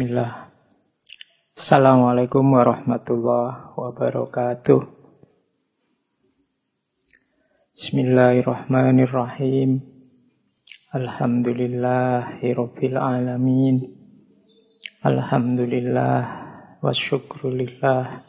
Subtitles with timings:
[0.00, 0.48] Bismillah.
[1.52, 4.80] Assalamualaikum warahmatullahi wabarakatuh.
[7.76, 9.84] Bismillahirrahmanirrahim.
[10.96, 13.92] Alhamdulillahirabbil alamin.
[15.04, 16.16] Alhamdulillah
[16.80, 18.24] wa syukrulillah.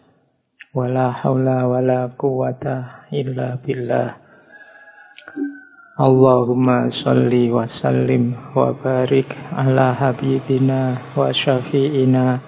[0.75, 4.19] Wala haula wala quwata illa billah.
[6.01, 12.41] Allahumma salli wa sallim wa barik ala habibina wa syafi'ina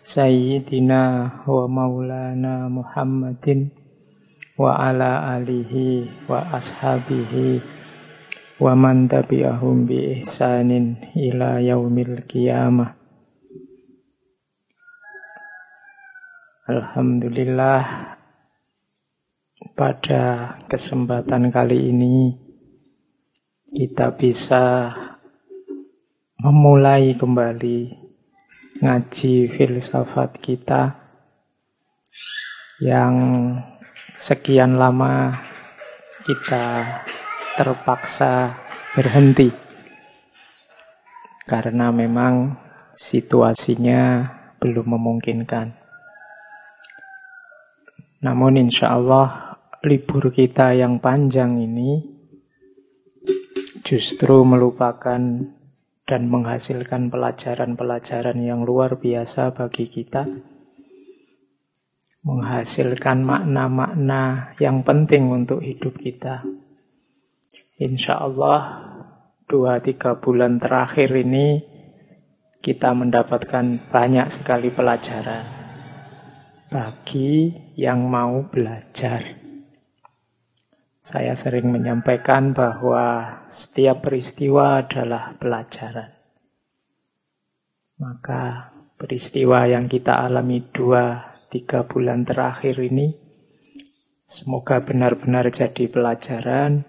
[0.00, 3.68] sayyidina wa maulana Muhammadin
[4.56, 7.60] wa ala alihi wa ashabihi
[8.64, 12.96] wa man tabi'ahum bi ihsanin ila yaumil qiyamah.
[16.64, 18.16] Alhamdulillah
[19.76, 22.48] pada kesempatan kali ini
[23.70, 24.90] kita bisa
[26.42, 27.94] memulai kembali
[28.82, 30.98] ngaji filsafat kita
[32.82, 33.14] yang
[34.18, 35.38] sekian lama
[36.26, 36.66] kita
[37.54, 38.58] terpaksa
[38.98, 39.54] berhenti
[41.46, 42.58] karena memang
[42.98, 45.78] situasinya belum memungkinkan.
[48.26, 49.54] Namun insya Allah
[49.86, 52.09] libur kita yang panjang ini
[53.90, 55.18] justru melupakan
[56.06, 60.30] dan menghasilkan pelajaran-pelajaran yang luar biasa bagi kita,
[62.22, 66.46] menghasilkan makna-makna yang penting untuk hidup kita.
[67.82, 68.78] Insya Allah,
[69.50, 71.58] dua tiga bulan terakhir ini
[72.62, 75.42] kita mendapatkan banyak sekali pelajaran
[76.70, 79.39] bagi yang mau belajar.
[81.00, 86.12] Saya sering menyampaikan bahwa setiap peristiwa adalah pelajaran.
[87.96, 88.68] Maka
[89.00, 93.16] peristiwa yang kita alami dua, tiga bulan terakhir ini,
[94.20, 96.84] semoga benar-benar jadi pelajaran,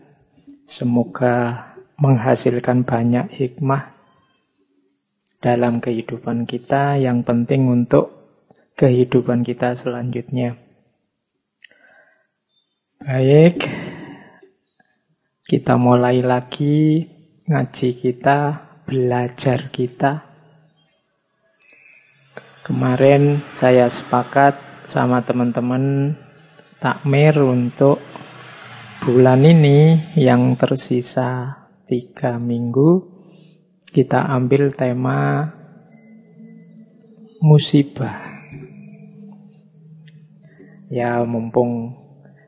[0.68, 3.96] semoga menghasilkan banyak hikmah
[5.40, 8.12] dalam kehidupan kita yang penting untuk
[8.76, 10.60] kehidupan kita selanjutnya.
[13.02, 13.66] Baik,
[15.52, 17.12] kita mulai lagi
[17.44, 20.24] ngaji kita, belajar kita.
[22.64, 24.56] Kemarin saya sepakat
[24.88, 26.16] sama teman-teman
[26.80, 28.00] takmir untuk
[29.04, 33.04] bulan ini yang tersisa tiga minggu
[33.92, 35.52] kita ambil tema
[37.44, 38.24] musibah.
[40.88, 42.01] Ya mumpung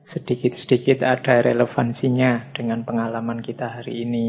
[0.03, 4.27] sedikit-sedikit ada relevansinya dengan pengalaman kita hari ini.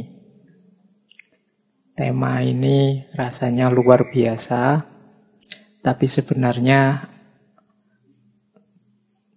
[1.94, 4.86] Tema ini rasanya luar biasa,
[5.82, 7.10] tapi sebenarnya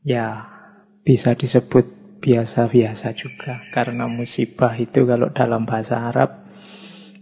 [0.06, 0.46] ya
[1.02, 6.50] bisa disebut biasa-biasa juga karena musibah itu kalau dalam bahasa Arab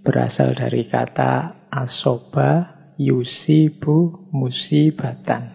[0.07, 5.51] berasal dari kata asoba yusibu musibatan.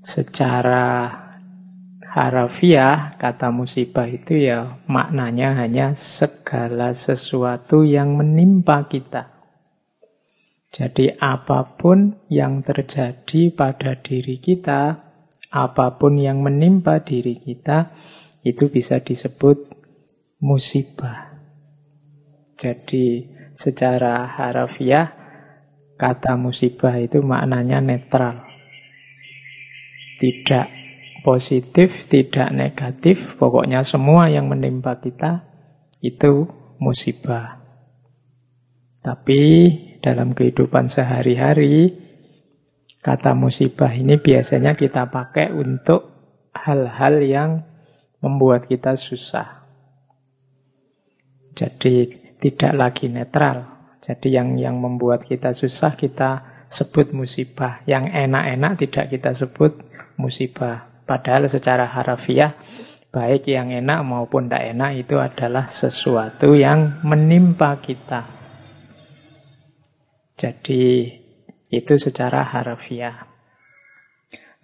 [0.00, 1.27] Secara
[2.08, 9.38] harafiah kata musibah itu ya maknanya hanya segala sesuatu yang menimpa kita.
[10.68, 15.00] Jadi apa pun yang terjadi pada diri kita,
[15.48, 17.92] apa pun yang menimpa diri kita,
[18.44, 19.64] itu bisa disebut
[20.44, 21.40] musibah.
[22.60, 23.24] Jadi
[23.56, 25.08] secara harafiah
[25.96, 28.44] kata musibah itu maknanya netral.
[30.20, 30.77] Tidak
[31.28, 35.44] positif, tidak negatif, pokoknya semua yang menimpa kita
[36.00, 36.48] itu
[36.80, 37.60] musibah.
[39.04, 39.40] Tapi
[40.00, 41.92] dalam kehidupan sehari-hari,
[43.04, 46.16] kata musibah ini biasanya kita pakai untuk
[46.56, 47.50] hal-hal yang
[48.24, 49.68] membuat kita susah.
[51.52, 52.08] Jadi
[52.40, 53.92] tidak lagi netral.
[54.00, 57.84] Jadi yang yang membuat kita susah kita sebut musibah.
[57.84, 59.76] Yang enak-enak tidak kita sebut
[60.16, 60.88] musibah.
[61.08, 62.52] Padahal secara harafiah,
[63.08, 68.28] baik yang enak maupun tidak enak itu adalah sesuatu yang menimpa kita.
[70.36, 71.08] Jadi
[71.72, 73.24] itu secara harafiah.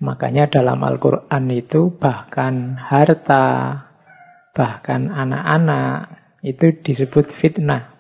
[0.05, 3.49] Makanya dalam Al-Quran itu bahkan harta,
[4.53, 6.13] bahkan anak-anak
[6.45, 7.97] itu disebut fitnah.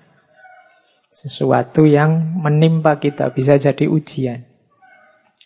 [1.08, 4.53] Sesuatu yang menimpa kita bisa jadi ujian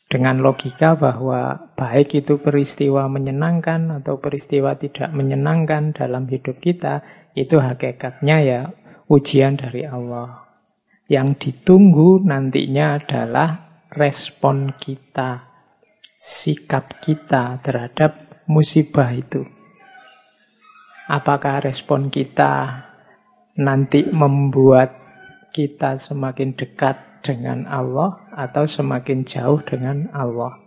[0.08, 7.05] dengan logika bahwa baik itu peristiwa menyenangkan atau peristiwa tidak menyenangkan dalam hidup kita,
[7.37, 8.60] itu hakikatnya ya
[9.12, 10.49] ujian dari Allah.
[11.12, 15.44] Yang ditunggu nantinya adalah respon kita,
[16.16, 19.44] sikap kita terhadap musibah itu.
[21.08, 22.84] Apakah respon kita
[23.56, 24.93] nanti membuat
[25.52, 30.59] kita semakin dekat dengan Allah atau semakin jauh dengan Allah?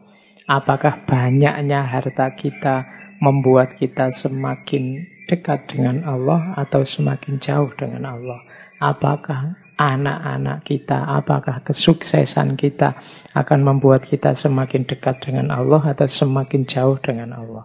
[0.49, 2.83] Apakah banyaknya harta kita
[3.21, 8.43] membuat kita semakin dekat dengan Allah atau semakin jauh dengan Allah?
[8.81, 12.99] Apakah anak-anak kita, apakah kesuksesan kita
[13.31, 17.63] akan membuat kita semakin dekat dengan Allah atau semakin jauh dengan Allah?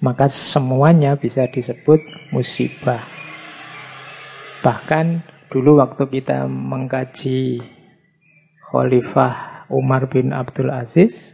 [0.00, 3.00] Maka semuanya bisa disebut musibah.
[4.64, 5.06] Bahkan
[5.52, 7.60] dulu waktu kita mengkaji
[8.76, 11.32] Khalifah Umar bin Abdul Aziz,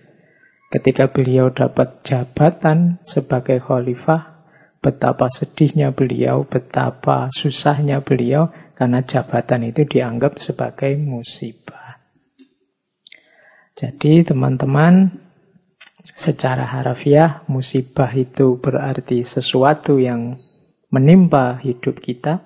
[0.71, 4.47] ketika beliau dapat jabatan sebagai khalifah,
[4.79, 8.47] betapa sedihnya beliau, betapa susahnya beliau,
[8.79, 11.99] karena jabatan itu dianggap sebagai musibah.
[13.75, 15.11] Jadi teman-teman,
[16.03, 20.35] Secara harafiah, musibah itu berarti sesuatu yang
[20.91, 22.43] menimpa hidup kita.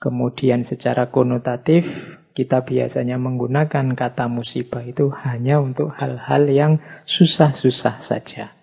[0.00, 8.54] Kemudian secara konotatif, kita biasanya menggunakan kata musibah itu hanya untuk hal-hal yang susah-susah saja.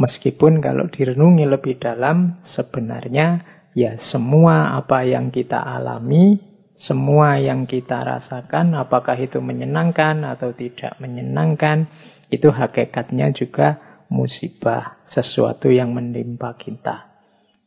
[0.00, 3.44] Meskipun kalau direnungi lebih dalam, sebenarnya
[3.76, 10.96] ya semua apa yang kita alami semua yang kita rasakan, apakah itu menyenangkan atau tidak
[11.04, 11.84] menyenangkan,
[12.32, 13.76] itu hakikatnya juga
[14.08, 17.12] musibah, sesuatu yang menimpa kita.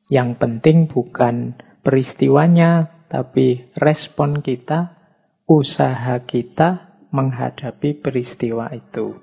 [0.09, 1.53] Yang penting bukan
[1.85, 4.91] peristiwanya, tapi respon kita,
[5.47, 9.15] usaha kita menghadapi peristiwa itu.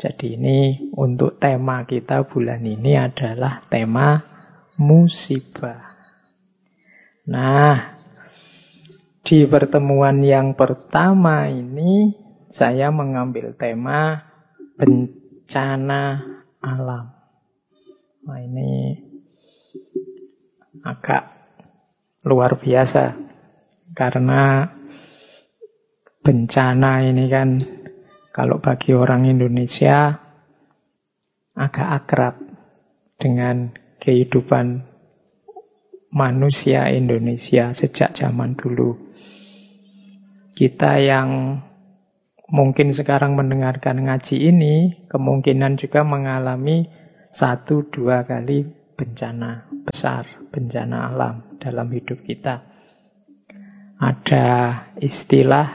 [0.00, 4.24] Jadi ini untuk tema kita bulan ini adalah tema
[4.80, 5.84] musibah.
[7.28, 8.00] Nah,
[9.20, 12.16] di pertemuan yang pertama ini
[12.48, 14.16] saya mengambil tema
[14.80, 16.24] bencana
[16.64, 17.04] alam.
[18.24, 18.96] Nah ini
[20.80, 21.37] agak
[22.26, 23.14] luar biasa
[23.94, 24.66] karena
[26.18, 27.62] bencana ini kan
[28.34, 30.18] kalau bagi orang Indonesia
[31.54, 32.34] agak akrab
[33.18, 33.70] dengan
[34.02, 34.82] kehidupan
[36.14, 38.98] manusia Indonesia sejak zaman dulu.
[40.54, 41.58] Kita yang
[42.50, 46.86] mungkin sekarang mendengarkan ngaji ini, kemungkinan juga mengalami
[47.30, 48.66] satu dua kali
[48.98, 52.64] bencana besar, bencana alam dalam hidup kita.
[53.98, 54.46] Ada
[55.02, 55.66] istilah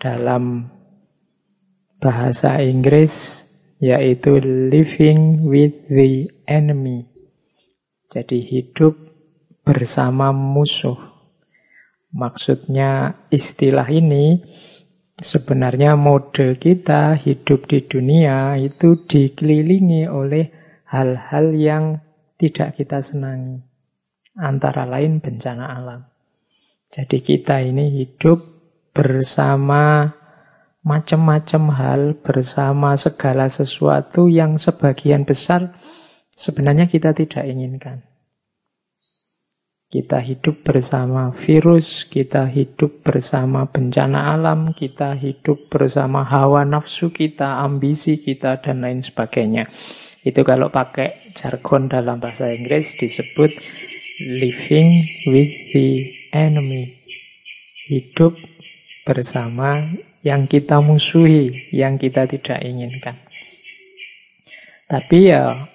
[0.00, 0.72] dalam
[2.00, 3.44] bahasa Inggris
[3.76, 7.04] yaitu living with the enemy.
[8.08, 8.96] Jadi hidup
[9.66, 10.96] bersama musuh.
[12.16, 14.40] Maksudnya istilah ini
[15.20, 20.48] sebenarnya mode kita hidup di dunia itu dikelilingi oleh
[20.88, 21.84] hal-hal yang
[22.40, 23.65] tidak kita senangi.
[24.36, 26.04] Antara lain bencana alam.
[26.92, 28.44] Jadi kita ini hidup
[28.92, 30.12] bersama
[30.86, 35.74] macam-macam hal, bersama segala sesuatu yang sebagian besar
[36.30, 38.04] sebenarnya kita tidak inginkan.
[39.86, 47.62] Kita hidup bersama virus, kita hidup bersama bencana alam, kita hidup bersama hawa nafsu kita,
[47.62, 49.70] ambisi kita, dan lain sebagainya.
[50.26, 53.54] Itu kalau pakai jargon dalam bahasa Inggris disebut
[54.20, 56.96] living with the enemy.
[57.86, 58.34] Hidup
[59.06, 59.94] bersama
[60.26, 63.22] yang kita musuhi, yang kita tidak inginkan.
[64.90, 65.70] Tapi ya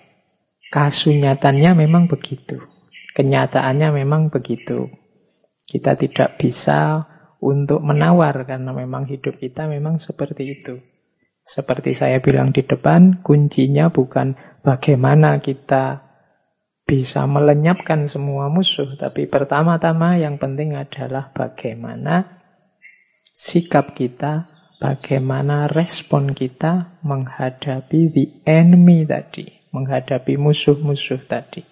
[0.72, 2.60] kasunyatannya memang begitu.
[3.16, 4.92] Kenyataannya memang begitu.
[5.68, 7.08] Kita tidak bisa
[7.40, 10.76] untuk menawar karena memang hidup kita memang seperti itu.
[11.42, 16.11] Seperti saya bilang di depan, kuncinya bukan bagaimana kita
[16.92, 22.44] bisa melenyapkan semua musuh, tapi pertama-tama yang penting adalah bagaimana
[23.32, 31.64] sikap kita, bagaimana respon kita menghadapi the enemy tadi, menghadapi musuh-musuh tadi.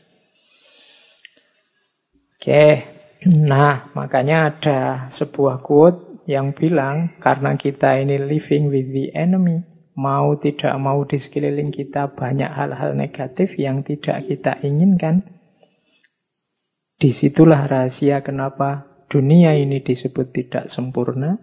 [2.39, 2.67] Oke,
[3.27, 4.79] nah makanya ada
[5.11, 9.67] sebuah quote yang bilang karena kita ini living with the enemy,
[9.99, 15.27] mau tidak mau di sekeliling kita banyak hal-hal negatif yang tidak kita inginkan.
[16.95, 21.35] Di situlah rahasia kenapa dunia ini disebut tidak sempurna.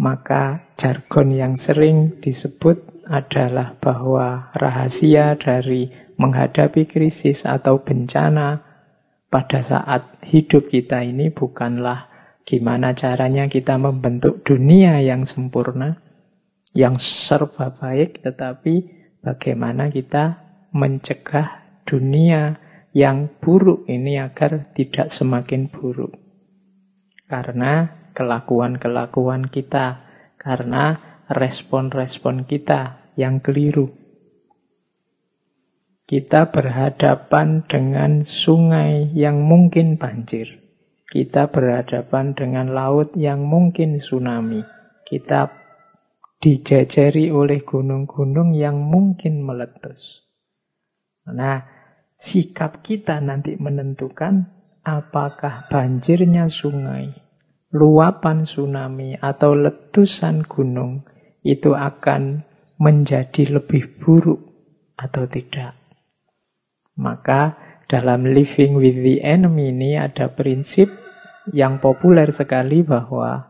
[0.00, 8.64] Maka jargon yang sering disebut adalah bahwa rahasia dari menghadapi krisis atau bencana
[9.28, 12.08] pada saat hidup kita ini bukanlah
[12.48, 16.00] gimana caranya kita membentuk dunia yang sempurna,
[16.74, 18.74] yang serba baik, tetapi
[19.20, 20.38] bagaimana kita
[20.70, 22.58] mencegah dunia
[22.94, 26.14] yang buruk ini agar tidak semakin buruk.
[27.26, 30.02] Karena kelakuan-kelakuan kita,
[30.38, 30.98] karena
[31.30, 33.94] respon-respon kita yang keliru.
[36.10, 40.58] Kita berhadapan dengan sungai yang mungkin banjir.
[41.06, 44.66] Kita berhadapan dengan laut yang mungkin tsunami.
[45.06, 45.59] Kita
[46.40, 50.24] dijajari oleh gunung-gunung yang mungkin meletus.
[51.28, 51.60] Nah,
[52.16, 54.48] sikap kita nanti menentukan
[54.80, 57.12] apakah banjirnya sungai,
[57.76, 61.04] luapan tsunami, atau letusan gunung
[61.44, 62.48] itu akan
[62.80, 64.40] menjadi lebih buruk
[64.96, 65.76] atau tidak.
[66.96, 70.88] Maka dalam living with the enemy ini ada prinsip
[71.52, 73.49] yang populer sekali bahwa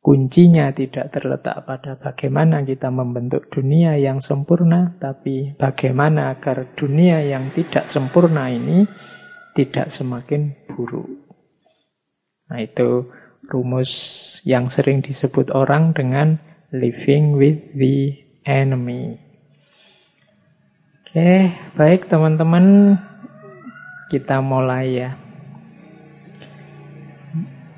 [0.00, 7.52] kuncinya tidak terletak pada bagaimana kita membentuk dunia yang sempurna, tapi bagaimana agar dunia yang
[7.52, 8.88] tidak sempurna ini
[9.52, 11.08] tidak semakin buruk.
[12.48, 13.12] Nah itu
[13.46, 13.92] rumus
[14.48, 16.40] yang sering disebut orang dengan
[16.72, 18.16] living with the
[18.48, 19.20] enemy.
[21.04, 22.94] Oke, baik teman-teman,
[24.08, 25.10] kita mulai ya.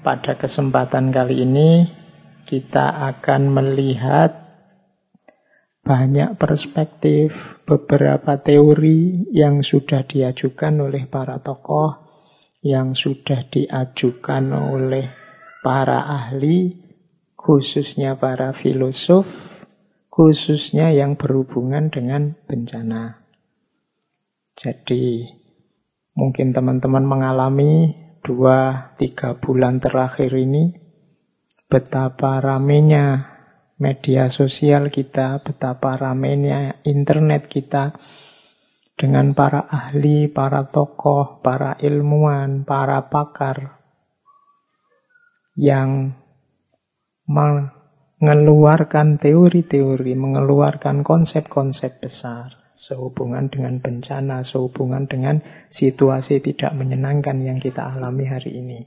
[0.04, 2.01] Pada kesempatan kali ini
[2.44, 4.42] kita akan melihat
[5.82, 11.98] banyak perspektif, beberapa teori yang sudah diajukan oleh para tokoh,
[12.62, 15.10] yang sudah diajukan oleh
[15.66, 16.70] para ahli,
[17.34, 19.58] khususnya para filosof,
[20.06, 23.26] khususnya yang berhubungan dengan bencana.
[24.54, 25.26] Jadi
[26.14, 27.90] mungkin teman-teman mengalami
[28.22, 30.81] dua tiga bulan terakhir ini
[31.72, 33.32] betapa ramenya
[33.80, 37.96] media sosial kita, betapa ramenya internet kita
[38.92, 43.80] dengan para ahli, para tokoh, para ilmuwan, para pakar
[45.56, 46.12] yang
[47.24, 55.40] mengeluarkan teori-teori, mengeluarkan konsep-konsep besar sehubungan dengan bencana, sehubungan dengan
[55.72, 58.80] situasi tidak menyenangkan yang kita alami hari ini.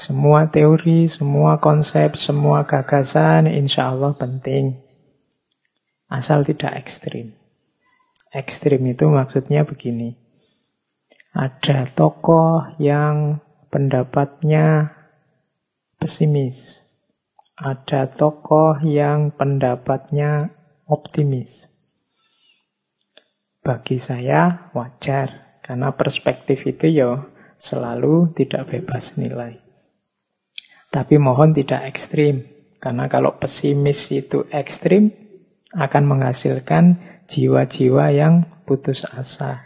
[0.00, 4.80] Semua teori, semua konsep, semua gagasan insya Allah penting.
[6.08, 7.36] Asal tidak ekstrim.
[8.32, 10.16] Ekstrim itu maksudnya begini.
[11.36, 14.96] Ada tokoh yang pendapatnya
[16.00, 16.88] pesimis.
[17.60, 20.48] Ada tokoh yang pendapatnya
[20.88, 21.76] optimis.
[23.60, 27.20] Bagi saya wajar, karena perspektif itu ya
[27.60, 29.59] selalu tidak bebas nilai.
[30.90, 32.42] Tapi mohon tidak ekstrim,
[32.82, 35.14] karena kalau pesimis itu ekstrim
[35.70, 36.98] akan menghasilkan
[37.30, 39.62] jiwa-jiwa yang putus asa.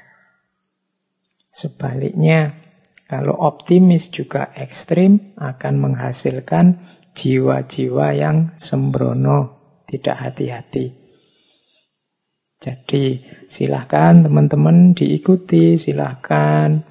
[1.48, 2.60] Sebaliknya,
[3.08, 6.76] kalau optimis juga ekstrim akan menghasilkan
[7.16, 9.38] jiwa-jiwa yang sembrono,
[9.88, 10.92] tidak hati-hati.
[12.60, 16.84] Jadi silahkan teman-teman diikuti, silahkan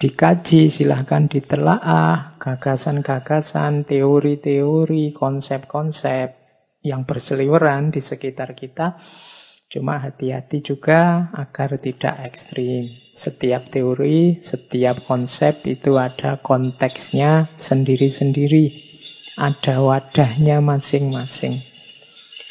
[0.00, 6.40] dikaji, silahkan ditelaah gagasan-gagasan, teori-teori, konsep-konsep
[6.80, 8.96] yang berseliweran di sekitar kita.
[9.70, 12.88] Cuma hati-hati juga agar tidak ekstrim.
[13.14, 18.72] Setiap teori, setiap konsep itu ada konteksnya sendiri-sendiri.
[19.38, 21.60] Ada wadahnya masing-masing.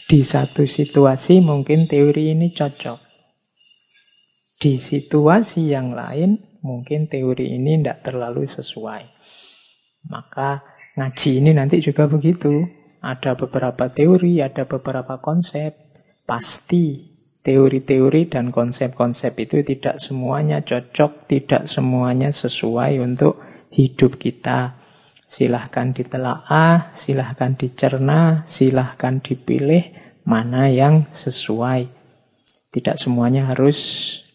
[0.07, 3.09] Di satu situasi mungkin teori ini cocok.
[4.63, 9.03] Di situasi yang lain mungkin teori ini tidak terlalu sesuai.
[10.07, 10.63] Maka
[10.95, 12.67] ngaji ini nanti juga begitu.
[12.99, 15.71] Ada beberapa teori, ada beberapa konsep.
[16.27, 23.39] Pasti teori-teori dan konsep-konsep itu tidak semuanya cocok, tidak semuanya sesuai untuk
[23.71, 24.75] hidup kita.
[25.29, 29.93] Silahkan ditelaah, silahkan dicerna, silahkan dipilih
[30.25, 31.87] mana yang sesuai.
[32.69, 33.77] Tidak semuanya harus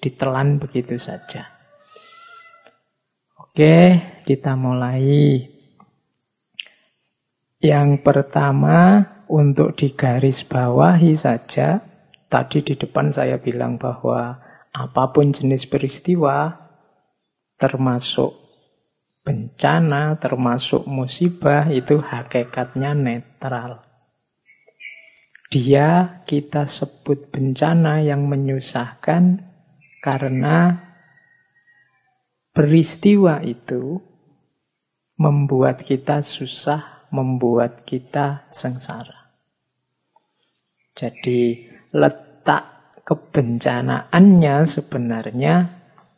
[0.02, 1.53] ditelan begitu saja.
[3.54, 5.38] Oke, kita mulai.
[7.62, 11.78] Yang pertama, untuk digaris bawahi saja,
[12.26, 14.42] tadi di depan saya bilang bahwa
[14.74, 16.50] apa pun jenis peristiwa,
[17.54, 18.34] termasuk
[19.22, 23.86] bencana termasuk musibah itu hakikatnya netral.
[25.54, 29.46] Dia kita sebut bencana yang menyusahkan
[30.02, 30.90] karena
[32.54, 33.98] peristiwa itu
[35.18, 39.34] membuat kita susah, membuat kita sengsara.
[40.94, 45.54] Jadi letak kebencanaannya sebenarnya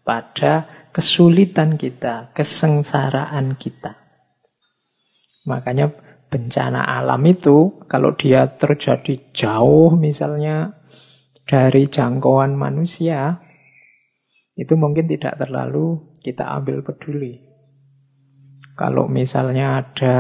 [0.05, 3.97] pada kesulitan kita, kesengsaraan kita.
[5.49, 5.89] Makanya
[6.29, 10.77] bencana alam itu kalau dia terjadi jauh misalnya
[11.49, 13.41] dari jangkauan manusia,
[14.57, 17.39] itu mungkin tidak terlalu kita ambil peduli.
[18.75, 20.17] Kalau misalnya ada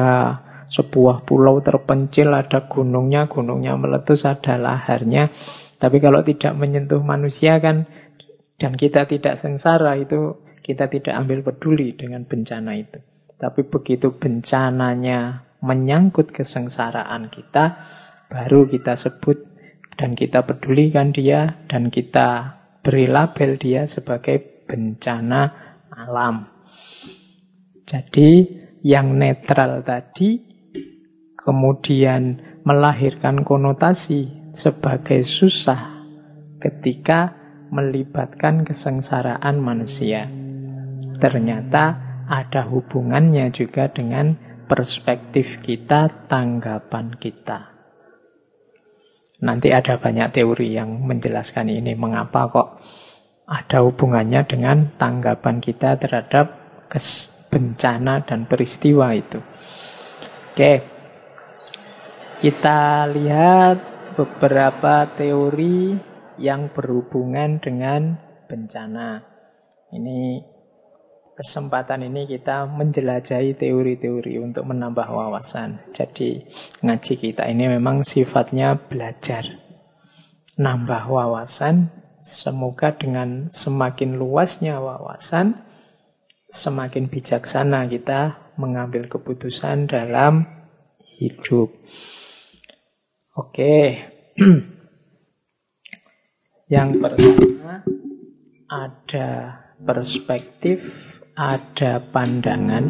[0.70, 5.34] sebuah pulau terpencil, ada gunungnya, gunungnya meletus, ada laharnya.
[5.76, 7.90] Tapi kalau tidak menyentuh manusia kan,
[8.56, 12.98] dan kita tidak sengsara, itu kita tidak ambil peduli dengan bencana itu.
[13.36, 17.76] Tapi begitu bencananya menyangkut kesengsaraan kita,
[18.32, 19.44] baru kita sebut
[20.00, 25.65] dan kita pedulikan dia, dan kita beri label dia sebagai bencana
[25.97, 26.45] alam.
[27.88, 28.45] Jadi
[28.85, 30.43] yang netral tadi
[31.35, 36.05] kemudian melahirkan konotasi sebagai susah
[36.59, 37.33] ketika
[37.71, 40.29] melibatkan kesengsaraan manusia.
[41.17, 41.85] Ternyata
[42.26, 44.35] ada hubungannya juga dengan
[44.67, 47.71] perspektif kita, tanggapan kita.
[49.47, 52.69] Nanti ada banyak teori yang menjelaskan ini mengapa kok
[53.47, 56.50] ada hubungannya dengan tanggapan kita terhadap
[57.47, 59.38] bencana dan peristiwa itu.
[60.50, 60.83] Oke,
[62.43, 63.79] kita lihat
[64.19, 65.95] beberapa teori
[66.43, 68.19] yang berhubungan dengan
[68.50, 69.23] bencana.
[69.95, 70.43] Ini
[71.38, 75.79] kesempatan ini kita menjelajahi teori-teori untuk menambah wawasan.
[75.95, 76.43] Jadi
[76.83, 79.45] ngaji kita ini memang sifatnya belajar.
[80.57, 85.62] Nambah wawasan Semoga dengan semakin luasnya wawasan,
[86.50, 90.43] semakin bijaksana kita mengambil keputusan dalam
[91.23, 91.71] hidup.
[93.39, 94.02] Oke.
[96.75, 97.86] Yang pertama
[98.67, 99.28] ada
[99.78, 100.82] perspektif,
[101.39, 102.84] ada pandangan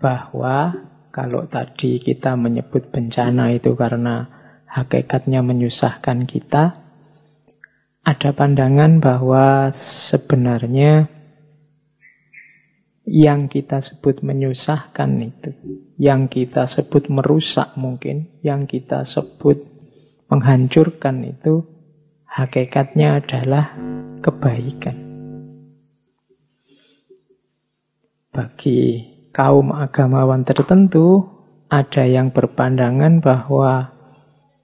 [0.00, 0.72] bahwa
[1.12, 6.81] kalau tadi kita menyebut bencana itu karena hakikatnya menyusahkan kita,
[8.02, 11.06] ada pandangan bahwa sebenarnya
[13.06, 15.50] yang kita sebut menyusahkan itu,
[15.98, 19.58] yang kita sebut merusak mungkin, yang kita sebut
[20.26, 21.62] menghancurkan itu,
[22.26, 23.74] hakikatnya adalah
[24.18, 24.98] kebaikan.
[28.32, 28.80] Bagi
[29.30, 31.26] kaum agamawan tertentu,
[31.70, 33.94] ada yang berpandangan bahwa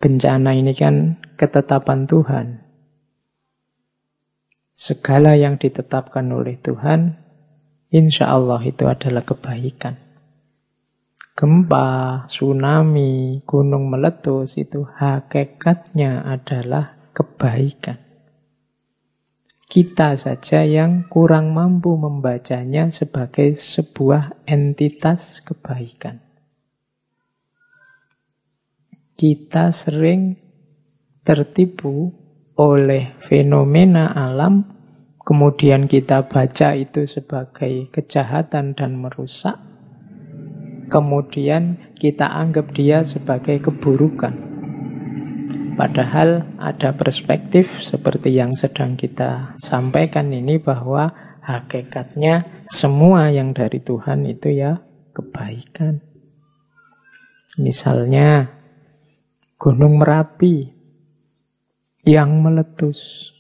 [0.03, 2.68] bencana ini kan ketetapan Tuhan,
[4.79, 7.19] segala yang ditetapkan oleh Tuhan,
[7.91, 9.99] insya Allah itu adalah kebaikan.
[11.35, 17.99] Gempa, tsunami, gunung meletus itu hakikatnya adalah kebaikan.
[19.67, 26.23] Kita saja yang kurang mampu membacanya sebagai sebuah entitas kebaikan.
[29.19, 30.39] Kita sering
[31.27, 32.28] tertipu
[32.59, 34.67] oleh fenomena alam,
[35.23, 39.55] kemudian kita baca itu sebagai kejahatan dan merusak,
[40.91, 44.35] kemudian kita anggap dia sebagai keburukan.
[45.79, 51.15] Padahal ada perspektif seperti yang sedang kita sampaikan ini bahwa
[51.47, 54.83] hakikatnya semua yang dari Tuhan itu ya
[55.15, 56.03] kebaikan.
[57.63, 58.59] Misalnya
[59.55, 60.78] Gunung Merapi
[62.09, 63.31] yang meletus.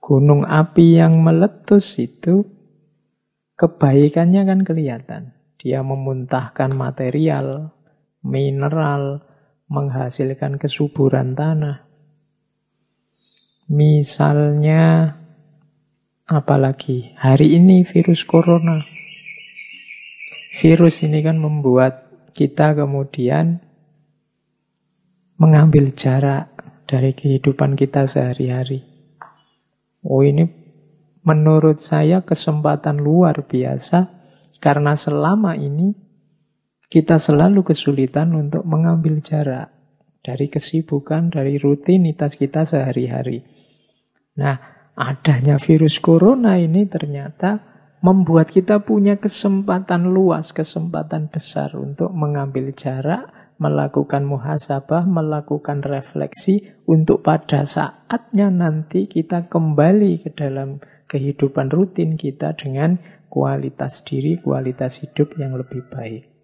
[0.00, 2.46] Gunung api yang meletus itu
[3.60, 5.22] kebaikannya kan kelihatan.
[5.60, 7.76] Dia memuntahkan material,
[8.24, 9.26] mineral,
[9.66, 11.84] menghasilkan kesuburan tanah.
[13.66, 15.10] Misalnya,
[16.30, 18.86] apalagi hari ini virus corona.
[20.56, 23.58] Virus ini kan membuat kita kemudian
[25.36, 28.86] mengambil jarak dari kehidupan kita sehari-hari.
[30.06, 30.46] Oh ini
[31.26, 34.06] menurut saya kesempatan luar biasa
[34.62, 35.92] karena selama ini
[36.86, 39.74] kita selalu kesulitan untuk mengambil jarak
[40.22, 43.42] dari kesibukan, dari rutinitas kita sehari-hari.
[44.38, 44.54] Nah,
[44.94, 53.35] adanya virus corona ini ternyata membuat kita punya kesempatan luas, kesempatan besar untuk mengambil jarak
[53.56, 62.52] melakukan muhasabah, melakukan refleksi untuk pada saatnya nanti kita kembali ke dalam kehidupan rutin kita
[62.52, 63.00] dengan
[63.32, 66.36] kualitas diri, kualitas hidup yang lebih baik.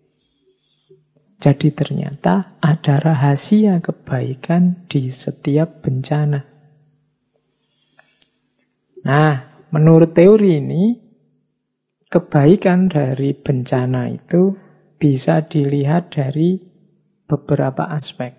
[1.43, 6.47] Jadi ternyata ada rahasia kebaikan di setiap bencana.
[9.03, 10.95] Nah, menurut teori ini,
[12.07, 14.55] kebaikan dari bencana itu
[15.03, 16.72] bisa dilihat dari
[17.33, 18.37] beberapa aspek.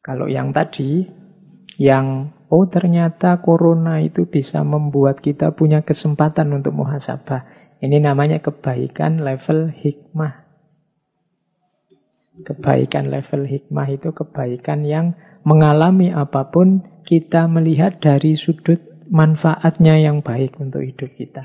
[0.00, 1.04] Kalau yang tadi,
[1.76, 7.44] yang oh ternyata corona itu bisa membuat kita punya kesempatan untuk muhasabah.
[7.84, 10.48] Ini namanya kebaikan level hikmah.
[12.42, 20.24] Kebaikan level hikmah itu kebaikan yang mengalami apa pun kita melihat dari sudut manfaatnya yang
[20.24, 21.44] baik untuk hidup kita.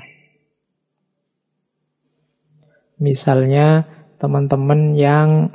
[2.98, 3.86] Misalnya
[4.18, 5.54] teman-teman yang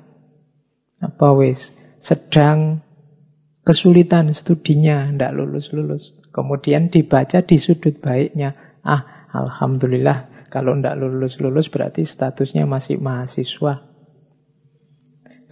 [1.03, 2.79] apa wis sedang
[3.67, 6.15] kesulitan studinya, ndak lulus-lulus.
[6.31, 8.79] Kemudian dibaca di sudut baiknya.
[8.83, 13.93] Ah, alhamdulillah kalau ndak lulus-lulus berarti statusnya masih mahasiswa.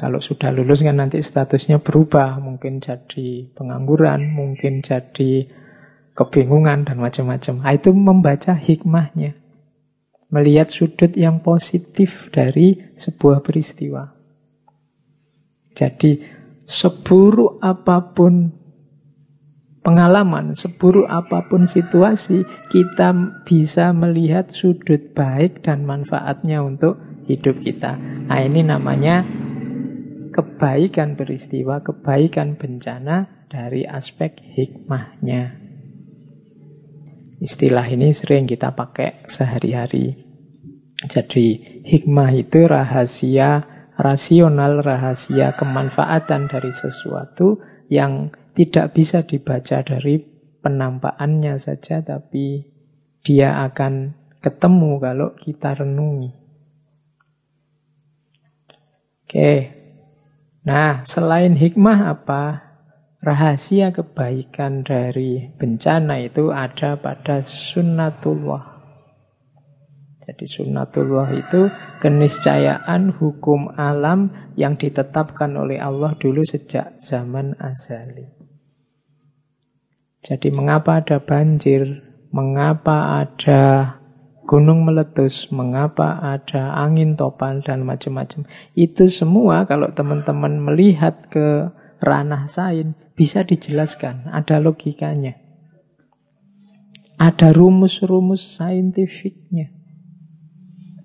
[0.01, 5.45] Kalau sudah lulus kan nanti statusnya berubah, mungkin jadi pengangguran, mungkin jadi
[6.17, 7.61] kebingungan dan macam-macam.
[7.61, 9.37] Nah, itu membaca hikmahnya.
[10.33, 14.20] Melihat sudut yang positif dari sebuah peristiwa.
[15.71, 16.19] Jadi
[16.67, 18.51] seburuk apa pun
[19.81, 27.97] pengalaman, seburuk apa pun situasi, kita bisa melihat sudut baik dan manfaatnya untuk hidup kita.
[28.29, 29.25] Nah, ini namanya
[30.31, 35.59] kebaikan peristiwa, kebaikan bencana dari aspek hikmahnya.
[37.41, 40.13] Istilah ini sering kita pakai sehari-hari.
[41.01, 47.61] Jadi hikmah itu rahasia rasional, rahasia kemanfaatan dari sesuatu
[47.93, 50.17] yang tidak bisa dibaca dari
[50.65, 52.65] penampakannya saja, tapi
[53.21, 56.31] dia akan ketemu kalau kita renungi.
[59.21, 59.81] Oke,
[60.61, 62.69] Nah, selain hikmah apa?
[63.17, 68.70] Rahasia kebaikan dari bencana itu ada pada sunnatullah.
[70.31, 71.67] Jadi sunnatullah itu
[71.99, 78.31] keniscayaan hukum alam yang ditetapkan oleh Allah dulu sejak zaman azali.
[80.23, 81.99] Jadi mengapa ada banjir,
[82.31, 83.99] mengapa ada
[84.47, 88.47] gunung meletus, mengapa ada angin topan dan macam-macam.
[88.71, 95.35] Itu semua kalau teman-teman melihat ke ranah sains bisa dijelaskan, ada logikanya.
[97.19, 99.80] Ada rumus-rumus saintifiknya.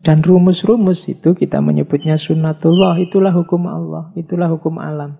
[0.06, 5.18] Dan rumus-rumus itu kita menyebutnya sunnatullah, itulah hukum Allah, itulah hukum alam.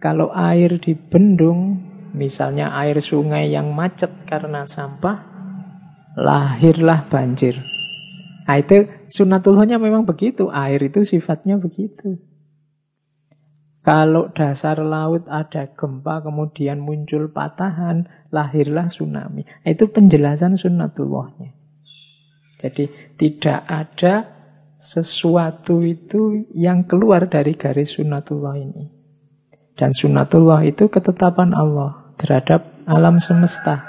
[0.00, 1.76] Kalau air di bendung,
[2.16, 5.20] misalnya air sungai yang macet karena sampah,
[6.16, 7.60] lahirlah banjir.
[8.48, 10.48] Nah itu sunatullahnya memang begitu.
[10.48, 12.16] Air itu sifatnya begitu.
[13.84, 19.44] Kalau dasar laut ada gempa kemudian muncul patahan, lahirlah tsunami.
[19.44, 21.57] Nah, itu penjelasan sunatullahnya.
[22.58, 24.14] Jadi tidak ada
[24.78, 28.84] sesuatu itu yang keluar dari garis sunatullah ini.
[29.78, 33.86] Dan sunatullah itu ketetapan Allah terhadap alam semesta.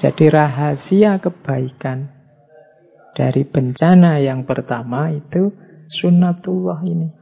[0.00, 2.08] Jadi rahasia kebaikan
[3.12, 5.52] dari bencana yang pertama itu
[5.84, 7.12] sunnatullah ini.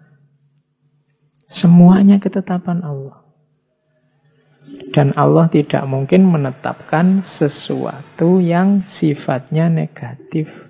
[1.51, 3.20] Semuanya ketetapan Allah.
[4.91, 10.67] Dan Allah tidak mungkin menetapkan sesuatu yang sifatnya negatif.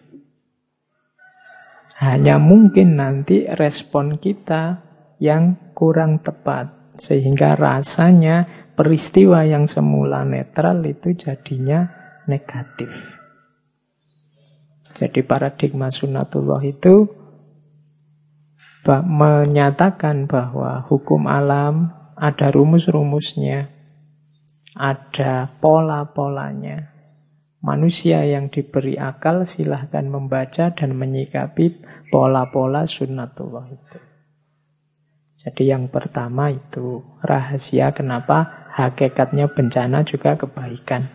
[2.00, 4.80] Hanya mungkin nanti respon kita
[5.20, 6.96] yang kurang tepat.
[7.00, 8.44] Sehingga rasanya
[8.76, 11.88] peristiwa yang semula netral itu jadinya
[12.28, 13.20] negatif.
[15.00, 17.08] Jadi paradigma sunatullah itu
[18.84, 23.72] menyatakan bahwa hukum alam ada rumus-rumusnya,
[24.80, 26.88] ada pola-polanya.
[27.60, 34.00] Manusia yang diberi akal silahkan membaca dan menyikapi pola-pola sunnatullah itu.
[35.44, 41.12] Jadi yang pertama itu rahasia kenapa hakikatnya bencana juga kebaikan.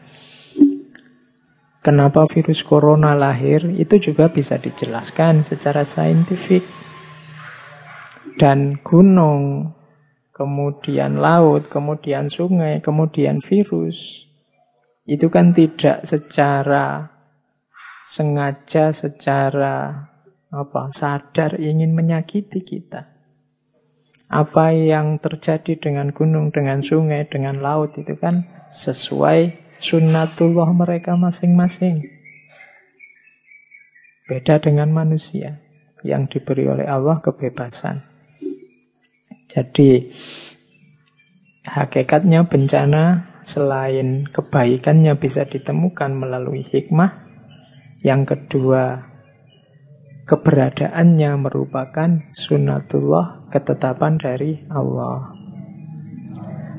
[1.82, 6.65] Kenapa virus corona lahir itu juga bisa dijelaskan secara saintifik.
[8.41, 9.73] Dan gunung,
[10.35, 14.27] kemudian laut, kemudian sungai, kemudian virus.
[15.07, 17.07] Itu kan tidak secara
[18.03, 20.11] sengaja, secara
[20.51, 23.15] apa sadar ingin menyakiti kita.
[24.27, 32.11] Apa yang terjadi dengan gunung, dengan sungai, dengan laut itu kan sesuai sunnatullah mereka masing-masing.
[34.25, 35.61] Beda dengan manusia
[36.01, 38.14] yang diberi oleh Allah kebebasan.
[39.45, 40.10] Jadi
[41.65, 47.25] hakikatnya bencana selain kebaikannya bisa ditemukan melalui hikmah,
[48.01, 49.05] yang kedua
[50.25, 55.34] keberadaannya merupakan sunnatullah ketetapan dari Allah.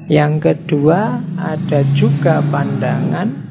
[0.06, 3.46] Yang kedua ada juga pandangan.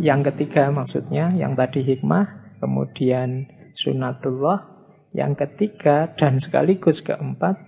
[0.00, 3.44] Yang ketiga maksudnya yang tadi hikmah, kemudian
[3.76, 4.71] sunnatullah,
[5.12, 7.60] yang ketiga dan sekaligus keempat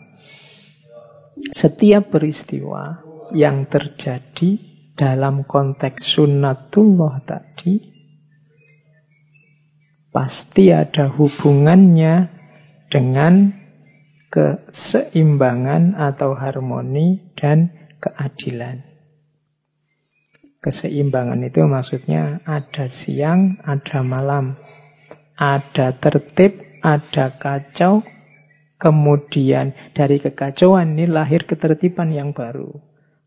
[1.50, 3.04] setiap peristiwa
[3.34, 4.58] yang terjadi
[4.94, 7.94] dalam konteks sunnatullah tadi
[10.14, 12.30] pasti ada hubungannya
[12.86, 13.50] dengan
[14.30, 18.86] keseimbangan atau harmoni dan keadilan.
[20.62, 24.54] Keseimbangan itu maksudnya ada siang, ada malam,
[25.34, 28.04] ada tertib, ada kacau,
[28.76, 32.68] kemudian dari kekacauan ini lahir ketertiban yang baru.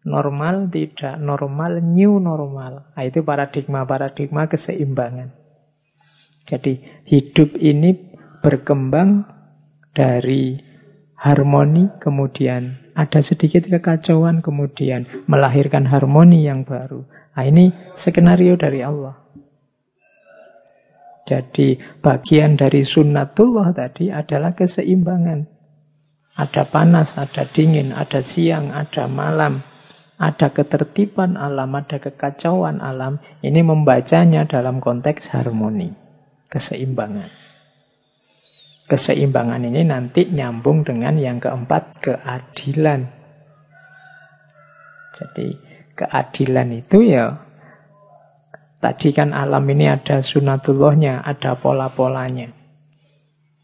[0.06, 2.94] Normal, tidak normal, new normal.
[2.94, 5.34] Nah, itu paradigma-paradigma keseimbangan.
[6.48, 7.92] Jadi hidup ini
[8.40, 9.28] berkembang
[9.92, 10.56] dari
[11.20, 17.04] harmoni, kemudian ada sedikit kekacauan, kemudian melahirkan harmoni yang baru.
[17.36, 19.28] Nah, ini skenario dari Allah.
[21.28, 25.44] Jadi bagian dari sunnatullah tadi adalah keseimbangan.
[26.40, 29.60] Ada panas, ada dingin, ada siang, ada malam,
[30.16, 33.20] ada ketertiban alam, ada kekacauan alam.
[33.44, 35.92] Ini membacanya dalam konteks harmoni
[36.48, 37.28] keseimbangan.
[38.88, 43.04] Keseimbangan ini nanti nyambung dengan yang keempat, keadilan.
[45.12, 45.48] Jadi
[45.92, 47.47] keadilan itu ya
[48.78, 52.54] tadi kan alam ini ada sunatullahnya, ada pola-polanya.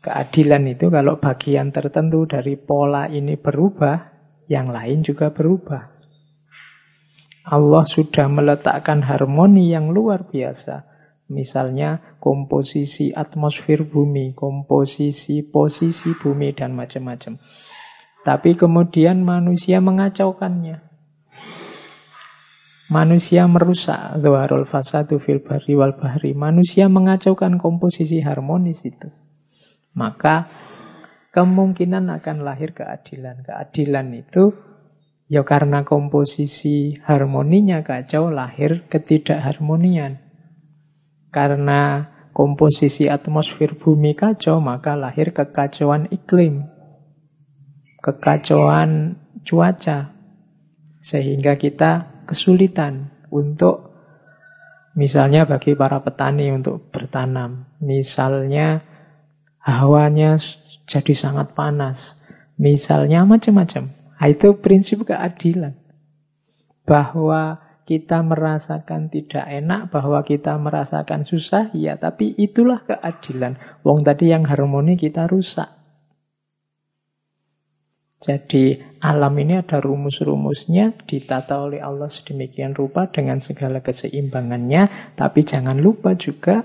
[0.04, 4.12] Keadilan itu kalau bagian tertentu dari pola ini berubah,
[4.52, 5.96] yang lain juga berubah.
[7.48, 10.94] Allah sudah meletakkan harmoni yang luar biasa
[11.32, 17.42] Misalnya komposisi atmosfer bumi, komposisi posisi bumi, dan macam-macam.
[18.22, 20.93] Tapi kemudian manusia mengacaukannya.
[22.94, 26.38] Manusia merusak Zuharul fasadu fil bahri wal bahri.
[26.38, 29.10] Manusia mengacaukan komposisi harmonis itu.
[29.98, 30.46] Maka
[31.34, 33.42] kemungkinan akan lahir keadilan.
[33.42, 34.54] Keadilan itu
[35.26, 40.22] ya karena komposisi harmoninya kacau lahir ketidakharmonian.
[41.34, 46.70] Karena komposisi atmosfer bumi kacau, maka lahir kekacauan iklim.
[48.06, 50.14] Kekacauan cuaca.
[51.02, 53.94] Sehingga kita kesulitan untuk
[54.94, 57.68] misalnya bagi para petani untuk bertanam.
[57.82, 58.82] Misalnya
[59.64, 60.38] hawanya
[60.86, 62.20] jadi sangat panas.
[62.56, 63.90] Misalnya macam-macam.
[63.92, 65.76] Nah, itu prinsip keadilan.
[66.88, 73.60] Bahwa kita merasakan tidak enak, bahwa kita merasakan susah, ya tapi itulah keadilan.
[73.84, 75.83] Wong tadi yang harmoni kita rusak.
[78.24, 85.12] Jadi alam ini ada rumus-rumusnya ditata oleh Allah sedemikian rupa dengan segala keseimbangannya.
[85.20, 86.64] Tapi jangan lupa juga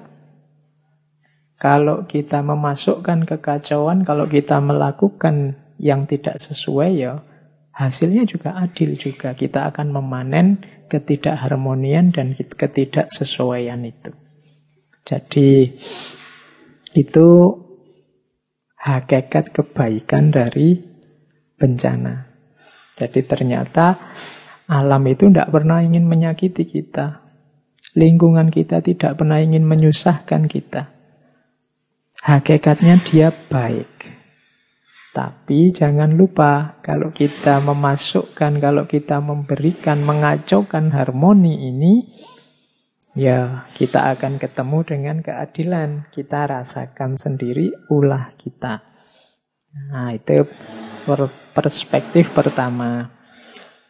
[1.58, 7.26] kalau kita memasukkan kekacauan, kalau kita melakukan yang tidak sesuai ya
[7.74, 9.34] hasilnya juga adil juga.
[9.34, 14.14] Kita akan memanen ketidakharmonian dan ketidaksesuaian itu.
[15.02, 15.74] Jadi
[16.94, 17.28] itu
[18.78, 20.87] hakikat kebaikan dari
[21.58, 22.30] bencana.
[22.94, 24.14] Jadi ternyata
[24.70, 27.26] alam itu tidak pernah ingin menyakiti kita.
[27.98, 30.94] Lingkungan kita tidak pernah ingin menyusahkan kita.
[32.22, 34.18] Hakikatnya dia baik.
[35.14, 41.94] Tapi jangan lupa kalau kita memasukkan, kalau kita memberikan, mengacaukan harmoni ini,
[43.18, 46.06] ya kita akan ketemu dengan keadilan.
[46.12, 48.84] Kita rasakan sendiri ulah kita.
[49.90, 50.46] Nah itu
[51.58, 53.10] perspektif pertama.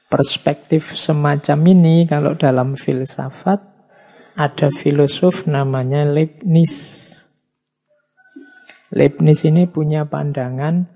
[0.09, 3.61] Perspektif semacam ini kalau dalam filsafat
[4.33, 6.72] ada filosof namanya Leibniz.
[8.88, 10.88] Leibniz ini punya pandangan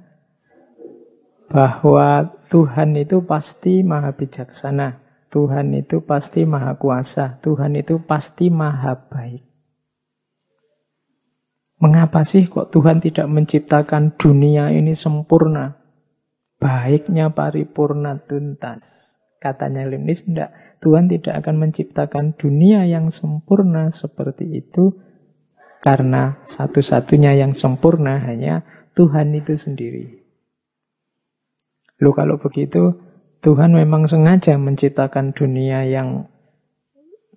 [1.53, 4.97] bahwa Tuhan itu pasti maha bijaksana,
[5.29, 9.45] Tuhan itu pasti maha kuasa, Tuhan itu pasti maha baik.
[11.85, 15.82] Mengapa sih kok Tuhan tidak menciptakan dunia ini sempurna?
[16.63, 19.19] Baiknya paripurna tuntas.
[19.43, 20.79] Katanya Leibniz, tidak.
[20.79, 24.95] Tuhan tidak akan menciptakan dunia yang sempurna seperti itu
[25.83, 28.63] karena satu-satunya yang sempurna hanya
[28.95, 30.23] Tuhan itu sendiri.
[31.99, 32.95] Lu kalau begitu,
[33.43, 36.31] Tuhan memang sengaja menciptakan dunia yang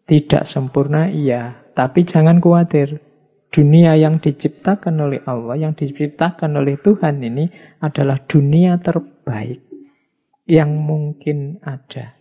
[0.06, 1.66] tidak sempurna, iya.
[1.74, 3.02] Tapi jangan khawatir,
[3.50, 7.50] dunia yang diciptakan oleh Allah, yang diciptakan oleh Tuhan ini
[7.82, 9.14] adalah dunia terbaik
[10.46, 12.16] yang mungkin ada.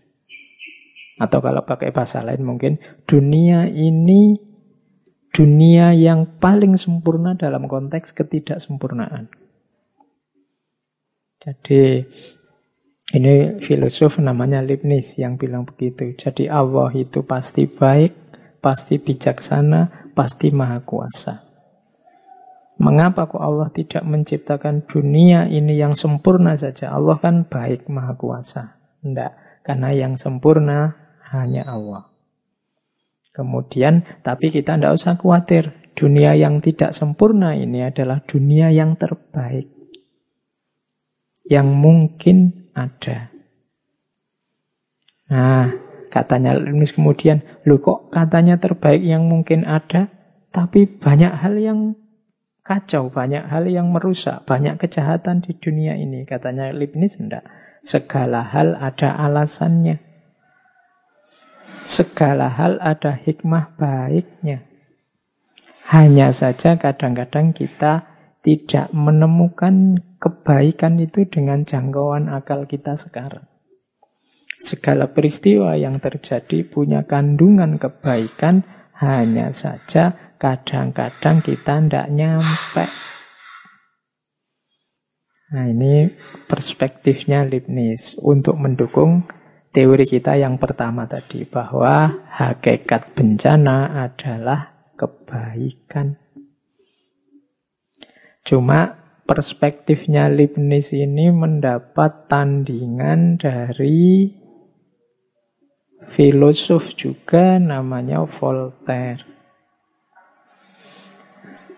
[1.21, 4.35] Atau kalau pakai bahasa lain mungkin dunia ini
[5.31, 9.31] dunia yang paling sempurna dalam konteks ketidaksempurnaan.
[11.45, 12.09] Jadi
[13.13, 16.17] ini filosof namanya Leibniz yang bilang begitu.
[16.17, 18.17] Jadi Allah itu pasti baik,
[18.65, 21.44] pasti bijaksana, pasti maha kuasa.
[22.75, 26.91] Mengapa kok Allah tidak menciptakan dunia ini yang sempurna saja?
[26.91, 28.83] Allah kan baik maha kuasa.
[28.99, 30.95] Tidak, karena yang sempurna
[31.31, 32.11] hanya Allah.
[33.31, 35.71] Kemudian, tapi kita tidak usah khawatir.
[35.95, 39.71] Dunia yang tidak sempurna ini adalah dunia yang terbaik.
[41.47, 42.37] Yang mungkin
[42.75, 43.31] ada.
[45.31, 45.85] Nah,
[46.15, 50.15] Katanya Leibniz kemudian, lu kok katanya terbaik yang mungkin ada,
[50.55, 51.99] tapi banyak hal yang
[52.65, 56.25] kacau, banyak hal yang merusak, banyak kejahatan di dunia ini.
[56.25, 57.45] Katanya Leibniz, enggak.
[57.85, 60.01] Segala hal ada alasannya.
[61.85, 64.65] Segala hal ada hikmah baiknya.
[65.93, 68.09] Hanya saja kadang-kadang kita
[68.41, 73.45] tidak menemukan kebaikan itu dengan jangkauan akal kita sekarang.
[74.57, 78.65] Segala peristiwa yang terjadi punya kandungan kebaikan,
[78.97, 82.85] hanya saja kadang-kadang kita tidak nyampe.
[85.57, 86.13] Nah ini
[86.45, 89.25] perspektifnya Leibniz untuk mendukung
[89.73, 96.21] teori kita yang pertama tadi bahwa hakikat bencana adalah kebaikan.
[98.45, 104.29] Cuma perspektifnya Leibniz ini mendapat tandingan dari
[106.05, 109.34] filosof juga namanya Voltaire.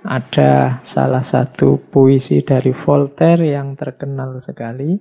[0.07, 4.95] Ada salah satu puisi dari Voltaire yang terkenal sekali.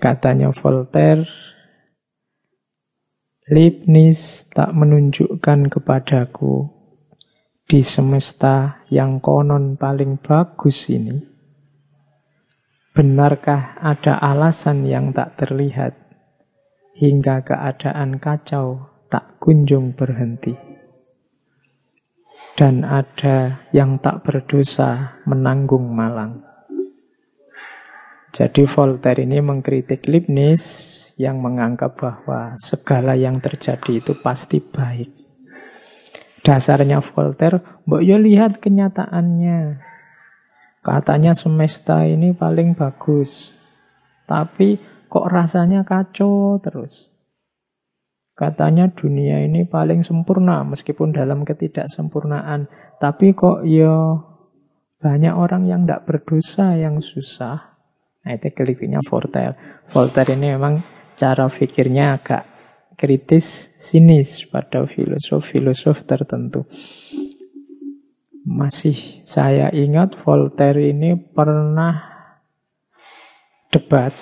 [0.00, 1.28] Katanya Voltaire,
[3.52, 6.72] Leibniz tak menunjukkan kepadaku
[7.68, 11.38] di semesta yang konon paling bagus ini
[12.98, 15.94] Benarkah ada alasan yang tak terlihat
[16.98, 20.67] hingga keadaan kacau tak kunjung berhenti?
[22.58, 26.42] Dan ada yang tak berdosa menanggung malang.
[28.34, 30.66] Jadi Voltaire ini mengkritik Leibniz
[31.22, 35.06] yang menganggap bahwa segala yang terjadi itu pasti baik.
[36.42, 39.78] Dasarnya Voltaire, mbok yo lihat kenyataannya.
[40.82, 43.54] Katanya semesta ini paling bagus.
[44.26, 47.14] Tapi kok rasanya kacau terus.
[48.38, 52.70] Katanya dunia ini paling sempurna meskipun dalam ketidaksempurnaan.
[53.02, 54.14] Tapi kok ya
[55.02, 57.82] banyak orang yang tidak berdosa yang susah.
[58.22, 59.82] Nah itu kritiknya Voltaire.
[59.90, 60.86] Voltaire ini memang
[61.18, 62.46] cara pikirnya agak
[62.94, 66.62] kritis, sinis pada filosof-filosof tertentu.
[68.46, 72.06] Masih saya ingat Voltaire ini pernah
[73.74, 74.14] debat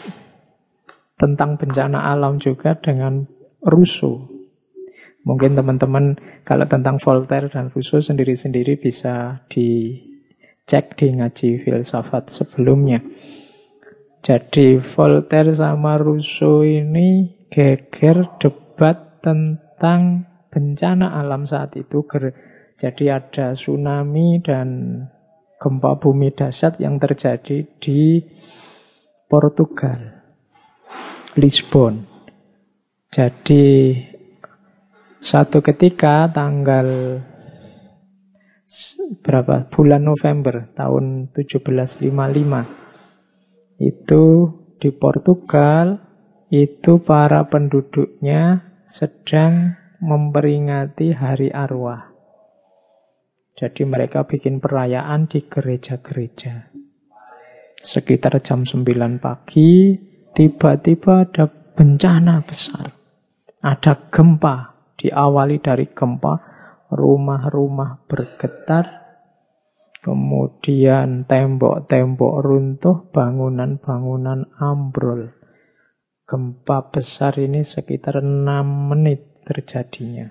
[1.20, 3.35] tentang bencana alam juga dengan
[3.66, 4.30] Rousseau.
[5.26, 6.14] Mungkin teman-teman
[6.46, 13.02] kalau tentang Voltaire dan Rousseau sendiri-sendiri bisa dicek di ngaji filsafat sebelumnya.
[14.22, 22.06] Jadi Voltaire sama Rousseau ini geger debat tentang bencana alam saat itu
[22.76, 25.00] jadi ada tsunami dan
[25.56, 28.20] gempa bumi dahsyat yang terjadi di
[29.26, 30.22] Portugal,
[31.40, 32.15] Lisbon.
[33.16, 33.96] Jadi
[35.16, 37.16] satu ketika tanggal
[39.24, 42.12] berapa bulan November tahun 1755
[43.80, 44.24] itu
[44.76, 45.96] di Portugal
[46.52, 52.12] itu para penduduknya sedang memperingati hari arwah.
[53.56, 56.68] Jadi mereka bikin perayaan di gereja-gereja.
[57.80, 58.84] Sekitar jam 9
[59.16, 59.96] pagi,
[60.36, 63.05] tiba-tiba ada bencana besar.
[63.66, 66.38] Ada gempa, diawali dari gempa,
[66.94, 68.86] rumah-rumah bergetar,
[70.06, 75.34] kemudian tembok-tembok runtuh, bangunan-bangunan ambrol.
[76.22, 80.30] Gempa besar ini sekitar 6 menit terjadinya.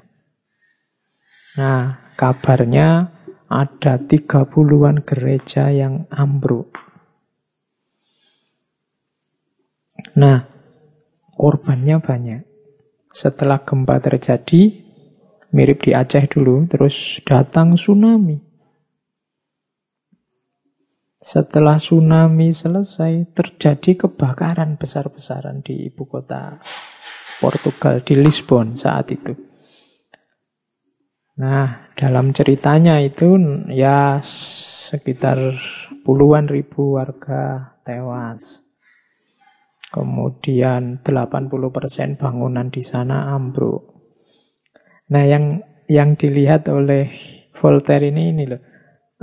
[1.60, 3.12] Nah, kabarnya
[3.52, 6.80] ada 30-an gereja yang ambruk.
[10.16, 10.48] Nah,
[11.36, 12.55] korbannya banyak.
[13.16, 14.76] Setelah gempa terjadi,
[15.56, 18.36] mirip di Aceh dulu, terus datang tsunami.
[21.24, 26.60] Setelah tsunami selesai, terjadi kebakaran besar-besaran di ibu kota
[27.40, 29.32] Portugal, di Lisbon saat itu.
[31.40, 33.40] Nah, dalam ceritanya itu
[33.72, 35.56] ya sekitar
[36.04, 38.65] puluhan ribu warga tewas.
[39.96, 43.96] Kemudian 80% bangunan di sana ambruk.
[45.16, 47.08] Nah, yang yang dilihat oleh
[47.56, 48.60] Voltaire ini ini loh.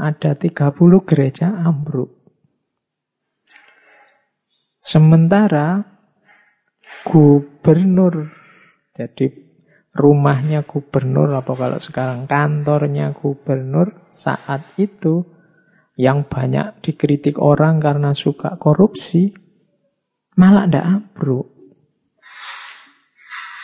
[0.01, 0.73] Ada 30
[1.05, 2.25] gereja ambruk.
[4.81, 5.85] Sementara
[7.05, 8.33] gubernur
[8.97, 9.29] jadi
[9.93, 15.29] rumahnya gubernur apa kalau sekarang kantornya gubernur saat itu
[16.01, 19.42] yang banyak dikritik orang karena suka korupsi
[20.37, 21.49] malah ndak ambruk.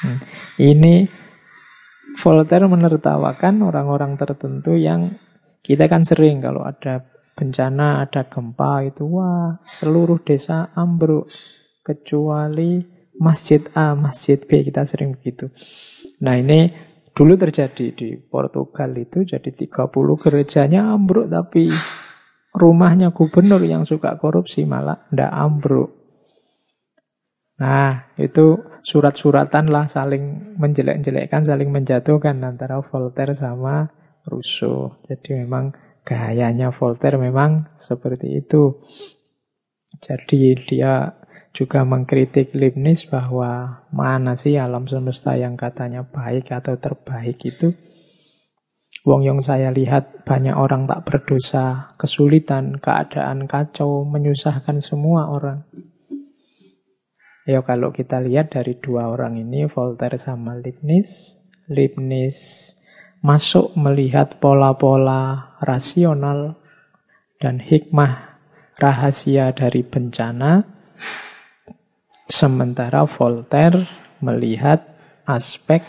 [0.03, 0.21] Hmm.
[0.59, 0.95] Ini
[2.19, 5.15] Voltaire menertawakan orang-orang tertentu yang
[5.63, 7.07] kita kan sering kalau ada
[7.39, 11.31] bencana, ada gempa itu wah seluruh desa ambruk
[11.87, 12.83] kecuali
[13.23, 15.47] masjid A, masjid B kita sering begitu.
[16.27, 16.75] Nah ini
[17.15, 19.87] dulu terjadi di Portugal itu jadi 30
[20.19, 21.71] gerejanya ambruk tapi
[22.55, 25.98] rumahnya gubernur yang suka korupsi malah ndak ambruk.
[27.59, 33.91] Nah, itu surat-suratan lah saling menjelek-jelekkan, saling menjatuhkan antara Voltaire sama
[34.23, 35.03] Rousseau.
[35.11, 35.75] Jadi memang
[36.07, 38.79] gayanya Voltaire memang seperti itu.
[39.99, 41.19] Jadi dia
[41.51, 47.75] juga mengkritik Leibniz bahwa mana sih alam semesta yang katanya baik atau terbaik itu.
[49.03, 55.67] Wong yang saya lihat banyak orang tak berdosa, kesulitan, keadaan kacau, menyusahkan semua orang.
[57.49, 62.77] Ya kalau kita lihat dari dua orang ini, Voltaire sama Leibniz, Leibniz
[63.25, 66.61] masuk melihat pola-pola rasional
[67.41, 68.37] dan hikmah
[68.77, 70.77] rahasia dari bencana,
[72.29, 73.89] Sementara Voltaire
[74.21, 74.85] melihat
[75.25, 75.81] aspek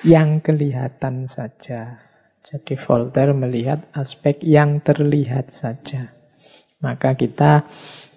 [0.00, 2.00] yang kelihatan saja.
[2.40, 6.16] Jadi Voltaire melihat aspek yang terlihat saja.
[6.80, 7.68] Maka kita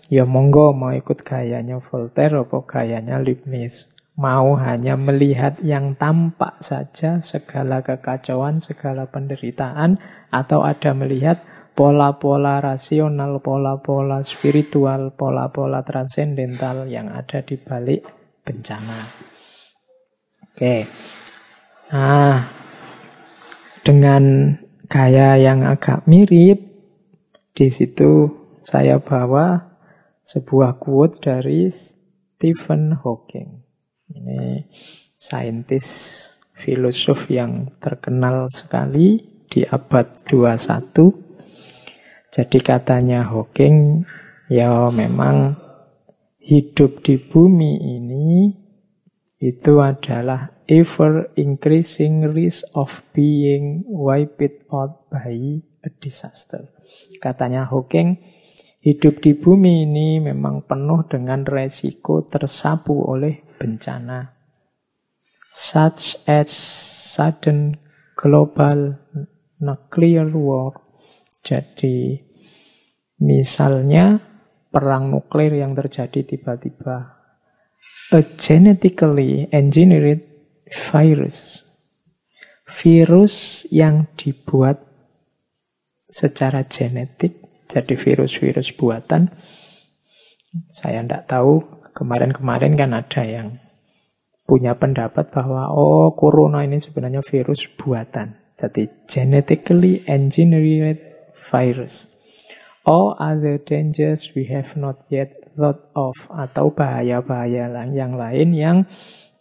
[0.10, 3.90] ya monggo mau ikut gayanya Voltaire atau gayanya Leibniz.
[4.16, 10.00] Mau hanya melihat yang tampak saja segala kekacauan, segala penderitaan
[10.32, 11.44] atau ada melihat
[11.76, 18.08] pola-pola rasional, pola-pola spiritual, pola-pola transendental yang ada di balik
[18.48, 19.12] bencana.
[20.48, 20.88] Oke.
[21.92, 22.48] Nah,
[23.84, 24.56] dengan
[24.88, 26.64] gaya yang agak mirip,
[27.52, 28.32] di situ
[28.64, 29.75] saya bawa
[30.26, 33.62] sebuah quote dari Stephen Hawking.
[34.10, 34.66] Ini
[35.14, 35.88] saintis
[36.58, 41.26] filosof yang terkenal sekali di abad 21
[42.36, 44.04] jadi katanya Hawking,
[44.52, 45.56] ya memang
[46.44, 48.52] hidup di bumi ini
[49.40, 56.76] itu adalah ever increasing risk of being wiped out by a disaster.
[57.24, 58.20] Katanya Hawking,
[58.86, 64.30] hidup di bumi ini memang penuh dengan resiko tersapu oleh bencana.
[65.50, 66.54] Such as
[67.18, 67.82] sudden
[68.14, 69.02] global
[69.58, 70.78] nuclear war.
[71.42, 72.26] Jadi
[73.16, 74.20] Misalnya
[74.68, 77.16] perang nuklir yang terjadi tiba-tiba.
[78.12, 80.20] A genetically engineered
[80.68, 81.64] virus.
[82.68, 84.84] Virus yang dibuat
[86.12, 89.34] secara genetik, jadi virus-virus buatan.
[90.72, 91.60] Saya tidak tahu,
[91.92, 93.60] kemarin-kemarin kan ada yang
[94.46, 98.38] punya pendapat bahwa oh corona ini sebenarnya virus buatan.
[98.56, 101.02] Jadi genetically engineered
[101.36, 102.16] virus.
[102.86, 108.78] All other dangers we have not yet thought of atau bahaya-bahaya yang lain yang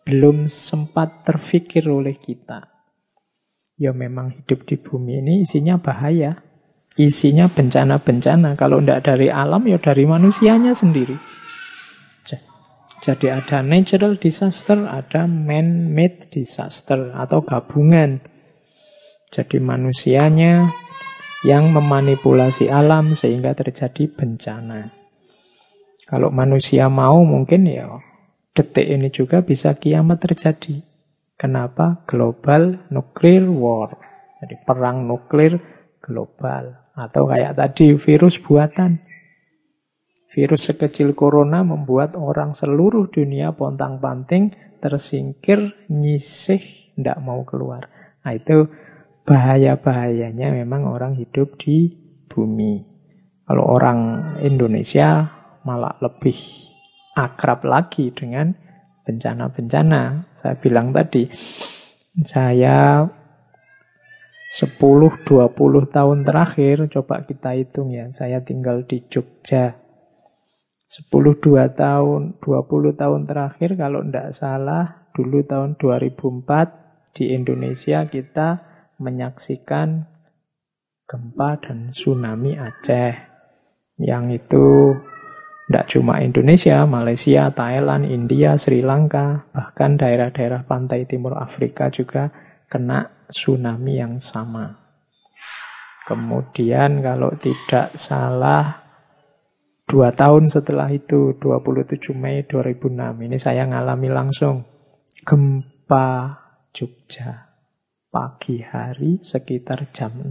[0.08, 2.72] belum sempat terfikir oleh kita.
[3.74, 6.40] Ya memang hidup di bumi ini isinya bahaya.
[6.94, 8.54] Isinya bencana-bencana.
[8.54, 11.34] Kalau tidak dari alam ya dari manusianya sendiri.
[13.04, 18.24] Jadi ada natural disaster, ada man-made disaster atau gabungan
[19.28, 20.72] Jadi manusianya
[21.44, 24.88] yang memanipulasi alam sehingga terjadi bencana.
[26.08, 28.00] Kalau manusia mau mungkin ya
[28.56, 30.80] detik ini juga bisa kiamat terjadi.
[31.36, 32.08] Kenapa?
[32.08, 34.00] Global nuclear war.
[34.40, 35.60] Jadi perang nuklir
[36.00, 36.83] global.
[36.94, 39.02] Atau kayak tadi virus buatan.
[40.30, 44.50] Virus sekecil corona membuat orang seluruh dunia pontang-panting
[44.82, 46.60] tersingkir, nyisih,
[46.98, 47.86] tidak mau keluar.
[48.26, 48.66] Nah itu
[49.24, 51.88] bahaya-bahayanya memang orang hidup di
[52.28, 52.84] bumi.
[53.44, 54.00] Kalau orang
[54.44, 55.28] Indonesia
[55.64, 56.36] malah lebih
[57.16, 58.52] akrab lagi dengan
[59.04, 60.32] bencana-bencana.
[60.36, 61.28] Saya bilang tadi,
[62.24, 63.04] saya
[64.54, 65.50] 10-20
[65.90, 69.74] tahun terakhir, coba kita hitung ya, saya tinggal di Jogja.
[70.86, 78.62] 10-2 tahun, 20 tahun terakhir kalau tidak salah, dulu tahun 2004 di Indonesia kita
[79.02, 80.06] menyaksikan
[81.02, 83.14] gempa dan tsunami Aceh.
[83.98, 84.66] Yang itu
[85.66, 92.30] tidak cuma Indonesia, Malaysia, Thailand, India, Sri Lanka, bahkan daerah-daerah pantai timur Afrika juga
[92.70, 94.74] kena tsunami yang sama.
[96.04, 98.84] Kemudian kalau tidak salah
[99.88, 104.64] dua tahun setelah itu 27 Mei 2006 ini saya ngalami langsung
[105.24, 106.40] gempa
[106.74, 107.54] Jogja
[108.14, 110.30] pagi hari sekitar jam 6.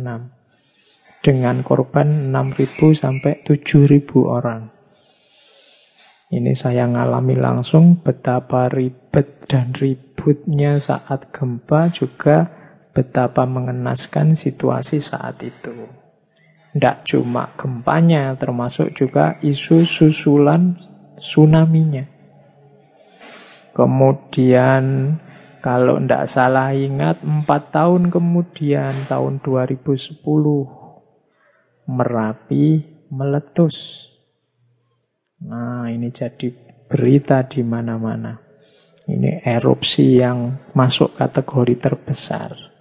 [1.19, 4.71] Dengan korban 6.000 sampai 7.000 orang.
[6.31, 12.62] Ini saya ngalami langsung betapa ribet dan ributnya saat gempa juga
[12.93, 15.73] betapa mengenaskan situasi saat itu.
[16.73, 20.77] Tidak cuma gempanya, termasuk juga isu susulan
[21.21, 22.09] tsunami-nya.
[23.73, 25.17] Kemudian
[25.61, 30.21] kalau tidak salah ingat, empat tahun kemudian, tahun 2010,
[31.83, 32.79] Merapi
[33.11, 34.07] meletus.
[35.43, 36.47] Nah, ini jadi
[36.87, 38.39] berita di mana-mana.
[39.03, 42.72] Ini erupsi yang masuk kategori terbesar.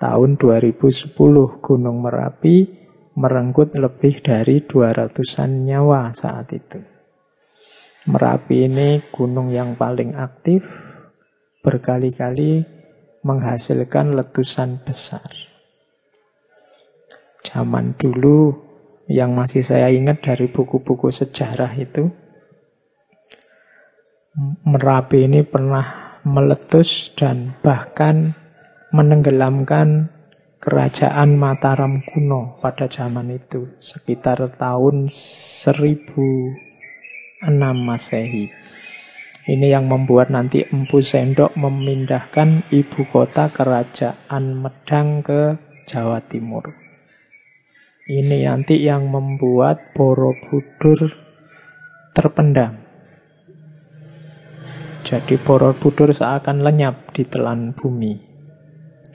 [0.00, 1.12] Tahun 2010,
[1.60, 2.64] Gunung Merapi
[3.20, 6.80] merenggut lebih dari 200-an nyawa saat itu.
[8.08, 10.64] Merapi ini gunung yang paling aktif,
[11.60, 12.64] berkali-kali
[13.20, 15.28] menghasilkan letusan besar.
[17.44, 18.56] Zaman dulu
[19.04, 22.08] yang masih saya ingat dari buku-buku sejarah itu,
[24.64, 28.39] Merapi ini pernah meletus dan bahkan
[28.90, 30.10] menenggelamkan
[30.58, 36.52] kerajaan Mataram kuno pada zaman itu, sekitar tahun 1006
[37.58, 38.50] Masehi.
[39.50, 46.70] Ini yang membuat nanti Empu Sendok memindahkan ibu kota kerajaan Medang ke Jawa Timur.
[48.10, 51.14] Ini nanti yang membuat Borobudur
[52.12, 52.78] terpendam.
[55.02, 58.29] Jadi Borobudur seakan lenyap di telan bumi.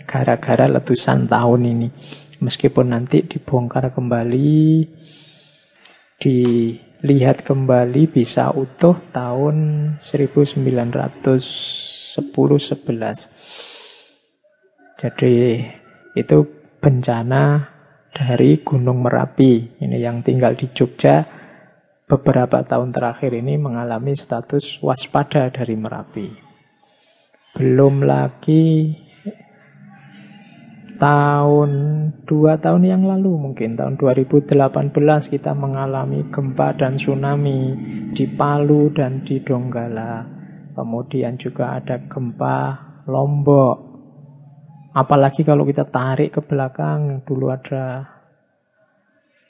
[0.06, 1.90] Gara-gara letusan tahun ini.
[2.42, 4.86] Meskipun nanti dibongkar kembali,
[6.20, 6.72] di
[7.06, 9.56] lihat kembali bisa utuh tahun
[10.02, 11.38] 1910-11.
[14.96, 15.36] Jadi
[16.16, 16.38] itu
[16.80, 17.68] bencana
[18.16, 19.84] dari Gunung Merapi.
[19.84, 21.22] Ini yang tinggal di Jogja
[22.08, 26.30] beberapa tahun terakhir ini mengalami status waspada dari Merapi.
[27.54, 28.96] Belum lagi
[30.96, 31.72] tahun
[32.24, 34.56] dua tahun yang lalu mungkin tahun 2018
[35.32, 37.76] kita mengalami gempa dan tsunami
[38.16, 40.24] di Palu dan di Donggala.
[40.76, 42.60] Kemudian juga ada gempa
[43.08, 43.78] Lombok.
[44.96, 48.16] Apalagi kalau kita tarik ke belakang dulu ada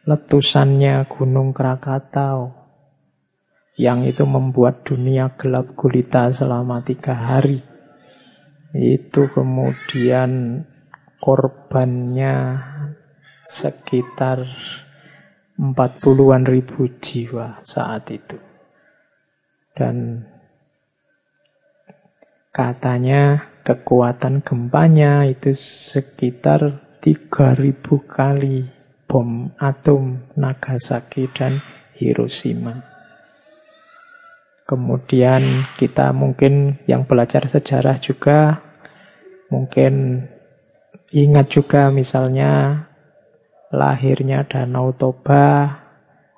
[0.06, 2.66] letusannya Gunung Krakatau
[3.76, 7.60] yang itu membuat dunia gelap gulita selama tiga hari.
[8.76, 10.62] Itu kemudian
[11.26, 12.62] korbannya
[13.42, 14.46] sekitar
[15.58, 18.38] 40-an ribu jiwa saat itu.
[19.74, 20.22] Dan
[22.54, 27.74] katanya kekuatan gempanya itu sekitar 3000
[28.06, 28.70] kali
[29.10, 31.58] bom atom Nagasaki dan
[31.98, 32.86] Hiroshima.
[34.70, 35.42] Kemudian
[35.74, 38.62] kita mungkin yang belajar sejarah juga
[39.50, 40.26] mungkin
[41.16, 42.84] Ingat juga misalnya
[43.72, 45.72] lahirnya Danau Toba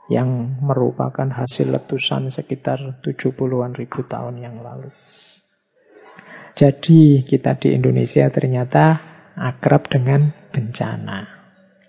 [0.05, 4.93] yang merupakan hasil letusan sekitar 70-an ribu tahun yang lalu.
[6.53, 9.01] Jadi kita di Indonesia ternyata
[9.33, 11.25] akrab dengan bencana.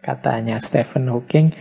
[0.00, 1.52] Katanya Stephen Hawking,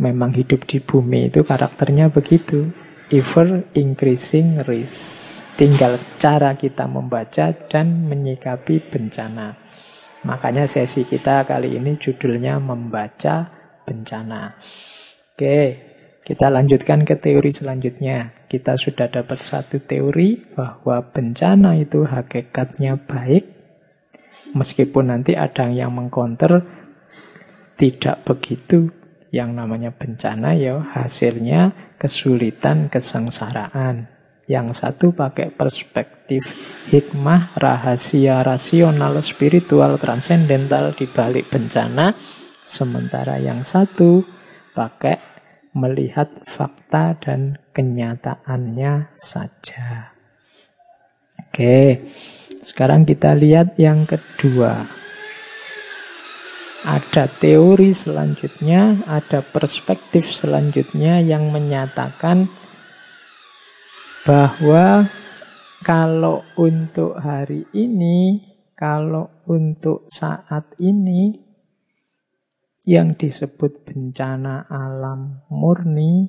[0.00, 2.72] memang hidup di bumi itu karakternya begitu.
[3.12, 5.44] Ever increasing risk.
[5.60, 9.61] Tinggal cara kita membaca dan menyikapi bencana.
[10.22, 13.50] Makanya sesi kita kali ini judulnya membaca
[13.82, 14.54] bencana.
[15.34, 15.58] Oke,
[16.22, 18.46] kita lanjutkan ke teori selanjutnya.
[18.46, 23.50] Kita sudah dapat satu teori bahwa bencana itu hakikatnya baik.
[24.54, 26.62] Meskipun nanti ada yang mengkonter
[27.74, 28.94] tidak begitu
[29.34, 34.21] yang namanya bencana ya hasilnya kesulitan, kesengsaraan.
[34.50, 36.42] Yang satu pakai perspektif
[36.90, 42.14] hikmah, rahasia, rasional, spiritual, transendental di balik bencana.
[42.66, 44.26] Sementara yang satu
[44.74, 45.18] pakai
[45.72, 50.12] melihat fakta dan kenyataannya saja.
[51.38, 52.12] Oke,
[52.60, 54.84] sekarang kita lihat yang kedua.
[56.82, 62.50] Ada teori selanjutnya, ada perspektif selanjutnya yang menyatakan
[64.22, 65.06] bahwa
[65.82, 68.38] kalau untuk hari ini,
[68.78, 71.52] kalau untuk saat ini,
[72.82, 76.26] yang disebut bencana alam murni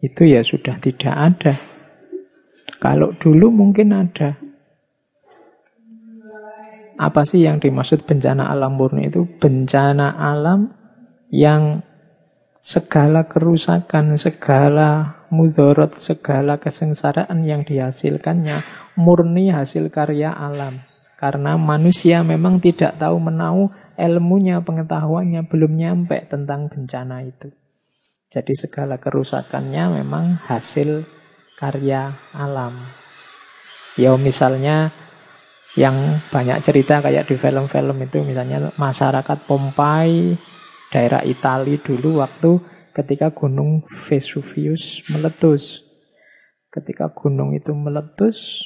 [0.00, 1.52] itu ya sudah tidak ada.
[2.76, 4.36] Kalau dulu mungkin ada,
[6.96, 9.24] apa sih yang dimaksud bencana alam murni itu?
[9.24, 10.72] Bencana alam
[11.32, 11.80] yang
[12.60, 18.62] segala kerusakan, segala mudorot, segala kesengsaraan yang dihasilkannya
[18.98, 20.82] murni hasil karya alam.
[21.16, 27.48] Karena manusia memang tidak tahu menau ilmunya, pengetahuannya belum nyampe tentang bencana itu.
[28.28, 31.08] Jadi segala kerusakannya memang hasil
[31.56, 32.76] karya alam.
[33.96, 34.92] Ya misalnya
[35.76, 35.96] yang
[36.28, 40.36] banyak cerita kayak di film-film itu misalnya masyarakat Pompai
[40.92, 45.84] daerah Italia dulu waktu ketika gunung Vesuvius meletus.
[46.72, 48.64] Ketika gunung itu meletus,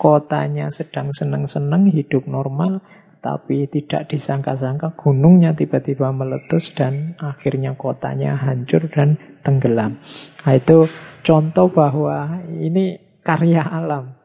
[0.00, 2.80] kotanya sedang senang-senang hidup normal,
[3.20, 10.00] tapi tidak disangka-sangka gunungnya tiba-tiba meletus dan akhirnya kotanya hancur dan tenggelam.
[10.44, 10.88] Nah, itu
[11.20, 14.16] contoh bahwa ini karya alam.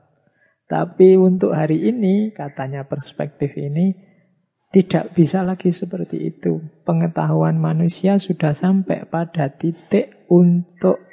[0.72, 4.11] Tapi untuk hari ini, katanya perspektif ini,
[4.72, 6.64] tidak bisa lagi seperti itu.
[6.88, 11.04] Pengetahuan manusia sudah sampai pada titik untuk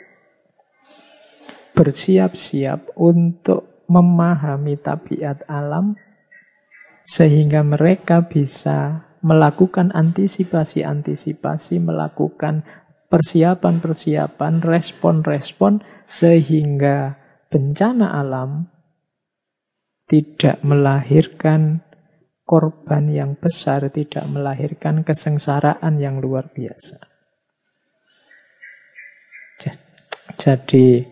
[1.75, 5.99] bersiap-siap untuk memahami tabiat alam,
[7.03, 12.63] sehingga mereka bisa melakukan antisipasi-antisipasi, melakukan
[13.11, 17.19] persiapan-persiapan, respon-respon, sehingga
[17.51, 18.71] bencana alam
[20.07, 21.88] tidak melahirkan
[22.49, 27.19] korban yang besar, tidak melahirkan kesengsaraan yang luar biasa.
[30.39, 31.03] Jadi,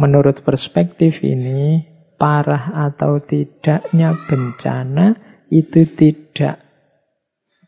[0.00, 1.84] menurut perspektif ini,
[2.16, 5.14] parah atau tidaknya bencana
[5.52, 6.62] itu tidak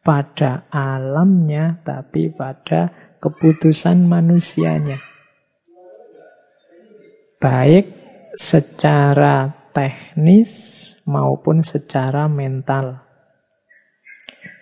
[0.01, 4.97] pada alamnya, tapi pada keputusan manusianya.
[7.37, 7.93] Baik
[8.39, 10.51] secara teknis
[11.05, 13.05] maupun secara mental.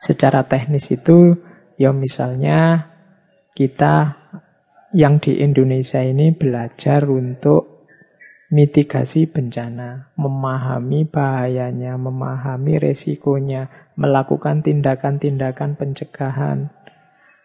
[0.02, 1.38] Secara teknis itu
[1.78, 2.90] ya misalnya
[3.54, 4.18] kita
[4.90, 7.86] yang di Indonesia ini belajar untuk
[8.50, 16.74] mitigasi bencana, memahami bahayanya, memahami resikonya, melakukan tindakan-tindakan pencegahan,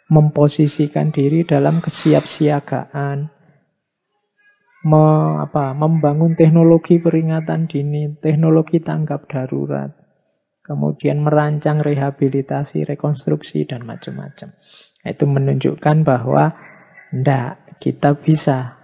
[0.09, 3.29] memposisikan diri dalam kesiapsiagaan,
[4.85, 5.03] me,
[5.43, 9.91] apa, membangun teknologi peringatan dini, teknologi tanggap darurat,
[10.63, 14.55] kemudian merancang rehabilitasi, rekonstruksi, dan macam-macam.
[15.03, 16.55] Itu menunjukkan bahwa
[17.11, 18.79] ndak kita bisa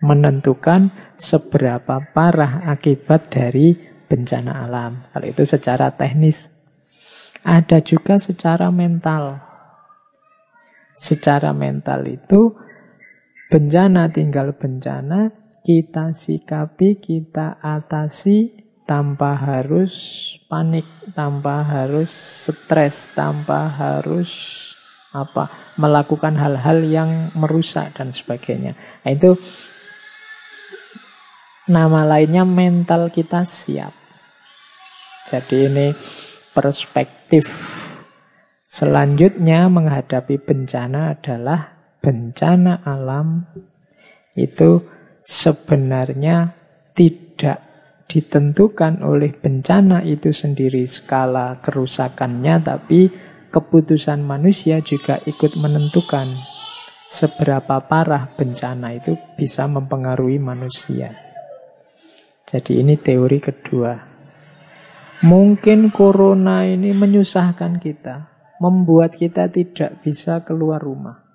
[0.00, 3.74] menentukan seberapa parah akibat dari
[4.06, 5.08] bencana alam.
[5.10, 6.52] Kalau itu secara teknis.
[7.46, 9.38] Ada juga secara mental.
[10.98, 12.65] Secara mental itu
[13.46, 15.30] Bencana tinggal bencana,
[15.62, 19.94] kita sikapi, kita atasi tanpa harus
[20.50, 22.10] panik, tanpa harus
[22.50, 24.30] stres, tanpa harus
[25.14, 25.46] apa
[25.78, 28.74] melakukan hal-hal yang merusak dan sebagainya.
[29.06, 29.38] Nah, itu
[31.70, 33.94] nama lainnya mental kita siap.
[35.30, 35.86] Jadi ini
[36.50, 37.46] perspektif
[38.66, 41.75] selanjutnya menghadapi bencana adalah
[42.06, 43.42] bencana alam
[44.38, 44.78] itu
[45.26, 46.54] sebenarnya
[46.94, 47.66] tidak
[48.06, 53.10] ditentukan oleh bencana itu sendiri skala kerusakannya, tapi
[53.50, 56.38] keputusan manusia juga ikut menentukan
[57.10, 61.10] seberapa parah bencana itu bisa mempengaruhi manusia.
[62.46, 64.14] Jadi ini teori kedua.
[65.26, 68.30] Mungkin corona ini menyusahkan kita,
[68.62, 71.25] membuat kita tidak bisa keluar rumah,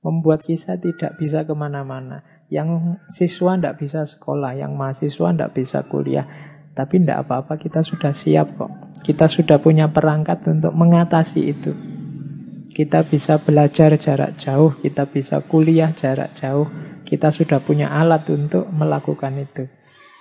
[0.00, 2.24] membuat kita tidak bisa ke mana-mana.
[2.50, 6.26] Yang siswa tidak bisa sekolah, yang mahasiswa tidak bisa kuliah.
[6.72, 8.72] Tapi tidak apa-apa, kita sudah siap kok.
[9.04, 11.72] Kita sudah punya perangkat untuk mengatasi itu.
[12.70, 16.68] Kita bisa belajar jarak jauh, kita bisa kuliah jarak jauh.
[17.04, 19.66] Kita sudah punya alat untuk melakukan itu.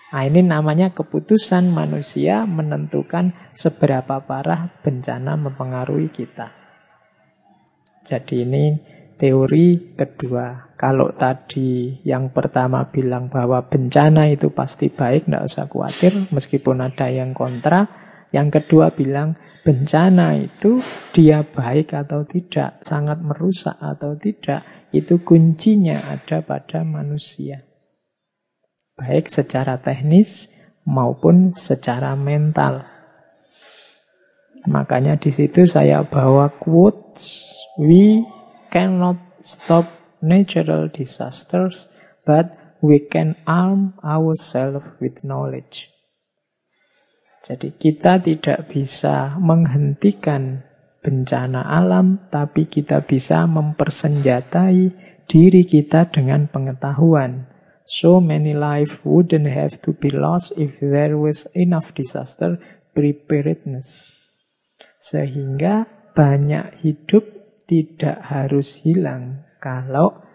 [0.10, 6.50] Nah, ini namanya keputusan manusia menentukan seberapa parah bencana mempengaruhi kita.
[8.10, 8.64] Jadi ini
[9.20, 10.72] teori kedua.
[10.80, 17.12] Kalau tadi yang pertama bilang bahwa bencana itu pasti baik, tidak usah khawatir, meskipun ada
[17.12, 18.08] yang kontra.
[18.32, 20.80] Yang kedua bilang bencana itu
[21.12, 24.64] dia baik atau tidak, sangat merusak atau tidak,
[24.96, 27.68] itu kuncinya ada pada manusia.
[28.96, 30.48] Baik secara teknis
[30.88, 32.86] maupun secara mental.
[34.70, 37.50] Makanya di situ saya bawa quotes,
[37.82, 38.22] we
[38.72, 39.86] cannot stop
[40.22, 41.90] natural disasters,
[42.26, 45.92] but we can arm ourselves with knowledge.
[47.44, 50.64] Jadi kita tidak bisa menghentikan
[51.00, 54.92] bencana alam, tapi kita bisa mempersenjatai
[55.30, 57.48] diri kita dengan pengetahuan.
[57.90, 62.62] So many life wouldn't have to be lost if there was enough disaster
[62.94, 64.20] preparedness.
[65.00, 67.39] Sehingga banyak hidup
[67.70, 70.26] tidak harus hilang kalau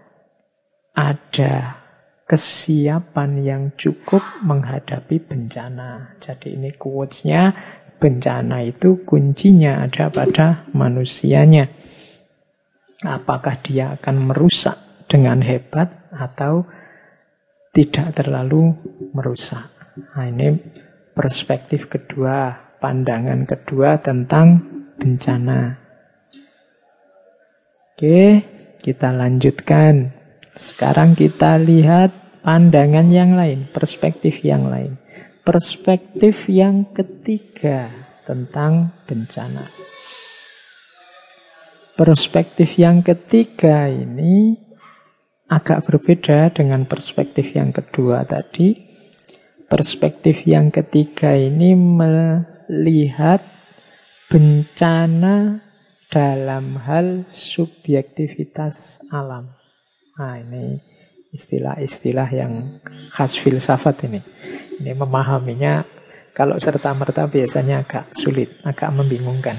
[0.94, 1.82] ada
[2.30, 6.14] kesiapan yang cukup menghadapi bencana.
[6.22, 7.50] Jadi ini quotes-nya,
[7.98, 11.66] bencana itu kuncinya ada pada manusianya.
[13.02, 14.78] Apakah dia akan merusak
[15.10, 16.64] dengan hebat atau
[17.74, 18.72] tidak terlalu
[19.10, 19.66] merusak.
[20.14, 20.54] Nah, ini
[21.12, 24.62] perspektif kedua, pandangan kedua tentang
[24.96, 25.83] bencana.
[27.94, 28.42] Oke,
[28.82, 30.10] kita lanjutkan.
[30.50, 34.98] Sekarang kita lihat pandangan yang lain, perspektif yang lain.
[35.46, 37.86] Perspektif yang ketiga
[38.26, 39.70] tentang bencana.
[41.94, 44.58] Perspektif yang ketiga ini
[45.46, 48.74] agak berbeda dengan perspektif yang kedua tadi.
[49.70, 53.38] Perspektif yang ketiga ini melihat
[54.26, 55.63] bencana
[56.10, 59.48] dalam hal subjektivitas alam.
[60.14, 60.78] Nah, ini
[61.34, 62.78] istilah-istilah yang
[63.10, 64.22] khas filsafat ini.
[64.78, 65.82] Ini memahaminya
[66.34, 69.58] kalau serta-merta biasanya agak sulit, agak membingungkan.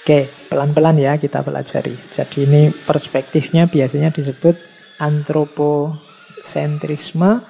[0.00, 1.92] Oke, pelan-pelan ya kita pelajari.
[1.92, 4.56] Jadi ini perspektifnya biasanya disebut
[5.00, 7.40] antroposentrisme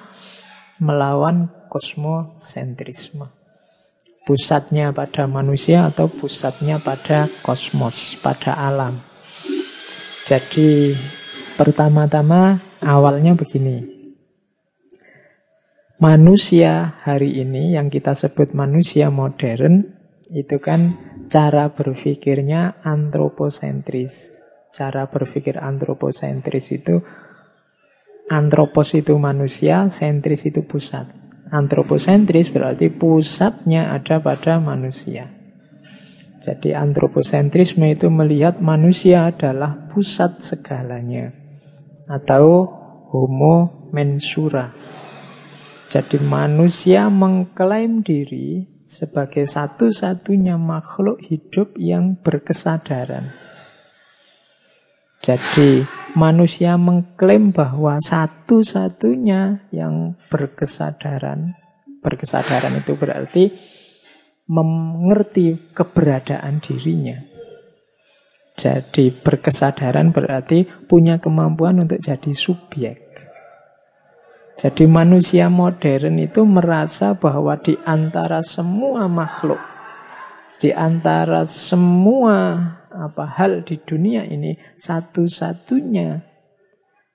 [0.79, 3.40] melawan kosmosentrisme
[4.25, 9.01] pusatnya pada manusia atau pusatnya pada kosmos, pada alam.
[10.25, 10.95] Jadi
[11.57, 14.01] pertama-tama awalnya begini.
[16.01, 19.85] Manusia hari ini yang kita sebut manusia modern
[20.33, 20.97] itu kan
[21.29, 24.33] cara berpikirnya antroposentris.
[24.71, 27.03] Cara berpikir antroposentris itu
[28.31, 31.20] antropos itu manusia, sentris itu pusat.
[31.51, 35.27] Antroposentris berarti pusatnya ada pada manusia.
[36.41, 41.35] Jadi antroposentrisme itu melihat manusia adalah pusat segalanya.
[42.07, 42.65] Atau
[43.11, 44.71] homo mensura.
[45.91, 53.50] Jadi manusia mengklaim diri sebagai satu-satunya makhluk hidup yang berkesadaran.
[55.21, 55.85] Jadi
[56.17, 61.53] manusia mengklaim bahwa satu-satunya yang berkesadaran,
[62.01, 63.53] berkesadaran itu berarti
[64.49, 67.21] mengerti keberadaan dirinya.
[68.57, 72.99] Jadi berkesadaran berarti punya kemampuan untuk jadi subjek.
[74.57, 79.61] Jadi manusia modern itu merasa bahwa di antara semua makhluk,
[80.61, 86.21] di antara semua apa hal di dunia ini satu-satunya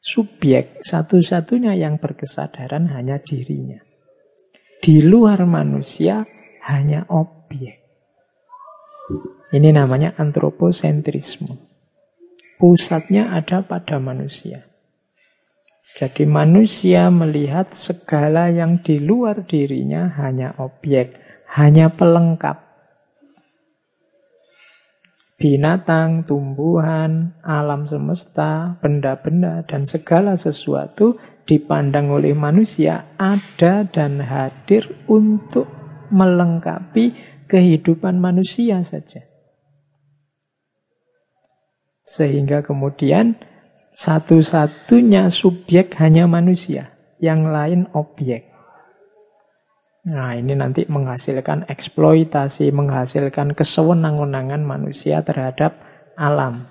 [0.00, 3.82] subjek, satu-satunya yang berkesadaran hanya dirinya.
[4.78, 6.22] Di luar manusia
[6.66, 7.82] hanya objek.
[9.50, 11.54] Ini namanya antroposentrisme.
[12.56, 14.66] Pusatnya ada pada manusia.
[15.96, 21.16] Jadi manusia melihat segala yang di luar dirinya hanya objek,
[21.56, 22.65] hanya pelengkap.
[25.36, 35.68] Binatang, tumbuhan, alam semesta, benda-benda, dan segala sesuatu dipandang oleh manusia ada dan hadir untuk
[36.08, 37.12] melengkapi
[37.52, 39.28] kehidupan manusia saja.
[42.00, 43.36] Sehingga kemudian
[43.92, 48.55] satu-satunya subjek hanya manusia, yang lain objek.
[50.06, 55.82] Nah, ini nanti menghasilkan eksploitasi, menghasilkan kesewenang-wenangan manusia terhadap
[56.14, 56.70] alam.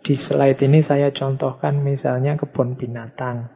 [0.00, 3.52] Di slide ini saya contohkan misalnya kebun binatang.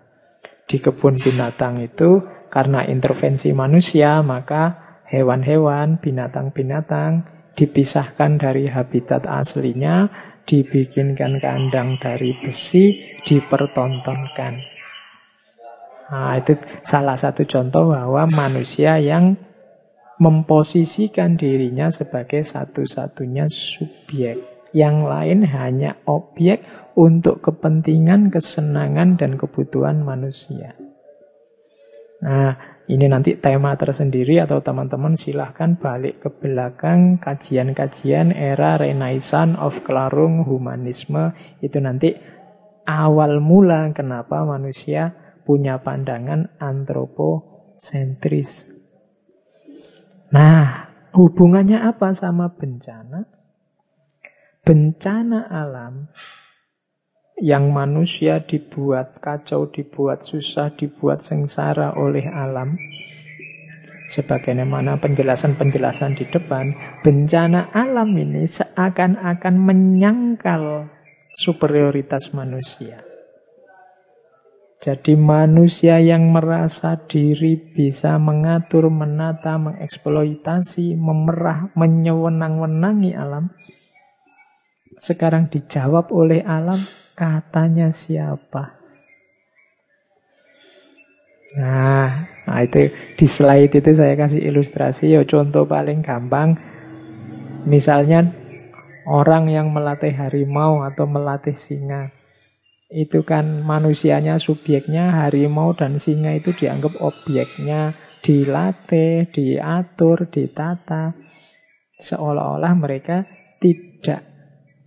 [0.68, 2.20] Di kebun binatang itu
[2.52, 7.24] karena intervensi manusia, maka hewan-hewan, binatang-binatang
[7.56, 10.12] dipisahkan dari habitat aslinya
[10.44, 14.75] dibikinkan kandang dari besi, dipertontonkan.
[16.06, 16.54] Nah, itu
[16.86, 19.34] salah satu contoh bahwa manusia yang
[20.22, 24.70] memposisikan dirinya sebagai satu-satunya subjek.
[24.70, 26.62] Yang lain hanya objek
[26.94, 30.76] untuk kepentingan, kesenangan, dan kebutuhan manusia.
[32.22, 39.82] Nah, ini nanti tema tersendiri atau teman-teman silahkan balik ke belakang kajian-kajian era Renaissance of
[39.82, 42.14] Klarung Humanisme itu nanti
[42.86, 48.66] awal mula kenapa manusia punya pandangan antroposentris.
[50.34, 53.30] Nah, hubungannya apa sama bencana?
[54.66, 56.10] Bencana alam
[57.38, 62.74] yang manusia dibuat kacau, dibuat susah, dibuat sengsara oleh alam.
[64.06, 66.74] Sebagaimana penjelasan-penjelasan di depan,
[67.06, 70.90] bencana alam ini seakan-akan menyangkal
[71.38, 73.15] superioritas manusia.
[74.76, 83.50] Jadi manusia yang merasa diri bisa mengatur, menata, mengeksploitasi, memerah, menyewenang-wenangi alam,
[84.94, 86.78] sekarang dijawab oleh alam
[87.16, 88.76] Katanya siapa?
[91.56, 95.16] Nah, nah itu di slide itu saya kasih ilustrasi.
[95.16, 96.60] Ya contoh paling gampang.
[97.64, 98.36] Misalnya
[99.08, 102.12] orang yang melatih harimau atau melatih singa.
[102.86, 111.14] Itu kan manusianya subjeknya harimau dan singa itu dianggap objeknya dilatih, diatur, ditata.
[111.96, 113.22] Seolah-olah mereka
[113.62, 114.26] tidak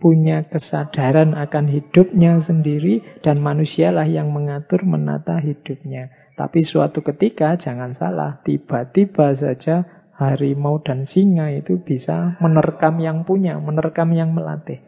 [0.00, 6.12] punya kesadaran akan hidupnya sendiri dan manusialah yang mengatur menata hidupnya.
[6.36, 13.60] Tapi suatu ketika jangan salah, tiba-tiba saja harimau dan singa itu bisa menerkam yang punya,
[13.60, 14.80] menerkam yang melatih.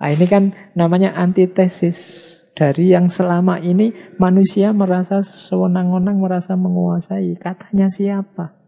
[0.00, 1.98] Nah, ini kan namanya antitesis
[2.56, 7.36] dari yang selama ini manusia merasa sewenang-wenang, merasa menguasai.
[7.36, 8.60] Katanya siapa?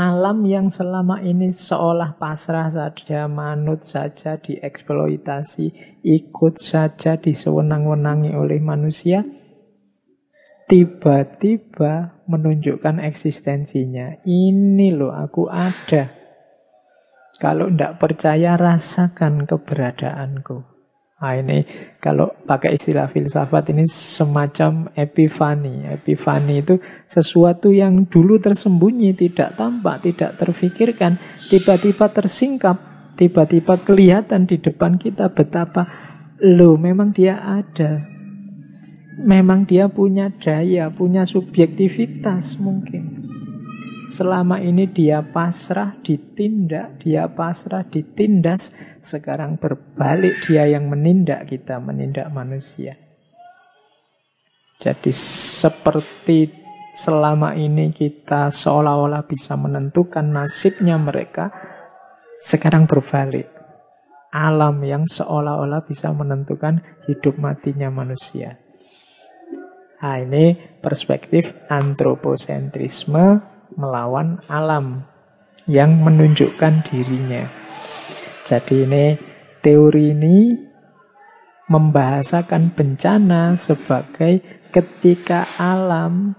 [0.00, 9.26] alam yang selama ini seolah pasrah saja, manut saja, dieksploitasi, ikut saja disewenang-wenangi oleh manusia,
[10.70, 14.22] tiba-tiba menunjukkan eksistensinya.
[14.22, 16.19] Ini loh aku ada.
[17.40, 20.70] Kalau tidak percaya rasakan keberadaanku.
[21.20, 21.68] Nah ini
[22.00, 25.84] kalau pakai istilah filsafat ini semacam epifani.
[25.88, 31.20] Epifani itu sesuatu yang dulu tersembunyi, tidak tampak, tidak terfikirkan,
[31.52, 32.76] tiba-tiba tersingkap,
[33.20, 35.88] tiba-tiba kelihatan di depan kita betapa
[36.40, 38.00] lo memang dia ada.
[39.20, 43.19] Memang dia punya daya, punya subjektivitas mungkin.
[44.10, 48.74] Selama ini dia pasrah, ditindak, dia pasrah, ditindas.
[48.98, 52.98] Sekarang berbalik dia yang menindak kita, menindak manusia.
[54.82, 56.50] Jadi seperti
[56.90, 61.54] selama ini kita seolah-olah bisa menentukan nasibnya mereka,
[62.34, 63.46] sekarang berbalik.
[64.34, 68.58] Alam yang seolah-olah bisa menentukan hidup matinya manusia.
[70.00, 75.04] Nah, ini perspektif antroposentrisme melawan alam
[75.70, 77.46] yang menunjukkan dirinya.
[78.42, 79.14] Jadi ini
[79.62, 80.38] teori ini
[81.70, 84.42] membahasakan bencana sebagai
[84.74, 86.34] ketika alam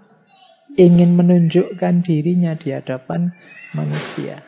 [0.76, 3.32] ingin menunjukkan dirinya di hadapan
[3.72, 4.44] manusia.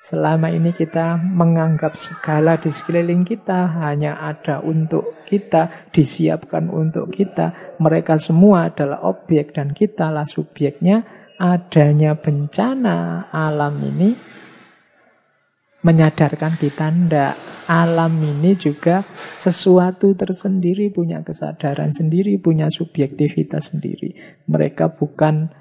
[0.00, 7.76] Selama ini kita menganggap segala di sekeliling kita hanya ada untuk kita, disiapkan untuk kita.
[7.76, 11.04] Mereka semua adalah objek dan kitalah subjeknya
[11.40, 14.12] adanya bencana alam ini
[15.80, 17.34] menyadarkan kita ndak.
[17.70, 19.06] Alam ini juga
[19.38, 24.42] sesuatu tersendiri punya kesadaran sendiri punya subjektivitas sendiri.
[24.50, 25.54] Mereka bukan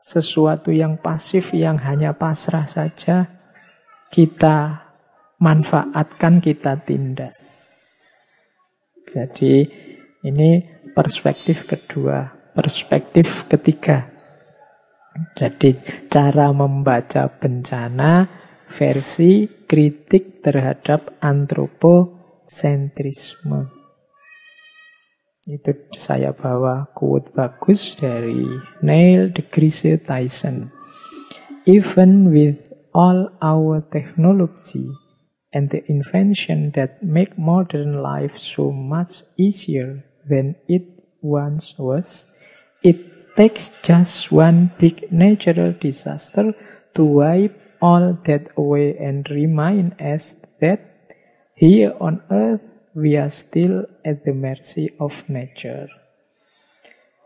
[0.00, 3.28] sesuatu yang pasif yang hanya pasrah saja.
[4.08, 4.80] Kita
[5.38, 7.38] manfaatkan kita tindas.
[9.04, 9.68] Jadi
[10.24, 10.50] ini
[10.96, 12.32] perspektif kedua.
[12.56, 14.19] Perspektif ketiga
[15.36, 15.76] jadi
[16.08, 18.28] cara membaca bencana
[18.70, 23.66] versi kritik terhadap antroposentrisme.
[25.50, 28.46] Itu saya bawa quote bagus dari
[28.84, 30.70] Neil deGrasse Tyson.
[31.66, 32.54] Even with
[32.94, 34.86] all our technology
[35.50, 40.82] and the invention that make modern life so much easier than it
[41.22, 42.28] once was,
[42.82, 46.54] it takes just one big natural disaster
[46.94, 50.80] to wipe all that away and remind us that
[51.54, 52.60] here on earth
[52.94, 55.88] we are still at the mercy of nature.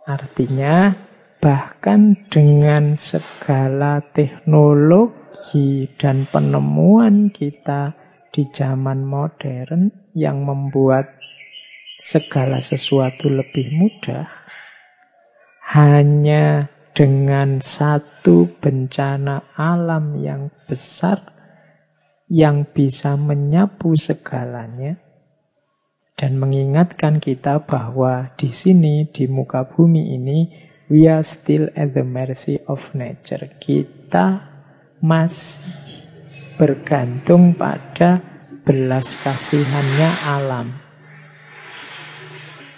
[0.05, 0.93] Artinya,
[1.41, 7.97] bahkan dengan segala teknologi dan penemuan kita
[8.29, 11.17] di zaman modern yang membuat
[11.97, 14.29] segala sesuatu lebih mudah,
[15.73, 21.35] hanya dengan satu bencana alam yang besar
[22.29, 25.01] yang bisa menyapu segalanya
[26.15, 30.39] dan mengingatkan kita bahwa di sini di muka bumi ini
[30.89, 33.51] we are still at the mercy of nature.
[33.59, 34.47] Kita
[35.03, 36.07] masih
[36.55, 38.23] bergantung pada
[38.62, 40.84] belas kasihannya alam.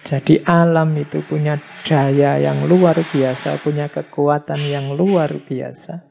[0.06, 6.06] Jadi alam itu punya daya yang luar biasa, punya kekuatan yang luar biasa.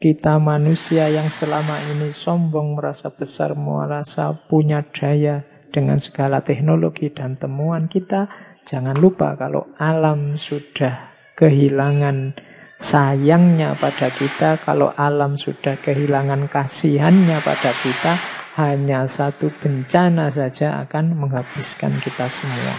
[0.00, 7.36] Kita manusia yang selama ini sombong, merasa besar, merasa punya daya dengan segala teknologi dan
[7.36, 8.24] temuan kita,
[8.64, 12.32] jangan lupa kalau alam sudah kehilangan
[12.80, 21.16] sayangnya pada kita, kalau alam sudah kehilangan kasihannya pada kita, hanya satu bencana saja akan
[21.16, 22.76] menghabiskan kita semua.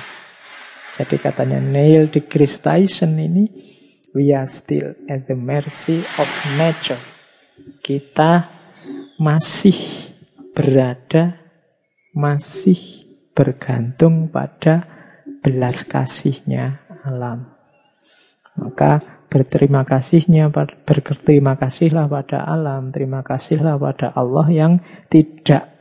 [0.94, 3.50] Jadi katanya Neil deGrasse Tyson ini,
[4.14, 6.30] we are still at the mercy of
[6.62, 7.02] nature.
[7.82, 8.46] Kita
[9.18, 10.10] masih
[10.54, 11.42] berada,
[12.14, 12.78] masih
[13.34, 14.86] bergantung pada
[15.42, 17.50] belas kasihnya alam.
[18.54, 20.54] Maka berterima kasihnya
[20.86, 24.74] berterima kasihlah pada alam terima kasihlah pada Allah yang
[25.10, 25.74] tidak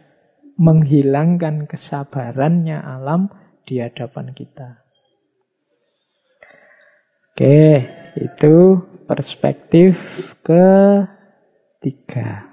[0.56, 3.28] menghilangkan kesabarannya alam
[3.68, 4.80] di hadapan kita.
[7.32, 9.96] Oke itu perspektif
[10.44, 12.52] ketiga.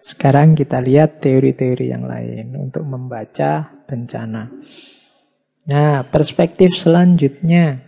[0.00, 4.46] Sekarang kita lihat teori-teori yang lain untuk membaca bencana.
[5.66, 7.82] Nah, perspektif selanjutnya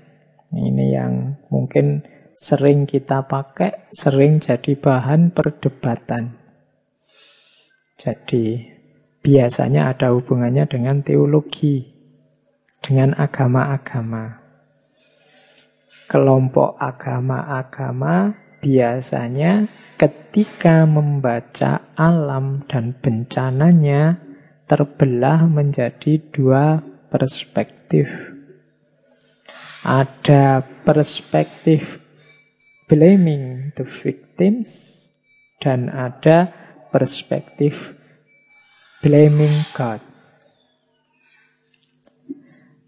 [0.53, 2.05] ini yang mungkin
[2.39, 6.39] sering kita pakai, sering jadi bahan perdebatan.
[7.99, 8.63] Jadi
[9.21, 11.83] biasanya ada hubungannya dengan teologi,
[12.79, 14.39] dengan agama-agama.
[16.09, 18.33] Kelompok agama-agama
[18.63, 19.69] biasanya
[19.99, 24.17] ketika membaca alam dan bencananya
[24.71, 26.81] terbelah menjadi dua
[27.11, 28.28] perspektif.
[29.89, 31.97] Ada perspektif
[32.93, 34.69] blaming the victims
[35.65, 36.53] dan ada
[36.93, 37.97] perspektif
[39.01, 40.05] blaming God.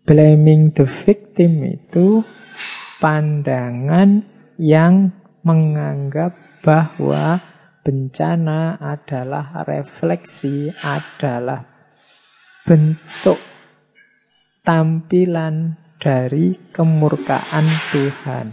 [0.05, 2.21] Blaming the victim itu
[3.01, 4.21] pandangan
[4.61, 7.41] yang menganggap bahwa
[7.81, 11.65] bencana adalah refleksi, adalah
[12.69, 13.41] bentuk
[14.69, 18.47] tampilan dari kemurkaan Tuhan.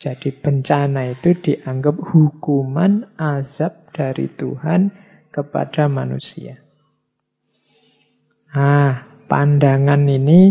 [0.00, 4.90] Jadi bencana itu dianggap hukuman azab dari Tuhan
[5.30, 6.58] kepada manusia.
[8.50, 10.50] Nah, pandangan ini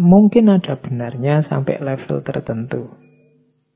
[0.00, 2.88] mungkin ada benarnya sampai level tertentu.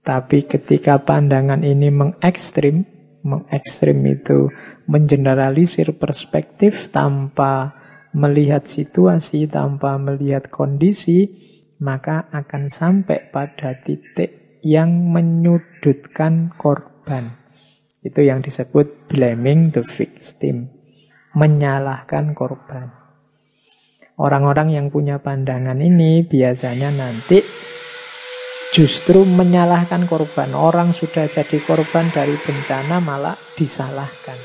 [0.02, 2.82] Tapi ketika pandangan ini mengekstrim,
[3.22, 4.50] mengekstrim itu
[4.88, 7.81] mengeneralisir perspektif tanpa
[8.12, 11.28] melihat situasi tanpa melihat kondisi,
[11.80, 17.34] maka akan sampai pada titik yang menyudutkan korban.
[18.02, 20.70] Itu yang disebut blaming the victim,
[21.34, 23.02] menyalahkan korban.
[24.20, 27.42] Orang-orang yang punya pandangan ini biasanya nanti
[28.72, 30.52] justru menyalahkan korban.
[30.54, 34.38] Orang sudah jadi korban dari bencana malah disalahkan.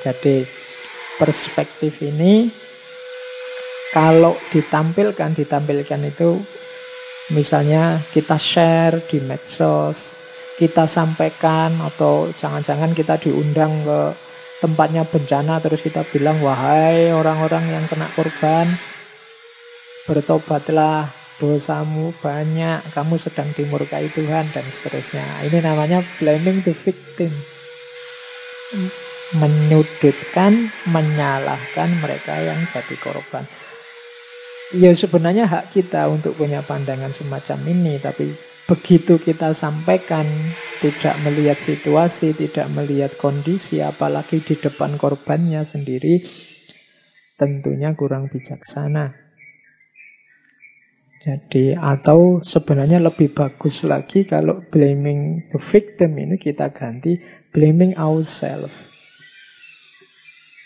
[0.00, 0.63] Jadi
[1.18, 2.50] perspektif ini
[3.94, 6.34] kalau ditampilkan, ditampilkan itu
[7.30, 10.18] misalnya kita share di medsos,
[10.58, 14.00] kita sampaikan atau jangan-jangan kita diundang ke
[14.58, 18.66] tempatnya bencana terus kita bilang wahai orang-orang yang kena korban
[20.08, 21.06] bertobatlah
[21.38, 25.26] dosamu banyak kamu sedang dimurkai Tuhan dan seterusnya.
[25.50, 27.30] Ini namanya blaming the victim
[29.40, 30.52] menyudutkan
[30.92, 33.44] menyalahkan mereka yang jadi korban
[34.74, 38.32] Ya sebenarnya hak kita untuk punya pandangan semacam ini, tapi
[38.64, 40.24] begitu kita sampaikan
[40.82, 46.24] tidak melihat situasi, tidak melihat kondisi, apalagi di depan korbannya sendiri,
[47.36, 49.12] tentunya kurang bijaksana.
[51.22, 57.20] Jadi atau sebenarnya lebih bagus lagi kalau blaming the victim ini kita ganti
[57.52, 58.93] blaming ourselves.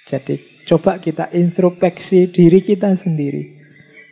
[0.09, 3.61] Jadi coba kita introspeksi diri kita sendiri.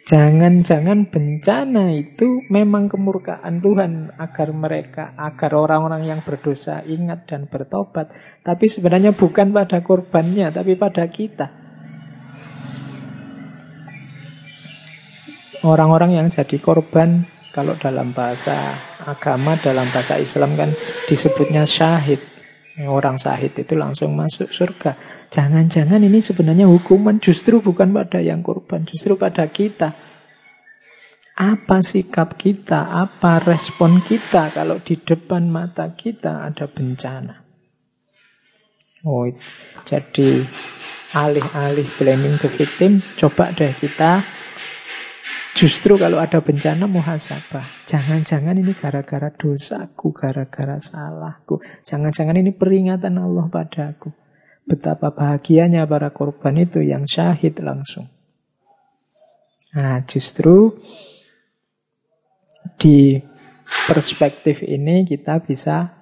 [0.06, 8.12] Jangan-jangan bencana itu memang kemurkaan Tuhan agar mereka, agar orang-orang yang berdosa ingat dan bertobat.
[8.44, 11.50] Tapi sebenarnya bukan pada korbannya, tapi pada kita.
[15.66, 18.54] Orang-orang yang jadi korban, kalau dalam bahasa
[19.10, 20.70] agama, dalam bahasa Islam kan
[21.10, 22.35] disebutnya syahid.
[22.84, 25.00] Orang syahid itu langsung masuk surga.
[25.32, 29.96] Jangan-jangan ini sebenarnya hukuman justru bukan pada yang korban, justru pada kita.
[31.40, 37.44] Apa sikap kita, apa respon kita kalau di depan mata kita ada bencana.
[39.08, 39.24] Oh,
[39.88, 40.44] jadi
[41.16, 44.20] alih-alih blaming the victim, coba deh kita
[45.56, 47.64] Justru kalau ada bencana muhasabah.
[47.88, 51.64] Jangan-jangan ini gara-gara dosaku, gara-gara salahku.
[51.80, 54.12] Jangan-jangan ini peringatan Allah padaku.
[54.68, 58.04] Betapa bahagianya para korban itu yang syahid langsung.
[59.72, 60.76] Nah, justru
[62.76, 63.16] di
[63.88, 65.96] perspektif ini kita bisa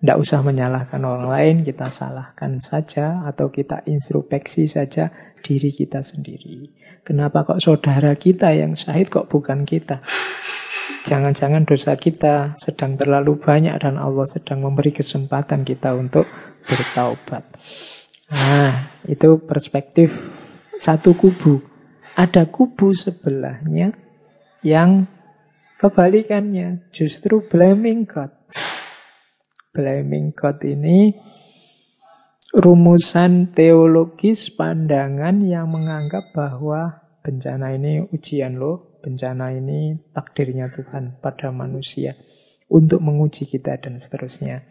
[0.00, 5.12] tidak usah menyalahkan orang lain, kita salahkan saja atau kita introspeksi saja
[5.44, 6.83] diri kita sendiri.
[7.04, 10.00] Kenapa kok saudara kita yang syahid kok bukan kita?
[11.04, 16.24] Jangan-jangan dosa kita sedang terlalu banyak dan Allah sedang memberi kesempatan kita untuk
[16.64, 17.44] bertaubat.
[18.32, 20.16] Nah, itu perspektif
[20.80, 21.60] satu kubu.
[22.16, 23.92] Ada kubu sebelahnya
[24.64, 25.04] yang
[25.76, 28.32] kebalikannya, justru blaming God.
[29.76, 31.12] Blaming God ini
[32.54, 41.50] rumusan teologis pandangan yang menganggap bahwa bencana ini ujian loh, bencana ini takdirnya Tuhan pada
[41.50, 42.14] manusia
[42.70, 44.62] untuk menguji kita dan seterusnya.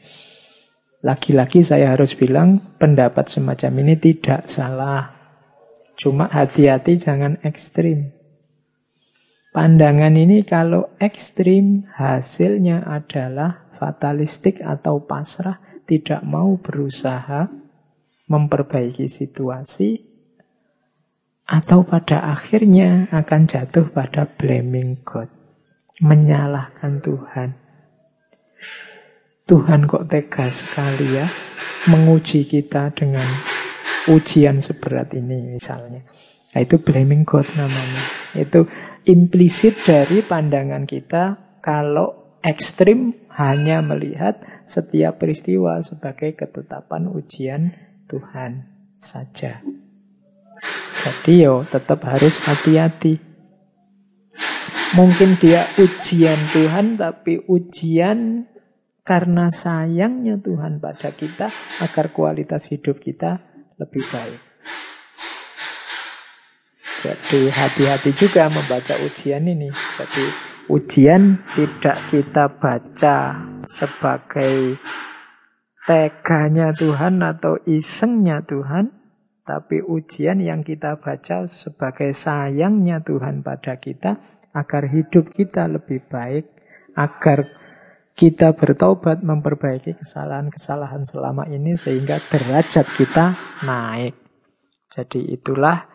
[1.04, 5.12] Lagi-lagi saya harus bilang pendapat semacam ini tidak salah.
[6.00, 8.16] Cuma hati-hati jangan ekstrim.
[9.52, 17.63] Pandangan ini kalau ekstrim hasilnya adalah fatalistik atau pasrah, tidak mau berusaha
[18.28, 20.00] memperbaiki situasi,
[21.44, 25.28] atau pada akhirnya akan jatuh pada blaming God,
[26.00, 27.50] menyalahkan Tuhan.
[29.44, 31.28] Tuhan kok tega sekali ya
[31.92, 33.28] menguji kita dengan
[34.08, 36.00] ujian seberat ini misalnya.
[36.56, 38.04] Nah, itu blaming God namanya.
[38.40, 38.72] Itu
[39.04, 47.76] implisit dari pandangan kita kalau ekstrim hanya melihat setiap peristiwa sebagai ketetapan ujian
[48.08, 49.64] Tuhan saja.
[51.04, 53.20] Jadi yo tetap harus hati-hati.
[54.94, 58.48] Mungkin dia ujian Tuhan, tapi ujian
[59.04, 61.52] karena sayangnya Tuhan pada kita
[61.84, 63.42] agar kualitas hidup kita
[63.76, 64.42] lebih baik.
[67.04, 69.68] Jadi hati-hati juga membaca ujian ini.
[69.74, 70.26] Jadi
[70.72, 74.80] ujian tidak kita baca sebagai
[75.84, 78.92] teganya Tuhan atau isengnya Tuhan,
[79.44, 86.48] tapi ujian yang kita baca sebagai sayangnya Tuhan pada kita agar hidup kita lebih baik,
[86.96, 87.44] agar
[88.14, 93.34] kita bertobat memperbaiki kesalahan-kesalahan selama ini sehingga derajat kita
[93.66, 94.16] naik.
[94.94, 95.90] Jadi itulah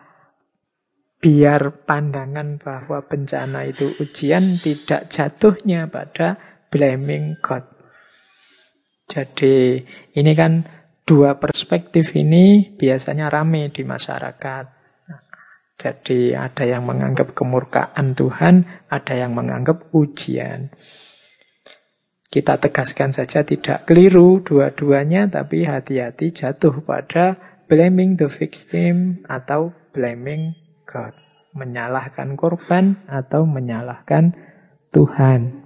[1.23, 6.35] biar pandangan bahwa bencana itu ujian tidak jatuhnya pada
[6.71, 7.78] blaming God.
[9.09, 9.81] Jadi
[10.21, 10.61] ini kan
[11.09, 14.65] dua perspektif ini biasanya rame di masyarakat.
[15.79, 20.75] Jadi ada yang menganggap kemurkaan Tuhan, ada yang menganggap ujian.
[22.29, 27.41] Kita tegaskan saja tidak keliru dua-duanya, tapi hati-hati jatuh pada
[27.71, 30.53] blaming the victim atau blaming
[30.85, 31.15] God.
[31.57, 34.35] Menyalahkan korban atau menyalahkan
[34.93, 35.65] Tuhan.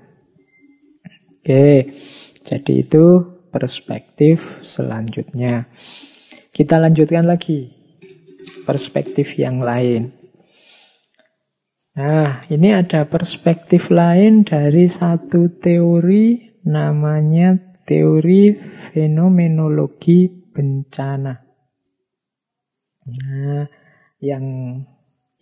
[1.40, 1.98] Oke,
[2.47, 5.68] jadi itu perspektif selanjutnya.
[6.48, 7.68] Kita lanjutkan lagi
[8.64, 10.16] perspektif yang lain.
[11.92, 17.52] Nah, ini ada perspektif lain dari satu teori namanya
[17.84, 21.36] teori fenomenologi bencana.
[23.12, 23.68] Nah,
[24.24, 24.46] yang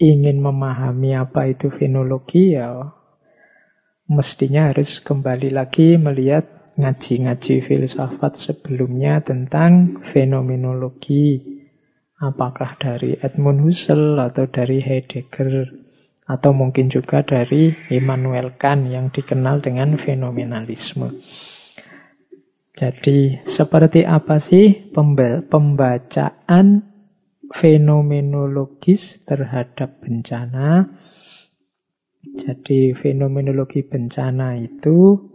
[0.00, 2.72] ingin memahami apa itu fenologi ya
[4.10, 11.58] mestinya harus kembali lagi melihat ngaji-ngaji filsafat sebelumnya tentang fenomenologi.
[12.20, 15.72] Apakah dari Edmund Husserl atau dari Heidegger
[16.30, 21.10] atau mungkin juga dari Immanuel Kant yang dikenal dengan fenomenalisme.
[22.76, 24.92] Jadi seperti apa sih
[25.50, 26.66] pembacaan
[27.50, 30.86] fenomenologis terhadap bencana?
[32.20, 35.29] Jadi fenomenologi bencana itu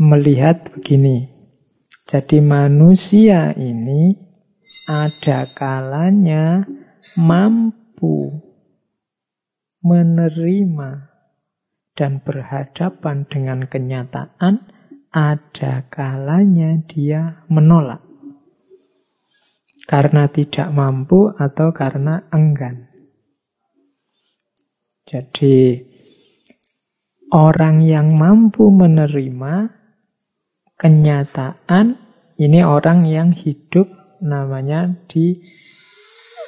[0.00, 1.28] melihat begini.
[2.08, 4.16] Jadi manusia ini
[4.88, 6.64] ada kalanya
[7.20, 8.32] mampu
[9.84, 10.90] menerima
[11.92, 14.72] dan berhadapan dengan kenyataan,
[15.12, 18.00] ada kalanya dia menolak.
[19.84, 22.88] Karena tidak mampu atau karena enggan.
[25.04, 25.82] Jadi,
[27.34, 29.79] orang yang mampu menerima
[30.80, 32.00] kenyataan,
[32.40, 35.36] ini orang yang hidup namanya di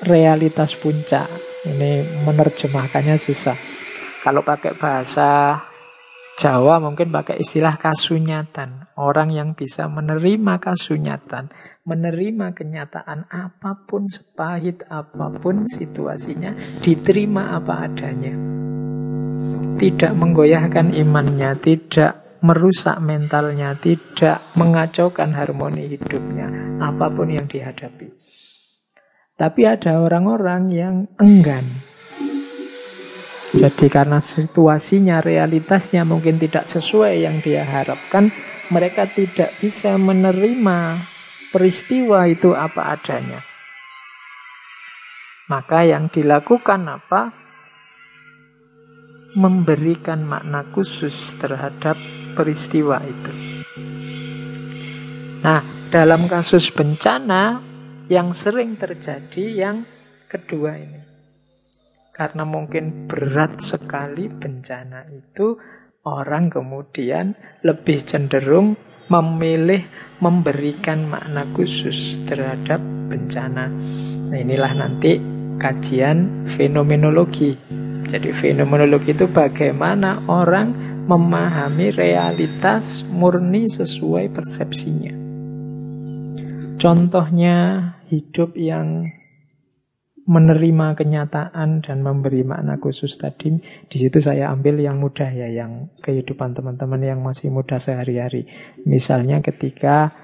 [0.09, 1.29] realitas puncak.
[1.69, 3.55] Ini menerjemahkannya susah.
[4.25, 5.61] Kalau pakai bahasa
[6.33, 8.97] Jawa mungkin pakai istilah kasunyatan.
[8.97, 11.53] Orang yang bisa menerima kasunyatan,
[11.85, 18.33] menerima kenyataan apa pun sepahit apa pun situasinya, diterima apa adanya.
[19.77, 28.11] Tidak menggoyahkan imannya, tidak merusak mentalnya, tidak mengacaukan harmoni hidupnya, apa pun yang dihadapi.
[29.39, 31.65] Tapi ada orang-orang yang enggan.
[33.53, 38.29] Jadi karena situasinya, realitasnya mungkin tidak sesuai yang dia harapkan,
[38.73, 40.97] mereka tidak bisa menerima
[41.53, 43.41] peristiwa itu apa adanya.
[45.53, 47.42] Maka yang dilakukan apa?
[49.33, 51.97] Memberikan makna khusus terhadap
[52.37, 53.33] peristiwa itu.
[55.41, 57.73] Nah, dalam kasus bencana,
[58.13, 59.89] yang sering terjadi yang
[60.29, 61.01] kedua ini.
[62.13, 65.57] Karena mungkin berat sekali bencana itu,
[66.05, 67.33] orang kemudian
[67.65, 68.77] lebih cenderung
[69.09, 69.89] memilih
[70.21, 73.73] memberikan makna khusus terhadap bencana.
[74.29, 75.17] Nah, inilah nanti
[75.57, 77.82] kajian fenomenologi.
[78.03, 80.75] Jadi fenomenologi itu bagaimana orang
[81.07, 85.15] memahami realitas murni sesuai persepsinya.
[86.79, 87.57] Contohnya
[88.11, 89.07] hidup yang
[90.23, 95.91] menerima kenyataan dan memberi makna khusus tadi, di situ saya ambil yang mudah ya, yang
[95.99, 98.47] kehidupan teman-teman yang masih muda sehari-hari.
[98.87, 100.15] Misalnya ketika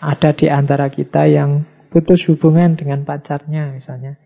[0.00, 4.16] ada di antara kita yang putus hubungan dengan pacarnya misalnya.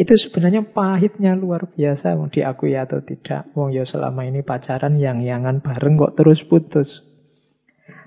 [0.00, 3.52] Itu sebenarnya pahitnya luar biasa mau diakui atau tidak.
[3.52, 7.04] Wong ya selama ini pacaran yang yangan bareng kok terus putus.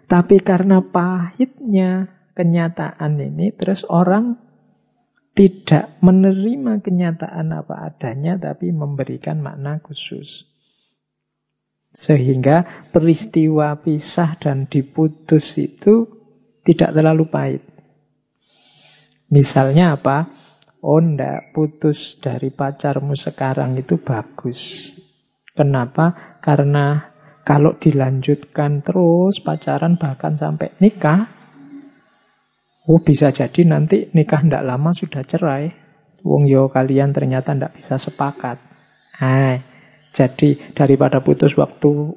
[0.09, 4.41] Tapi karena pahitnya kenyataan ini, terus orang
[5.37, 10.49] tidak menerima kenyataan apa adanya, tapi memberikan makna khusus.
[11.93, 16.09] Sehingga peristiwa pisah dan diputus itu
[16.65, 17.63] tidak terlalu pahit.
[19.29, 20.41] Misalnya apa?
[20.83, 24.91] Oh ndak, putus dari pacarmu sekarang itu bagus.
[25.55, 26.37] Kenapa?
[26.43, 26.99] Karena
[27.47, 31.43] kalau dilanjutkan terus pacaran bahkan sampai nikah,
[32.83, 35.71] Oh bisa jadi nanti nikah ndak lama sudah cerai.
[36.27, 38.59] Wong yo kalian ternyata ndak bisa sepakat.
[39.23, 39.63] Hai,
[40.11, 42.11] jadi daripada putus waktu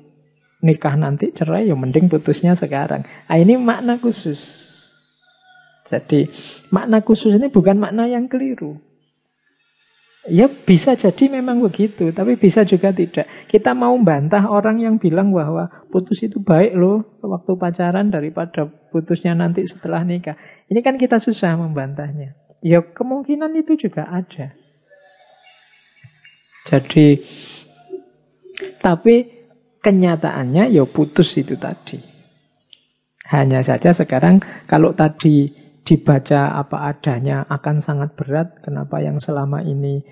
[0.67, 3.07] nikah nanti cerai, ya mending putusnya sekarang.
[3.31, 4.75] Ah, ini makna khusus.
[5.87, 6.27] Jadi
[6.75, 8.83] makna khusus ini bukan makna yang keliru.
[10.27, 13.31] Ya bisa jadi memang begitu, tapi bisa juga tidak.
[13.47, 19.39] Kita mau bantah orang yang bilang bahwa putus itu baik loh waktu pacaran daripada putusnya
[19.39, 20.35] nanti setelah nikah.
[20.67, 22.35] Ini kan kita susah membantahnya.
[22.59, 24.51] Ya kemungkinan itu juga ada.
[26.67, 27.23] Jadi,
[28.83, 29.31] tapi
[29.79, 32.03] kenyataannya ya putus itu tadi.
[33.31, 38.59] Hanya saja sekarang kalau tadi dibaca apa adanya akan sangat berat.
[38.67, 40.03] Kenapa yang selama ini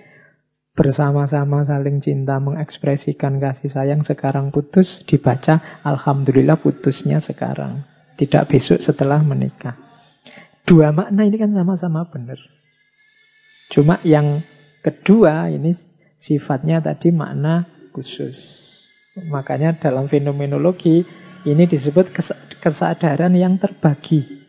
[0.74, 7.82] bersama-sama saling cinta mengekspresikan kasih sayang sekarang putus dibaca Alhamdulillah putusnya sekarang.
[8.14, 9.74] Tidak besok setelah menikah.
[10.62, 12.38] Dua makna ini kan sama-sama benar.
[13.68, 14.46] Cuma yang
[14.86, 15.74] kedua ini
[16.14, 18.70] sifatnya tadi makna khusus.
[19.26, 21.02] Makanya dalam fenomenologi
[21.42, 22.14] ini disebut
[22.62, 24.43] kesadaran yang terbagi.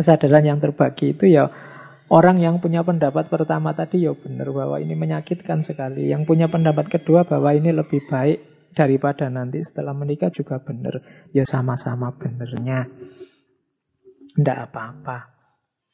[0.00, 1.52] Kesadaran yang terbagi itu ya
[2.08, 6.08] orang yang punya pendapat pertama tadi ya benar bahwa ini menyakitkan sekali.
[6.08, 11.04] Yang punya pendapat kedua bahwa ini lebih baik daripada nanti setelah menikah juga benar.
[11.36, 12.88] Ya sama-sama benernya.
[14.40, 15.36] Tidak apa-apa.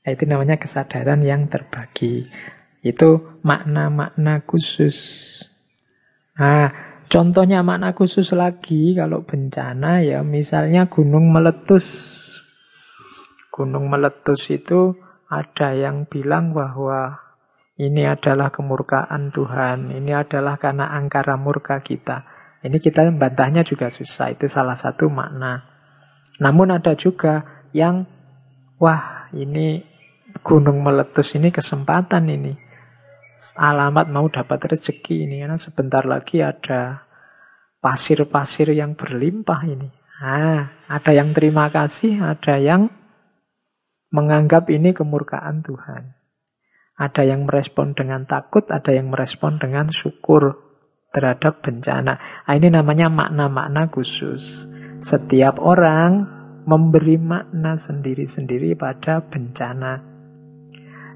[0.06, 2.30] Nah, itu namanya kesadaran yang terbagi.
[2.78, 4.94] Itu makna-makna khusus.
[6.38, 6.70] Nah,
[7.10, 12.15] contohnya makna khusus lagi kalau bencana ya misalnya gunung meletus
[13.56, 14.92] gunung meletus itu
[15.32, 17.24] ada yang bilang bahwa
[17.80, 22.28] ini adalah kemurkaan Tuhan, ini adalah karena angkara murka kita.
[22.60, 25.64] Ini kita membantahnya juga susah, itu salah satu makna.
[26.36, 28.04] Namun ada juga yang,
[28.76, 29.80] wah ini
[30.44, 32.52] gunung meletus ini kesempatan ini.
[33.56, 37.04] Alamat mau dapat rezeki ini, karena sebentar lagi ada
[37.80, 39.88] pasir-pasir yang berlimpah ini.
[40.16, 42.88] Nah, ada yang terima kasih, ada yang
[44.16, 46.16] menganggap ini kemurkaan Tuhan.
[46.97, 50.56] Ada yang merespon dengan takut, ada yang merespon dengan syukur
[51.12, 52.16] terhadap bencana.
[52.48, 54.64] Nah, ini namanya makna-makna khusus.
[55.05, 56.24] Setiap orang
[56.64, 60.01] memberi makna sendiri-sendiri pada bencana.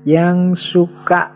[0.04, 1.32] Yang suka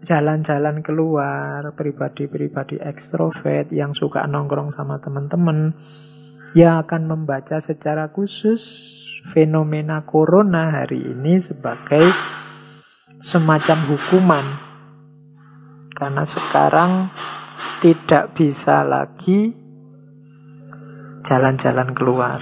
[0.00, 5.76] jalan-jalan keluar, pribadi-pribadi ekstrovert yang suka nongkrong sama teman-teman,
[6.56, 8.60] ya akan membaca secara khusus
[9.26, 12.02] fenomena corona hari ini sebagai
[13.22, 14.46] semacam hukuman.
[15.94, 17.14] Karena sekarang
[17.78, 19.54] tidak bisa lagi
[21.22, 22.40] jalan-jalan keluar.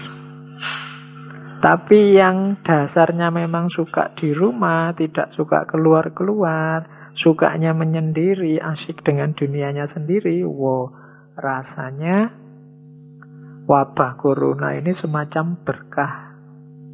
[1.60, 9.84] Tapi yang dasarnya memang suka di rumah, tidak suka keluar-keluar, sukanya menyendiri, asik dengan dunianya
[9.84, 10.88] sendiri, wow,
[11.36, 12.32] rasanya
[13.68, 16.29] wabah corona ini semacam berkah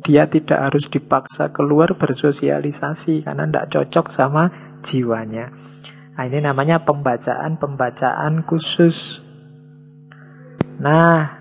[0.04, 4.44] dia tidak harus dipaksa keluar bersosialisasi karena tidak cocok sama
[4.84, 5.52] jiwanya.
[6.16, 9.20] Nah, ini namanya pembacaan-pembacaan khusus.
[10.80, 11.40] Nah,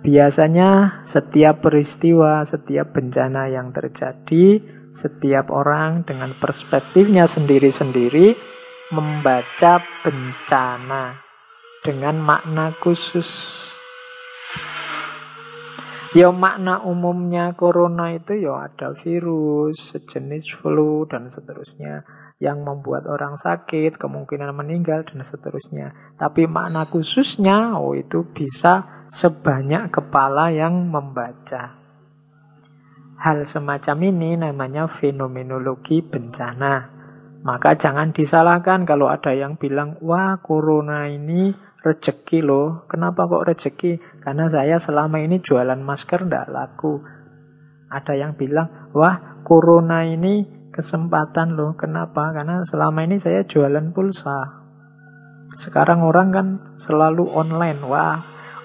[0.00, 4.60] biasanya setiap peristiwa, setiap bencana yang terjadi,
[4.92, 8.36] setiap orang dengan perspektifnya sendiri-sendiri
[8.92, 11.16] membaca bencana
[11.80, 13.71] dengan makna khusus.
[16.12, 22.04] Ya makna umumnya corona itu ya ada virus, sejenis flu dan seterusnya
[22.36, 25.96] yang membuat orang sakit, kemungkinan meninggal dan seterusnya.
[26.20, 31.80] Tapi makna khususnya oh itu bisa sebanyak kepala yang membaca.
[33.16, 36.92] Hal semacam ini namanya fenomenologi bencana.
[37.40, 42.86] Maka jangan disalahkan kalau ada yang bilang, wah corona ini Rezeki loh.
[42.86, 44.11] Kenapa kok rezeki?
[44.22, 47.02] Karena saya selama ini jualan masker ndak laku.
[47.90, 51.74] Ada yang bilang, wah corona ini kesempatan loh.
[51.74, 52.30] Kenapa?
[52.30, 54.62] Karena selama ini saya jualan pulsa.
[55.58, 56.46] Sekarang orang kan
[56.80, 57.82] selalu online.
[57.84, 58.22] Wah,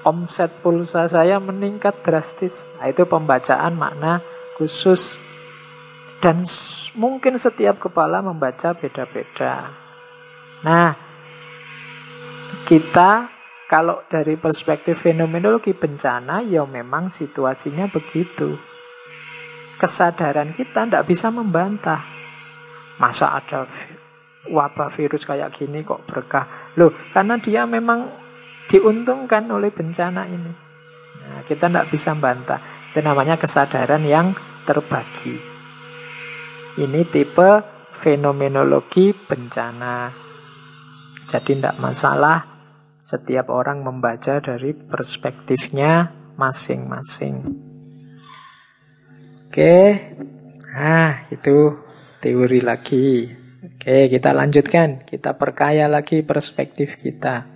[0.08, 2.64] omset pulsa saya meningkat drastis.
[2.80, 4.24] Nah, itu pembacaan makna
[4.56, 5.20] khusus.
[6.24, 6.48] Dan
[6.96, 9.70] mungkin setiap kepala membaca beda-beda.
[10.64, 10.96] Nah,
[12.66, 13.37] kita
[13.68, 18.56] kalau dari perspektif fenomenologi bencana, ya memang situasinya begitu.
[19.76, 22.00] Kesadaran kita tidak bisa membantah.
[22.96, 23.68] Masa ada
[24.48, 26.48] wabah virus kayak gini kok berkah?
[26.80, 28.08] Loh, karena dia memang
[28.72, 30.54] diuntungkan oleh bencana ini.
[31.28, 32.64] Nah, kita tidak bisa membantah.
[32.96, 34.32] Itu namanya kesadaran yang
[34.64, 35.36] terbagi.
[36.80, 37.52] Ini tipe
[38.00, 40.08] fenomenologi bencana.
[41.28, 42.57] Jadi tidak masalah
[43.08, 47.40] setiap orang membaca dari perspektifnya masing-masing.
[49.48, 49.80] Oke,
[50.76, 51.72] nah itu
[52.20, 53.32] teori lagi.
[53.64, 55.08] Oke, kita lanjutkan.
[55.08, 57.48] Kita perkaya lagi perspektif kita.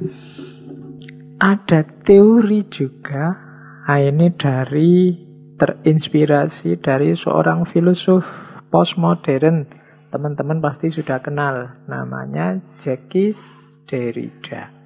[1.36, 3.36] Ada teori juga,
[3.84, 5.19] nah ini dari
[5.60, 8.23] terinspirasi dari seorang filosof
[8.72, 9.68] postmodern
[10.11, 13.40] teman-teman pasti sudah kenal namanya Jacques
[13.84, 14.81] Derrida.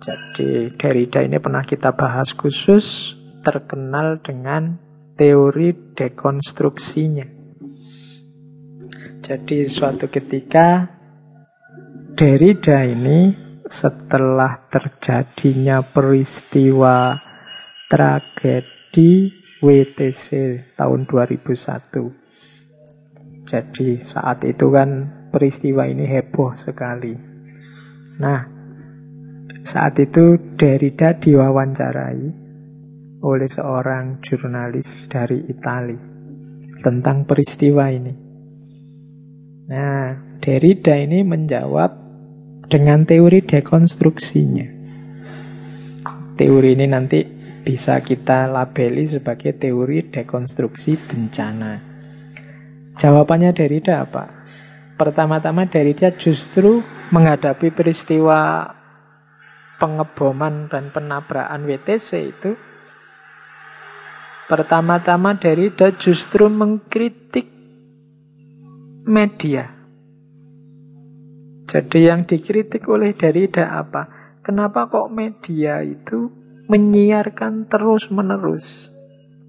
[0.00, 4.80] Jadi Derrida ini pernah kita bahas khusus terkenal dengan
[5.16, 7.28] teori dekonstruksinya.
[9.20, 10.88] Jadi suatu ketika
[12.16, 13.32] Derrida ini
[13.68, 17.14] setelah terjadinya peristiwa
[17.86, 20.28] tragedi WTC
[20.74, 22.20] tahun 2001
[23.50, 27.18] jadi saat itu kan peristiwa ini heboh sekali.
[28.22, 28.59] Nah,
[29.60, 32.24] saat itu Derrida diwawancarai
[33.20, 36.00] oleh seorang jurnalis dari Italia
[36.80, 38.14] tentang peristiwa ini.
[39.68, 41.90] Nah, Derrida ini menjawab
[42.64, 44.68] dengan teori dekonstruksinya.
[46.40, 47.20] Teori ini nanti
[47.60, 51.72] bisa kita labeli sebagai teori dekonstruksi bencana.
[52.96, 54.24] Jawabannya Derrida apa?
[54.96, 56.80] Pertama-tama Derrida justru
[57.12, 58.79] menghadapi peristiwa
[59.80, 62.52] pengeboman dan penabrakan WTC itu
[64.50, 67.46] Pertama-tama Derrida justru mengkritik
[69.06, 69.70] media.
[71.70, 74.34] Jadi yang dikritik oleh Derrida apa?
[74.42, 76.34] Kenapa kok media itu
[76.66, 78.90] menyiarkan terus-menerus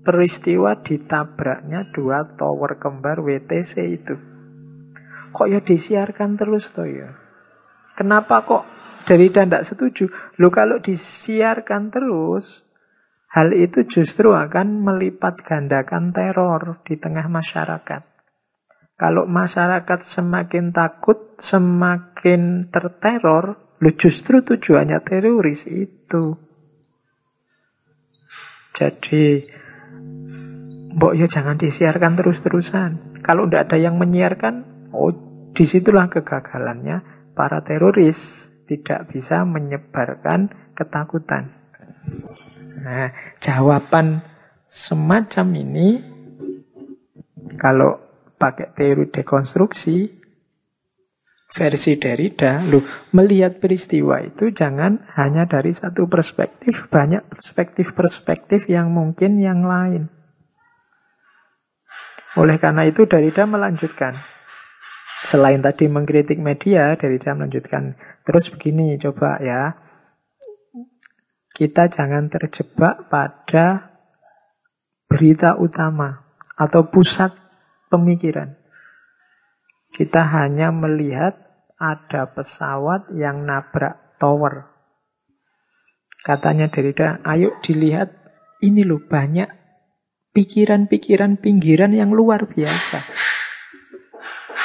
[0.06, 4.22] peristiwa ditabraknya dua tower kembar WTC itu.
[5.34, 7.18] Kok ya disiarkan terus toh ya?
[7.98, 8.70] Kenapa kok
[9.06, 10.10] dari tidak setuju?
[10.38, 12.65] Lo kalau disiarkan terus,
[13.32, 18.02] hal itu justru akan melipat gandakan teror di tengah masyarakat.
[18.99, 26.38] Kalau masyarakat semakin takut, semakin terteror, lo justru tujuannya teroris itu.
[28.78, 29.23] Jadi
[30.91, 33.23] Mbok ya jangan disiarkan terus-terusan.
[33.23, 34.53] Kalau tidak ada yang menyiarkan,
[34.91, 35.15] oh
[35.56, 41.52] di situlah kegagalannya para teroris tidak bisa menyebarkan ketakutan.
[42.80, 43.11] Nah,
[43.43, 44.23] jawaban
[44.64, 45.89] semacam ini
[47.60, 47.99] kalau
[48.39, 50.07] pakai teori dekonstruksi
[51.52, 52.80] versi Derrida, lu
[53.11, 60.07] melihat peristiwa itu jangan hanya dari satu perspektif, banyak perspektif-perspektif yang mungkin yang lain.
[62.39, 64.15] Oleh karena itu Derrida melanjutkan.
[65.22, 67.93] Selain tadi mengkritik media, Derrida melanjutkan.
[68.26, 69.77] Terus begini, coba ya.
[71.53, 73.93] Kita jangan terjebak pada
[75.06, 76.26] berita utama
[76.57, 77.38] atau pusat
[77.93, 78.57] pemikiran.
[79.93, 81.38] Kita hanya melihat
[81.77, 84.73] ada pesawat yang nabrak tower.
[86.26, 88.10] Katanya Derrida, ayo dilihat
[88.61, 89.49] ini loh banyak
[90.34, 93.20] pikiran-pikiran pinggiran yang luar biasa.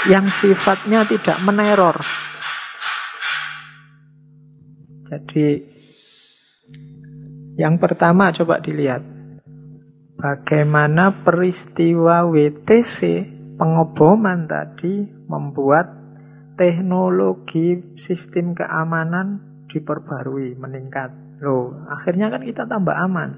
[0.06, 1.98] Yang sifatnya tidak meneror.
[5.10, 5.62] Jadi
[7.58, 9.02] yang pertama coba dilihat
[10.14, 13.26] bagaimana peristiwa WTC
[13.58, 15.90] pengoboman tadi membuat
[16.54, 21.10] teknologi sistem keamanan diperbarui, meningkat.
[21.42, 23.30] Loh, akhirnya kan kita tambah aman.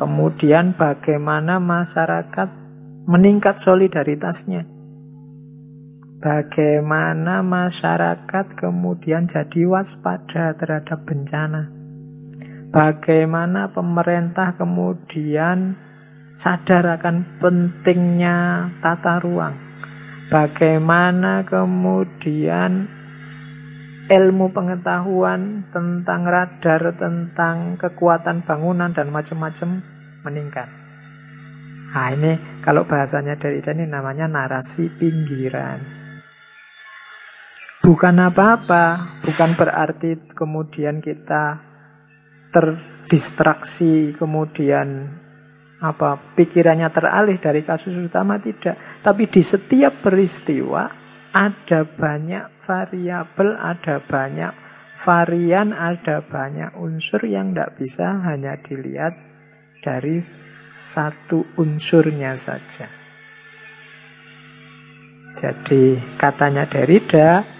[0.00, 2.48] Kemudian bagaimana masyarakat
[3.04, 4.79] meningkat solidaritasnya.
[6.20, 11.72] Bagaimana masyarakat kemudian jadi waspada terhadap bencana.
[12.68, 15.80] Bagaimana pemerintah kemudian
[16.36, 19.56] sadar akan pentingnya tata ruang.
[20.28, 22.84] Bagaimana kemudian
[24.12, 29.80] ilmu pengetahuan tentang radar, tentang kekuatan bangunan dan macam-macam
[30.28, 30.68] meningkat.
[31.96, 35.99] Nah ini kalau bahasanya dari ini namanya narasi pinggiran.
[37.80, 38.84] Bukan apa-apa,
[39.24, 41.64] bukan berarti kemudian kita
[42.52, 45.08] terdistraksi, kemudian
[45.80, 49.00] apa pikirannya teralih dari kasus utama tidak.
[49.00, 50.92] Tapi di setiap peristiwa
[51.32, 54.52] ada banyak variabel, ada banyak
[55.00, 59.16] varian, ada banyak unsur yang tidak bisa hanya dilihat
[59.80, 62.84] dari satu unsurnya saja.
[65.40, 67.59] Jadi katanya Derrida,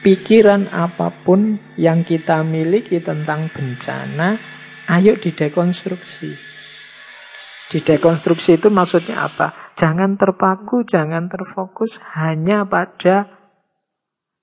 [0.00, 4.40] pikiran apa pun yang kita miliki tentang bencana,
[4.88, 6.32] ayo didekonstruksi.
[7.70, 9.54] Didekonstruksi itu maksudnya apa?
[9.78, 13.30] Jangan terpaku, jangan terfokus hanya pada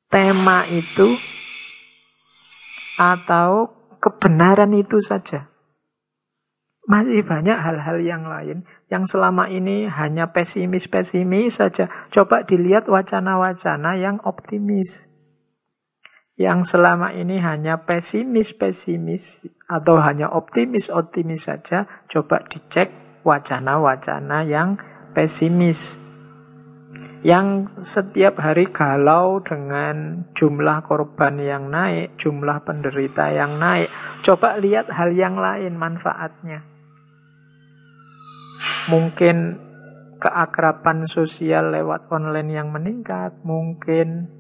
[0.08, 1.12] tema itu
[2.98, 3.68] atau
[4.00, 5.52] kebenaran itu saja.
[6.88, 11.92] Masih banyak hal-hal yang lain yang selama ini hanya pesimis-pesimis saja.
[12.16, 15.16] Coba dilihat wacana-wacana yang optimis.
[16.38, 22.93] Yang selama ini hanya pesimis-pesimis atau hanya optimis-optimis saja, coba dicek
[23.26, 24.77] wacana-wacana yang
[25.18, 25.97] pesimis.
[27.26, 33.89] Yang setiap hari galau dengan jumlah korban yang naik, jumlah penderita yang naik.
[34.22, 36.61] Coba lihat hal yang lain manfaatnya.
[38.93, 39.57] Mungkin
[40.22, 44.36] keakraban sosial lewat online yang meningkat, mungkin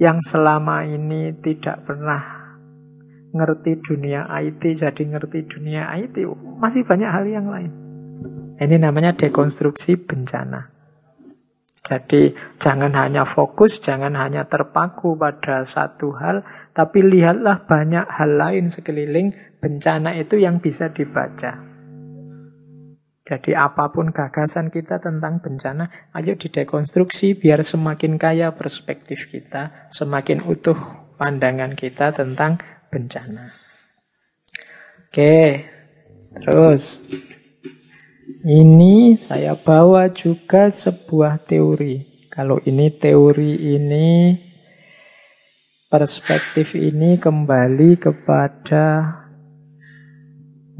[0.00, 2.42] yang selama ini tidak pernah
[3.32, 6.20] ngerti dunia IT jadi ngerti dunia IT.
[6.60, 7.72] Masih banyak hal yang lain.
[8.60, 10.70] Ini namanya dekonstruksi bencana.
[11.82, 12.30] Jadi
[12.62, 19.34] jangan hanya fokus, jangan hanya terpaku pada satu hal, tapi lihatlah banyak hal lain sekeliling
[19.58, 21.71] bencana itu yang bisa dibaca.
[23.22, 30.42] Jadi apa pun gagasan kita tentang bencana, ayo didekonstruksi biar semakin kaya perspektif kita, semakin
[30.42, 30.74] utuh
[31.14, 32.58] pandangan kita tentang
[32.90, 33.54] bencana.
[35.06, 35.70] Oke,
[36.34, 36.98] terus
[38.42, 42.26] ini saya bawa juga sebuah teori.
[42.26, 44.34] Kalau ini teori ini,
[45.86, 49.21] perspektif ini kembali kepada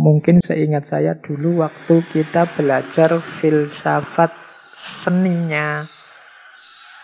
[0.03, 4.35] Mungkin seingat saya dulu waktu kita belajar filsafat
[4.74, 5.87] seninya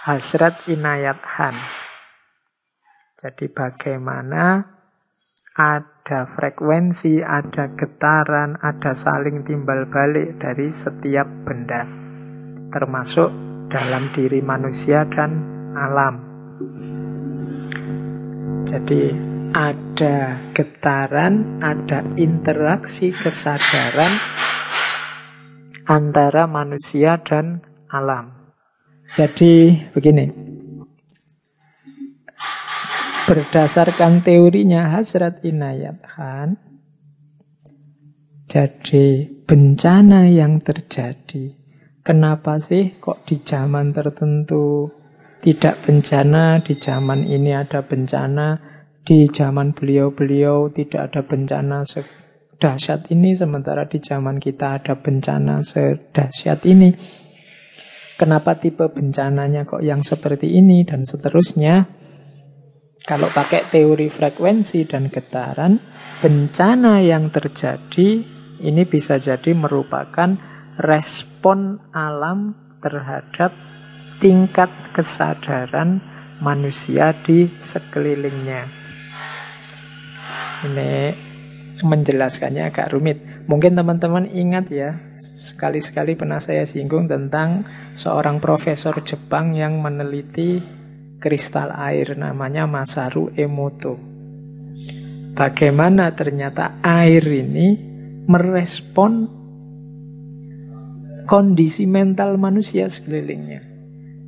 [0.02, 1.54] Hasrat Inayat Han.
[3.22, 4.66] Jadi bagaimana
[5.54, 11.86] ada frekuensi, ada getaran, ada saling timbal balik dari setiap benda.
[12.74, 13.30] Termasuk
[13.70, 15.38] dalam diri manusia dan
[15.78, 16.18] alam.
[18.66, 24.12] Jadi ada getaran, ada interaksi kesadaran
[25.88, 28.52] antara manusia dan alam.
[29.16, 30.28] Jadi begini,
[33.24, 36.60] berdasarkan teorinya Hasrat Inayat Khan,
[38.48, 41.56] jadi bencana yang terjadi,
[42.04, 44.92] kenapa sih kok di zaman tertentu
[45.40, 48.67] tidak bencana, di zaman ini ada bencana,
[49.08, 56.68] di zaman beliau-beliau tidak ada bencana sedahsyat ini, sementara di zaman kita ada bencana sedahsyat
[56.68, 56.92] ini.
[58.20, 61.88] Kenapa tipe bencananya kok yang seperti ini dan seterusnya?
[63.00, 65.80] Kalau pakai teori frekuensi dan getaran,
[66.20, 68.08] bencana yang terjadi
[68.60, 70.36] ini bisa jadi merupakan
[70.76, 72.52] respon alam
[72.84, 73.56] terhadap
[74.20, 76.04] tingkat kesadaran
[76.44, 78.77] manusia di sekelilingnya.
[80.58, 81.14] Ini
[81.78, 83.22] menjelaskannya agak rumit.
[83.46, 87.62] Mungkin teman-teman ingat ya, sekali-sekali pernah saya singgung tentang
[87.94, 90.58] seorang profesor Jepang yang meneliti
[91.22, 93.94] kristal air namanya Masaru Emoto.
[95.38, 97.78] Bagaimana ternyata air ini
[98.26, 99.30] merespon
[101.30, 103.68] kondisi mental manusia sekelilingnya.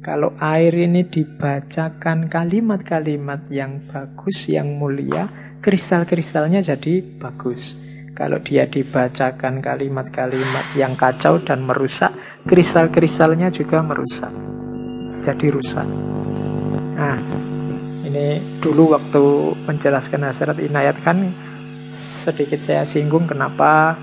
[0.00, 7.76] Kalau air ini dibacakan kalimat-kalimat yang bagus, yang mulia, kristal-kristalnya jadi bagus.
[8.16, 12.12] Kalau dia dibacakan kalimat-kalimat yang kacau dan merusak,
[12.44, 14.32] kristal-kristalnya juga merusak.
[15.20, 15.88] Jadi rusak.
[16.96, 17.16] Nah,
[18.04, 19.24] ini dulu waktu
[19.68, 21.32] menjelaskan hasrat inayat kan
[21.92, 23.96] sedikit saya singgung kenapa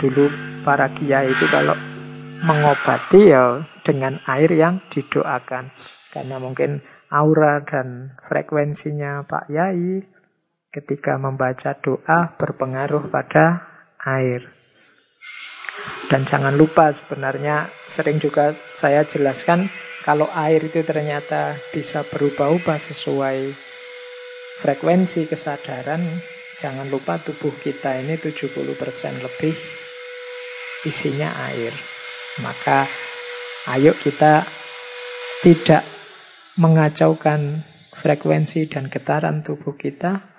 [0.00, 0.28] dulu
[0.64, 1.76] para kiai itu kalau
[2.44, 5.72] mengobati ya dengan air yang didoakan.
[6.12, 10.11] Karena mungkin aura dan frekuensinya Pak Yai
[10.72, 13.68] ketika membaca doa berpengaruh pada
[14.00, 14.48] air.
[16.08, 19.68] Dan jangan lupa sebenarnya sering juga saya jelaskan
[20.02, 23.54] kalau air itu ternyata bisa berubah-ubah sesuai
[24.58, 26.02] frekuensi kesadaran,
[26.58, 29.54] jangan lupa tubuh kita ini 70% lebih
[30.88, 31.72] isinya air.
[32.42, 32.82] Maka
[33.76, 34.42] ayo kita
[35.46, 35.86] tidak
[36.58, 37.62] mengacaukan
[37.94, 40.31] frekuensi dan getaran tubuh kita,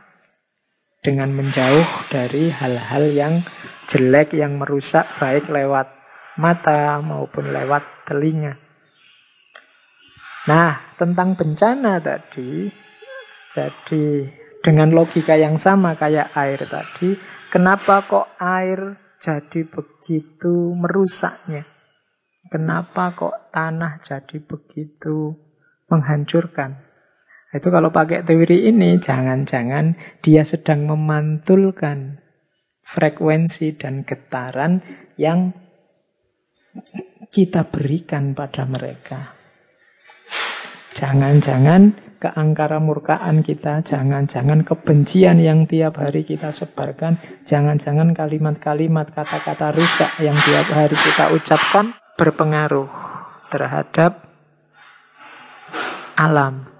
[1.03, 3.43] dengan menjauh dari hal-hal yang
[3.91, 5.91] jelek yang merusak baik lewat
[6.39, 8.55] mata maupun lewat telinga.
[10.47, 12.71] Nah, tentang bencana tadi,
[13.51, 14.05] jadi
[14.63, 17.19] dengan logika yang sama kayak air tadi,
[17.51, 21.67] kenapa kok air jadi begitu merusaknya?
[22.47, 25.35] Kenapa kok tanah jadi begitu
[25.87, 26.92] menghancurkan?
[27.53, 29.93] Itu kalau pakai teori ini, jangan-jangan
[30.25, 32.17] dia sedang memantulkan
[32.81, 34.81] frekuensi dan getaran
[35.21, 35.53] yang
[37.29, 39.37] kita berikan pada mereka.
[40.93, 50.09] Jangan-jangan keangkara murkaan kita, jangan-jangan kebencian yang tiap hari kita sebarkan, jangan-jangan kalimat-kalimat kata-kata rusak
[50.21, 52.87] yang tiap hari kita ucapkan berpengaruh
[53.49, 54.23] terhadap
[56.15, 56.72] alam.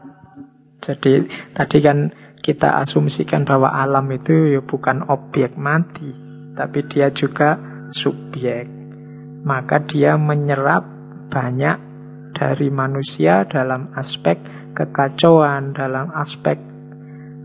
[0.84, 1.24] Jadi
[1.56, 2.12] tadi kan
[2.44, 6.12] kita asumsikan bahwa alam itu ya bukan objek mati,
[6.60, 7.56] tapi dia juga
[7.96, 8.68] subjek.
[9.48, 10.84] Maka dia menyerap
[11.32, 11.78] banyak
[12.36, 14.44] dari manusia dalam aspek
[14.76, 16.60] kekacauan, dalam aspek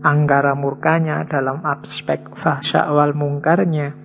[0.03, 3.95] anggara murkanya, dalam aspek fahsya wal mungkarnya.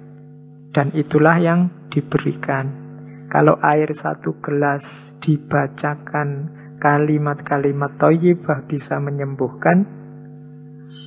[0.71, 2.83] Dan itulah yang diberikan.
[3.31, 9.87] Kalau air satu gelas dibacakan kalimat-kalimat toyibah bisa menyembuhkan,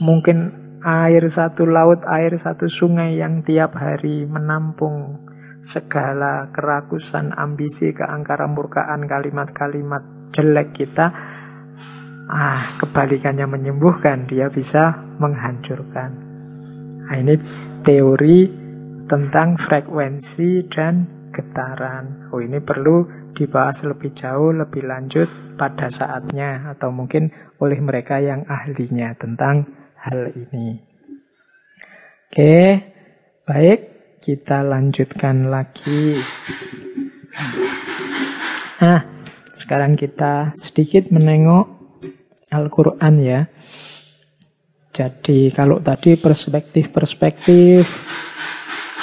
[0.02, 0.54] mungkin
[0.84, 5.26] air satu laut, air satu sungai yang tiap hari menampung
[5.62, 11.12] segala kerakusan, ambisi, keangkara murkaan, kalimat-kalimat jelek kita,
[12.32, 16.12] ah kebalikannya menyembuhkan, dia bisa menghancurkan.
[17.08, 17.36] Nah, ini
[17.84, 18.48] teori
[19.08, 22.32] tentang frekuensi dan getaran.
[22.36, 27.30] Oh ini perlu dibahas lebih jauh, lebih lanjut pada saatnya atau mungkin
[27.62, 29.70] oleh mereka yang ahlinya tentang
[30.02, 30.82] hal ini.
[32.28, 32.58] Oke,
[33.46, 33.80] baik
[34.18, 36.18] kita lanjutkan lagi.
[38.82, 39.02] Nah,
[39.54, 41.78] sekarang kita sedikit menengok
[42.54, 43.42] Al-Quran ya.
[44.98, 47.86] Jadi kalau tadi perspektif-perspektif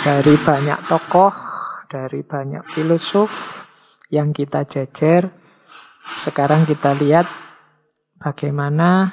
[0.02, 1.32] dari banyak tokoh,
[1.86, 3.62] dari banyak filosof
[4.08, 5.30] yang kita jejer,
[6.04, 7.24] sekarang kita lihat
[8.20, 9.12] bagaimana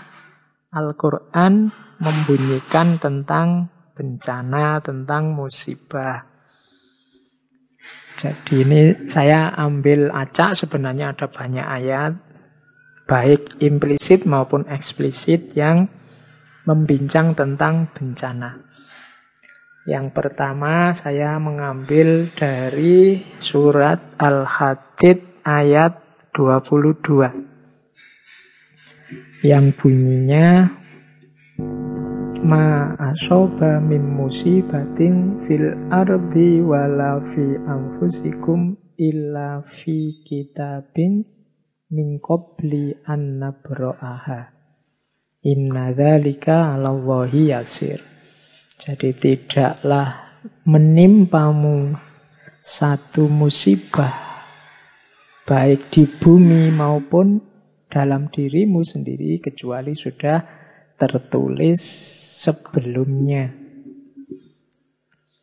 [0.72, 6.26] Al-Quran membunyikan tentang bencana, tentang musibah.
[8.18, 12.14] Jadi ini saya ambil acak sebenarnya ada banyak ayat
[13.12, 15.92] baik implisit maupun eksplisit yang
[16.64, 18.71] membincang tentang bencana.
[19.82, 25.98] Yang pertama saya mengambil dari surat Al-Hadid ayat
[26.38, 27.50] 22
[29.42, 30.70] yang bunyinya
[32.46, 41.26] ma asoba mim musibatin fil ardi wala fi anfusikum illa fi kitabin
[41.90, 44.54] min qabli an nabra'aha
[45.42, 48.11] inna dzalika 'alallahi yasir
[48.82, 51.94] jadi tidaklah menimpamu
[52.58, 54.32] satu musibah
[55.46, 57.38] baik di bumi maupun
[57.92, 60.42] dalam dirimu sendiri kecuali sudah
[60.98, 61.82] tertulis
[62.42, 63.52] sebelumnya.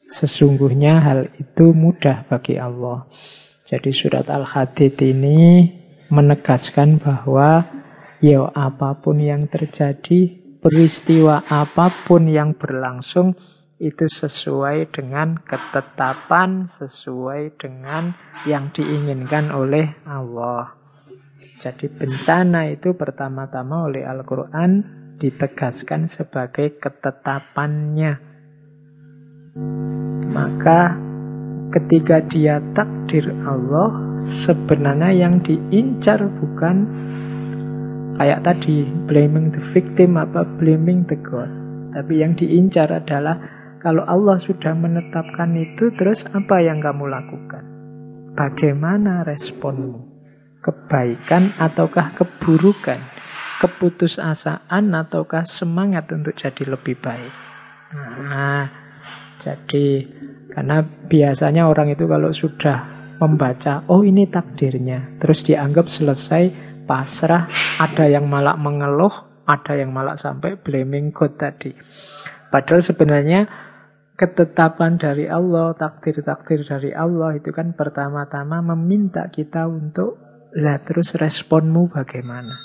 [0.09, 3.05] Sesungguhnya hal itu mudah bagi Allah.
[3.69, 5.69] Jadi surat Al-Hadid ini
[6.09, 7.69] menegaskan bahwa
[8.25, 13.35] ya apa pun yang terjadi, peristiwa apa pun yang berlangsung
[13.79, 18.11] itu sesuai dengan ketetapan, sesuai dengan
[18.43, 20.75] yang diinginkan oleh Allah.
[21.63, 24.83] Jadi bencana itu pertama-tama oleh Al-Quran
[25.19, 28.13] ditegaskan sebagai ketetapannya.
[30.31, 30.95] Maka
[31.71, 36.77] ketika dia takdir Allah, sebenarnya yang diincar bukan
[38.19, 41.49] kayak tadi blaming the victim apa blaming the God.
[41.95, 43.39] Tapi yang diincar adalah
[43.79, 47.65] kalau Allah sudah menetapkan itu, terus apa yang kamu lakukan?
[48.35, 50.19] Bagaimana responmu?
[50.59, 53.19] Kebaikan ataukah keburukan?
[53.59, 57.33] keputusasaan ataukah semangat untuk jadi lebih baik.
[58.23, 58.65] Nah,
[59.43, 60.07] jadi
[60.55, 67.45] karena biasanya orang itu kalau sudah membaca, oh ini takdirnya, terus dianggap selesai, pasrah,
[67.77, 71.77] ada yang malah mengeluh, ada yang malah sampai blaming God tadi.
[72.49, 73.41] Padahal sebenarnya
[74.17, 80.17] ketetapan dari Allah, takdir-takdir dari Allah itu kan pertama-tama meminta kita untuk
[80.57, 82.57] lah terus responmu bagaimana.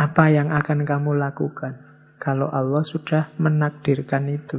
[0.00, 1.76] Apa yang akan kamu lakukan
[2.16, 4.58] kalau Allah sudah menakdirkan itu?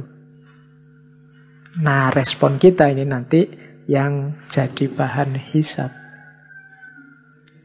[1.82, 3.48] Nah, respon kita ini nanti
[3.90, 6.01] yang jadi bahan hisap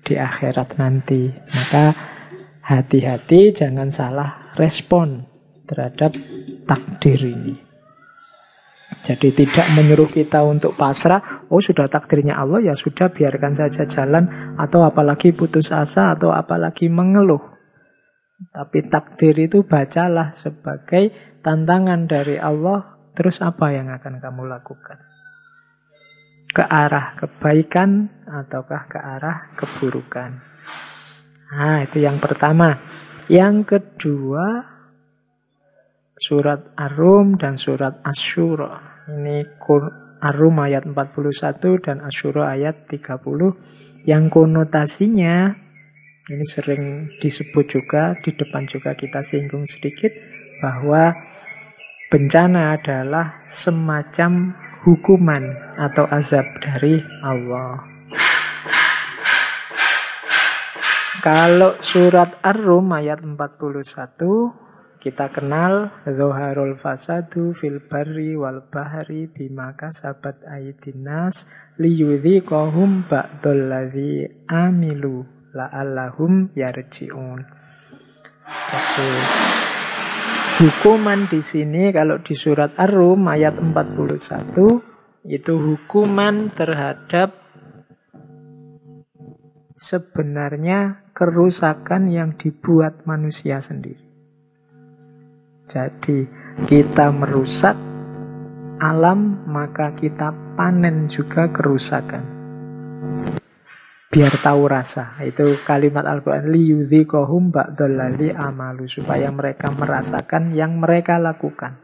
[0.08, 1.28] di akhirat nanti.
[1.28, 1.92] Maka
[2.64, 5.28] hati-hati jangan salah respon
[5.68, 6.16] terhadap
[6.64, 7.56] takdir ini.
[9.04, 14.56] Jadi tidak menyuruh kita untuk pasrah, oh sudah takdirnya Allah ya sudah biarkan saja jalan
[14.56, 17.40] atau apalagi putus asa atau apalagi mengeluh.
[18.52, 21.12] Tapi takdir itu bacalah sebagai
[21.44, 25.17] tantangan dari Allah terus apa yang akan kamu lakukan?
[26.52, 30.32] Ke arah kebaikan ataukah ke arah keburukan?
[31.48, 32.76] Nah, itu yang pertama.
[33.28, 34.64] Yang kedua,
[36.18, 39.04] surat Ar-Rum dan surat Asyura.
[39.08, 39.46] Ini
[40.18, 44.08] Ar-Rum ayat 41 dan Asyura ayat 30.
[44.08, 45.52] Yang konotasinya,
[46.28, 50.12] ini sering disebut juga, di depan juga kita singgung sedikit,
[50.64, 51.16] bahwa
[52.08, 54.56] bencana adalah semacam
[54.88, 55.44] hukuman
[55.76, 57.84] atau azab dari Allah.
[61.20, 64.64] Kalau surat Ar-Rum ayat 41
[65.04, 71.44] kita kenal Zoharul fasadu fil barri wal bahri bima kasabat aidinas
[71.76, 77.44] liyudhiqahum ba'dal ladzi amilu la'allahum yarji'un.
[78.48, 79.10] Oke.
[80.58, 84.58] Hukuman di sini kalau di surat Ar-Rum ayat 41
[85.30, 87.30] itu hukuman terhadap
[89.78, 94.02] sebenarnya kerusakan yang dibuat manusia sendiri.
[95.70, 96.26] Jadi
[96.66, 97.78] kita merusak
[98.82, 102.37] alam maka kita panen juga kerusakan
[104.08, 105.20] biar tahu rasa.
[105.24, 106.52] Itu kalimat Al-Quran.
[106.52, 108.88] Liyudhikohum ba'dallali amalu.
[108.88, 111.84] Supaya mereka merasakan yang mereka lakukan.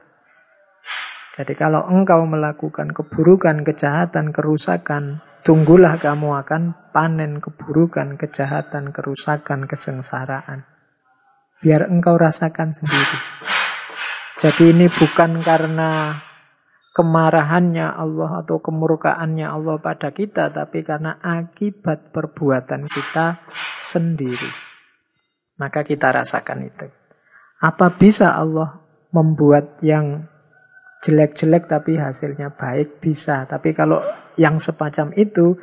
[1.34, 10.70] Jadi kalau engkau melakukan keburukan, kejahatan, kerusakan, tunggulah kamu akan panen keburukan, kejahatan, kerusakan, kesengsaraan.
[11.58, 13.18] Biar engkau rasakan sendiri.
[14.38, 16.22] Jadi ini bukan karena
[16.94, 23.42] kemarahannya Allah atau kemurkaannya Allah pada kita, tapi karena akibat perbuatan kita
[23.82, 24.52] sendiri.
[25.58, 26.88] Maka kita rasakan itu.
[27.62, 28.78] Apa bisa Allah
[29.10, 30.30] membuat yang
[31.02, 33.02] jelek-jelek tapi hasilnya baik?
[33.02, 33.50] Bisa.
[33.50, 34.02] Tapi kalau
[34.38, 35.58] yang semacam itu,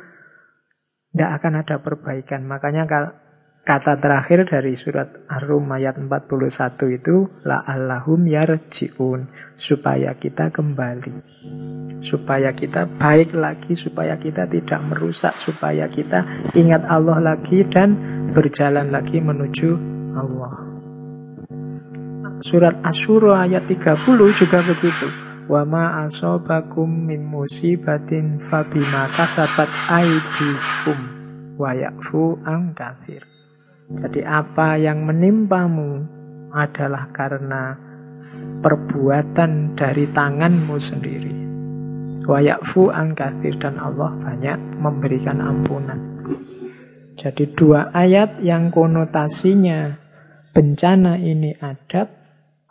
[1.11, 2.43] tidak akan ada perbaikan.
[2.47, 3.11] Makanya kalau
[3.61, 11.13] kata terakhir dari surat Ar-Rum ayat 41 itu la allahum yarjiun supaya kita kembali.
[12.01, 17.93] Supaya kita baik lagi supaya kita tidak merusak supaya kita ingat Allah lagi dan
[18.33, 19.69] berjalan lagi menuju
[20.17, 20.71] Allah.
[22.41, 24.01] Surat Asyura ayat 30
[24.33, 25.07] juga begitu.
[25.45, 30.97] Wa ma asobakum min musibatin fabima kasabat aidikum
[31.61, 32.73] wa ya'fu an
[33.99, 36.07] jadi apa yang menimpamu
[36.55, 37.75] adalah karena
[38.63, 41.35] perbuatan dari tanganmu sendiri.
[42.21, 45.99] Wayakfu angkafir dan Allah banyak memberikan ampunan.
[47.17, 49.99] Jadi dua ayat yang konotasinya
[50.55, 52.07] bencana ini adab,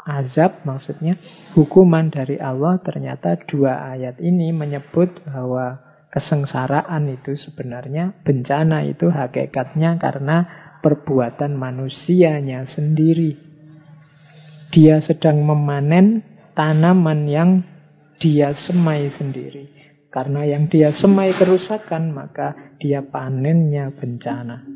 [0.01, 1.21] azab maksudnya
[1.53, 10.01] hukuman dari Allah ternyata dua ayat ini menyebut bahwa kesengsaraan itu sebenarnya bencana itu hakikatnya
[10.03, 13.37] karena perbuatan manusianya sendiri.
[14.71, 17.51] Dia sedang memanen tanaman yang
[18.21, 19.71] dia semai sendiri.
[20.11, 24.67] Karena yang dia semai kerusakan, maka dia panennya bencana.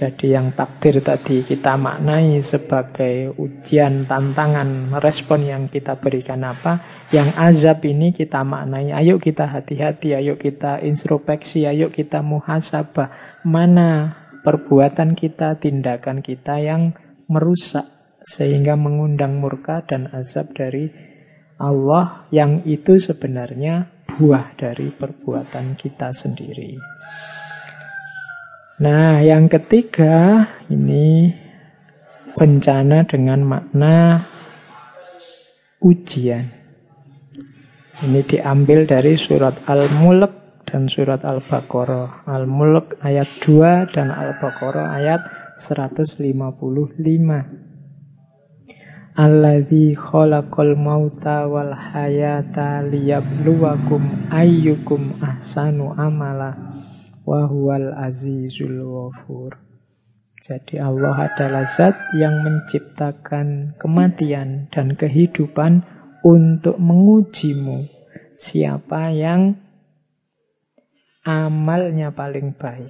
[0.00, 6.80] Jadi yang takdir tadi kita maknai sebagai ujian, tantangan, respon yang kita berikan apa.
[7.12, 13.12] Yang azab ini kita maknai, ayo kita hati-hati, ayo kita introspeksi, ayo kita muhasabah.
[13.44, 16.96] Mana perbuatan kita, tindakan kita yang
[17.28, 17.84] merusak.
[18.24, 20.88] Sehingga mengundang murka dan azab dari
[21.60, 26.89] Allah yang itu sebenarnya buah dari perbuatan kita sendiri.
[28.80, 31.28] Nah, yang ketiga ini
[32.32, 34.24] bencana dengan makna
[35.84, 36.48] ujian.
[38.00, 42.24] Ini diambil dari surat Al-Mulk dan surat Al-Baqarah.
[42.24, 45.28] Al-Mulk ayat 2 dan Al-Baqarah ayat
[45.60, 46.24] 155.
[49.20, 56.79] Alladzi khalaqal mauta wal hayata liyabluwakum ayyukum ahsanu amala
[57.24, 59.60] Wahual azizul wafur.
[60.40, 65.84] Jadi Allah adalah zat yang menciptakan kematian dan kehidupan
[66.24, 67.84] untuk mengujimu.
[68.32, 69.60] Siapa yang
[71.28, 72.88] amalnya paling baik.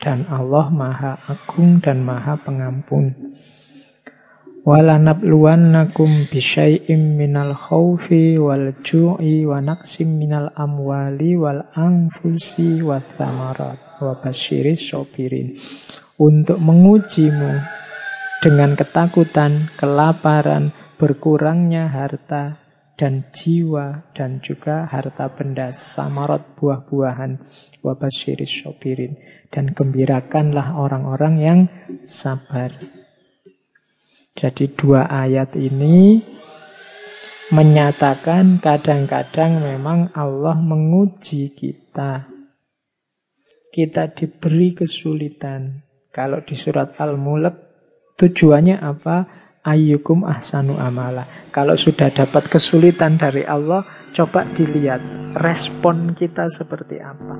[0.00, 3.16] Dan Allah maha agung dan maha pengampun.
[4.60, 14.12] Walanabluwannakum bisyai'im minal khawfi wal ju'i wa naqsim minal amwali wal anfusi wa thamarat wa
[14.20, 15.56] basyiris sobirin.
[16.20, 17.56] Untuk mengujimu
[18.44, 22.60] dengan ketakutan, kelaparan, berkurangnya harta
[23.00, 27.40] dan jiwa dan juga harta benda samarot buah-buahan
[27.80, 29.16] wabasyiris sopirin
[29.48, 31.60] dan gembirakanlah orang-orang yang
[32.04, 32.99] sabar.
[34.40, 36.16] Jadi dua ayat ini
[37.52, 42.24] menyatakan kadang-kadang memang Allah menguji kita.
[43.68, 45.84] Kita diberi kesulitan.
[46.08, 47.54] Kalau di surat Al-Mulk
[48.16, 49.16] tujuannya apa?
[49.60, 51.28] ayyukum ahsanu amala.
[51.52, 53.84] Kalau sudah dapat kesulitan dari Allah,
[54.16, 55.04] coba dilihat
[55.36, 57.36] respon kita seperti apa.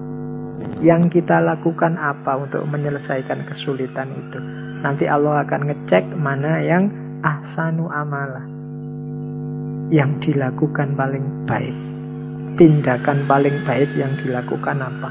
[0.85, 4.70] Yang kita lakukan apa untuk menyelesaikan kesulitan itu.
[4.81, 6.89] Nanti Allah akan ngecek mana yang
[7.21, 8.45] ahsanu amala.
[9.93, 11.77] Yang dilakukan paling baik.
[12.57, 15.11] Tindakan paling baik yang dilakukan apa.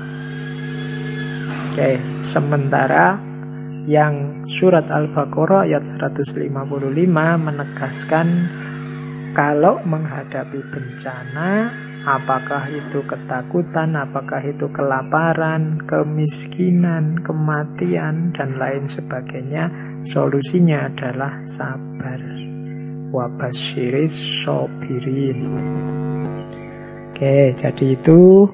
[1.70, 3.22] Oke, sementara
[3.86, 6.50] yang surat Al-Baqarah ayat 155
[7.38, 8.28] menegaskan
[9.34, 11.70] kalau menghadapi bencana
[12.08, 19.68] apakah itu ketakutan, apakah itu kelaparan, kemiskinan, kematian dan lain sebagainya?
[20.08, 22.22] Solusinya adalah sabar.
[23.10, 25.40] Wabasyiris sobirin.
[27.10, 28.48] Oke, jadi itu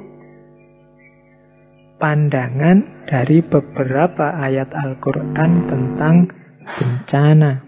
[2.01, 6.15] pandangan dari beberapa ayat Al-Quran tentang
[6.65, 7.61] bencana.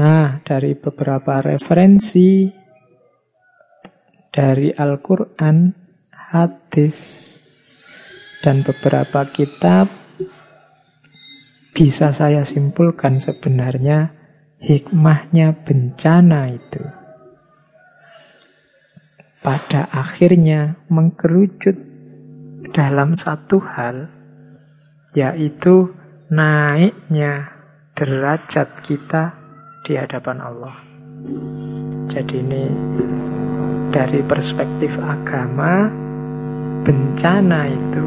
[0.00, 2.59] Nah, dari beberapa referensi
[4.30, 5.74] dari Al-Quran,
[6.10, 6.98] hadis,
[8.40, 9.90] dan beberapa kitab,
[11.74, 14.14] bisa saya simpulkan sebenarnya
[14.60, 16.82] hikmahnya bencana itu
[19.40, 21.76] pada akhirnya mengkerucut
[22.76, 24.12] dalam satu hal,
[25.16, 25.96] yaitu
[26.28, 27.50] naiknya
[27.96, 29.34] derajat kita
[29.82, 30.76] di hadapan Allah.
[32.12, 32.64] Jadi ini
[33.90, 35.90] dari perspektif agama,
[36.86, 38.06] bencana itu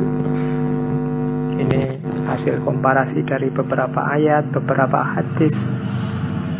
[1.59, 1.83] ini
[2.25, 5.69] hasil komparasi dari beberapa ayat, beberapa hadis.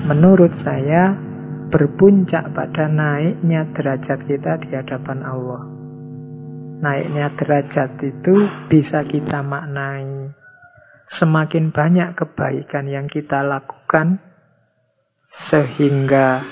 [0.03, 1.15] Menurut saya
[1.71, 5.73] berpuncak pada naiknya derajat kita di hadapan Allah
[6.83, 8.35] naiknya derajat itu
[8.67, 10.35] bisa kita maknai.
[11.07, 14.19] Semakin banyak kebaikan yang kita lakukan,
[15.31, 16.43] sehingga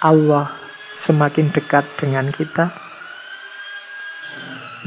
[0.00, 0.48] Allah
[0.96, 2.72] semakin dekat dengan kita.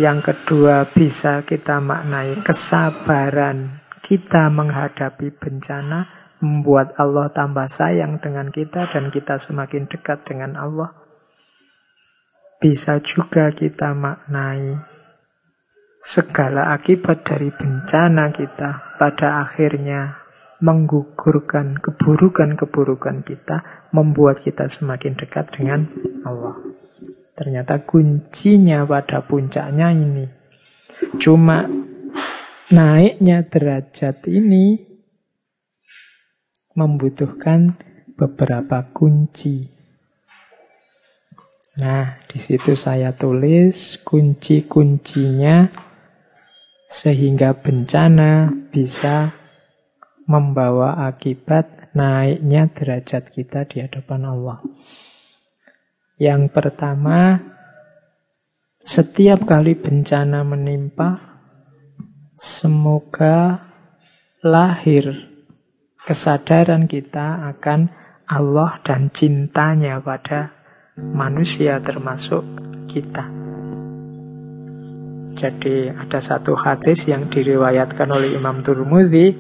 [0.01, 6.09] Yang kedua, bisa kita maknai kesabaran kita menghadapi bencana,
[6.41, 10.99] membuat Allah tambah sayang dengan kita, dan kita semakin dekat dengan Allah
[12.59, 14.75] bisa juga kita maknai
[16.03, 20.18] segala akibat dari bencana kita pada akhirnya
[20.59, 25.87] menggugurkan keburukan-keburukan kita, membuat kita semakin dekat dengan
[26.27, 26.59] Allah.
[27.35, 30.27] Ternyata kuncinya pada puncaknya ini.
[31.15, 31.63] Cuma
[32.75, 34.75] naiknya derajat ini
[36.75, 37.79] membutuhkan
[38.19, 39.71] beberapa kunci.
[41.79, 45.71] Nah, di situ saya tulis kunci-kuncinya
[46.91, 49.38] sehingga bencana bisa
[50.29, 54.61] membawa akibat naiknya derajat kita di hadapan Allah.
[56.21, 57.41] Yang pertama,
[58.85, 61.41] setiap kali bencana menimpa,
[62.37, 63.65] semoga
[64.45, 65.33] lahir
[66.05, 67.89] kesadaran kita akan
[68.29, 70.53] Allah dan cintanya pada
[70.93, 72.45] manusia termasuk
[72.85, 73.25] kita.
[75.33, 79.31] Jadi ada satu hadis yang diriwayatkan oleh Imam Turmudi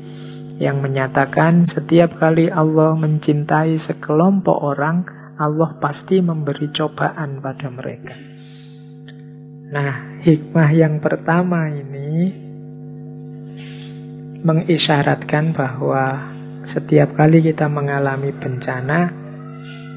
[0.59, 5.07] yang menyatakan setiap kali Allah mencintai sekelompok orang,
[5.39, 8.13] Allah pasti memberi cobaan pada mereka.
[9.71, 12.35] Nah, hikmah yang pertama ini
[14.43, 16.35] mengisyaratkan bahwa
[16.67, 19.29] setiap kali kita mengalami bencana,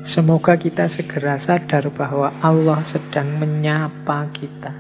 [0.03, 4.75] Semoga kita segera sadar bahwa Allah sedang menyapa kita.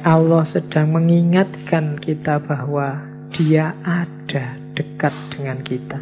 [0.00, 5.98] Allah sedang mengingatkan kita bahwa Dia ada dekat dengan kita.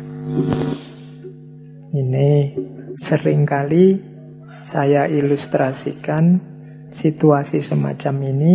[1.96, 2.30] Ini
[2.94, 3.98] sering kali
[4.66, 6.40] saya ilustrasikan
[6.90, 8.54] situasi semacam ini.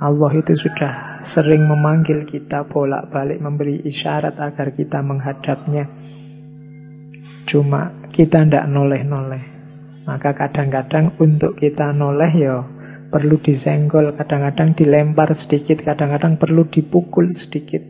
[0.00, 5.84] Allah itu sudah sering memanggil kita bolak-balik memberi isyarat agar kita menghadapnya.
[7.44, 9.44] Cuma kita ndak noleh-noleh.
[10.08, 12.79] Maka kadang-kadang untuk kita noleh ya
[13.10, 17.82] perlu disenggol, kadang-kadang dilempar sedikit, kadang-kadang perlu dipukul sedikit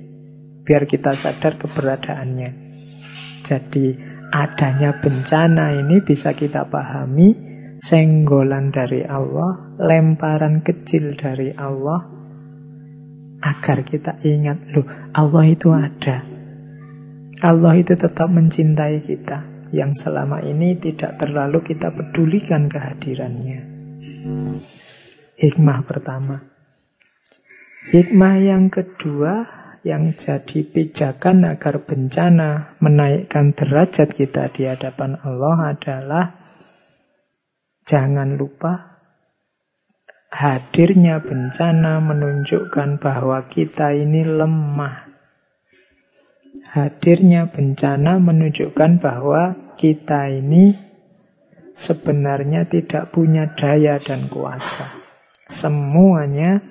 [0.65, 2.51] biar kita sadar keberadaannya.
[3.45, 3.87] Jadi
[4.33, 12.01] adanya bencana ini bisa kita pahami senggolan dari Allah, lemparan kecil dari Allah,
[13.41, 14.85] agar kita ingat, loh
[15.17, 16.23] Allah itu ada.
[17.41, 23.61] Allah itu tetap mencintai kita, yang selama ini tidak terlalu kita pedulikan kehadirannya.
[25.41, 26.37] Hikmah pertama.
[27.89, 29.49] Hikmah yang kedua
[29.81, 36.25] yang jadi pijakan agar bencana menaikkan derajat kita di hadapan Allah adalah
[37.89, 39.01] jangan lupa
[40.29, 45.09] hadirnya bencana menunjukkan bahwa kita ini lemah.
[46.77, 50.77] Hadirnya bencana menunjukkan bahwa kita ini
[51.73, 55.10] sebenarnya tidak punya daya dan kuasa.
[55.51, 56.63] Semuanya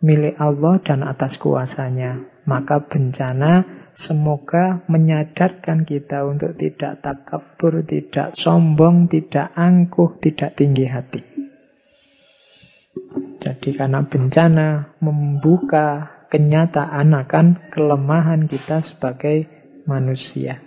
[0.00, 2.24] milik Allah dan atas kuasanya.
[2.48, 11.20] Maka bencana semoga menyadarkan kita untuk tidak takabur, tidak sombong, tidak angkuh, tidak tinggi hati.
[13.36, 19.44] Jadi karena bencana membuka kenyataan akan kelemahan kita sebagai
[19.84, 20.64] manusia.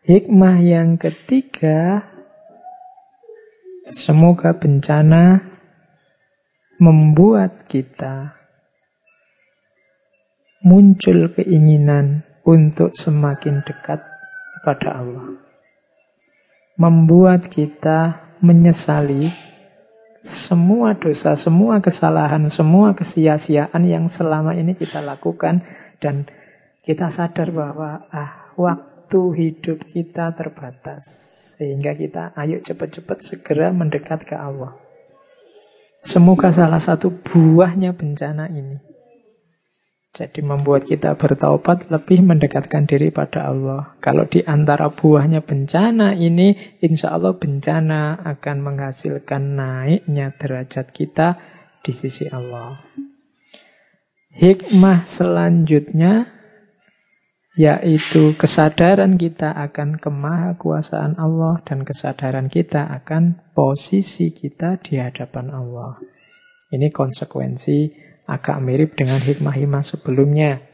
[0.00, 2.09] Hikmah yang ketiga,
[3.90, 5.42] semoga bencana
[6.78, 8.38] membuat kita
[10.62, 14.00] muncul keinginan untuk semakin dekat
[14.62, 15.26] pada Allah.
[16.80, 19.28] Membuat kita menyesali
[20.22, 25.66] semua dosa, semua kesalahan, semua kesia-siaan yang selama ini kita lakukan
[26.00, 26.30] dan
[26.80, 28.89] kita sadar bahwa ah waktu
[29.34, 31.04] hidup kita terbatas
[31.58, 34.78] sehingga kita ayo cepat-cepat segera mendekat ke Allah.
[36.00, 38.78] Semoga salah satu buahnya bencana ini.
[40.10, 43.94] Jadi membuat kita bertaubat lebih mendekatkan diri pada Allah.
[44.02, 51.38] Kalau di antara buahnya bencana ini, insya Allah bencana akan menghasilkan naiknya derajat kita
[51.86, 52.80] di sisi Allah.
[54.34, 56.39] Hikmah selanjutnya
[57.60, 66.00] yaitu kesadaran kita akan kemahakuasaan Allah dan kesadaran kita akan posisi kita di hadapan Allah.
[66.72, 67.92] Ini konsekuensi
[68.24, 70.64] agak mirip dengan hikmah-hikmah sebelumnya.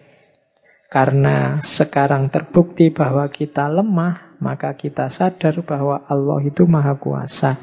[0.86, 7.58] Karena sekarang terbukti bahwa kita lemah, maka kita sadar bahwa Allah itu maha kuasa.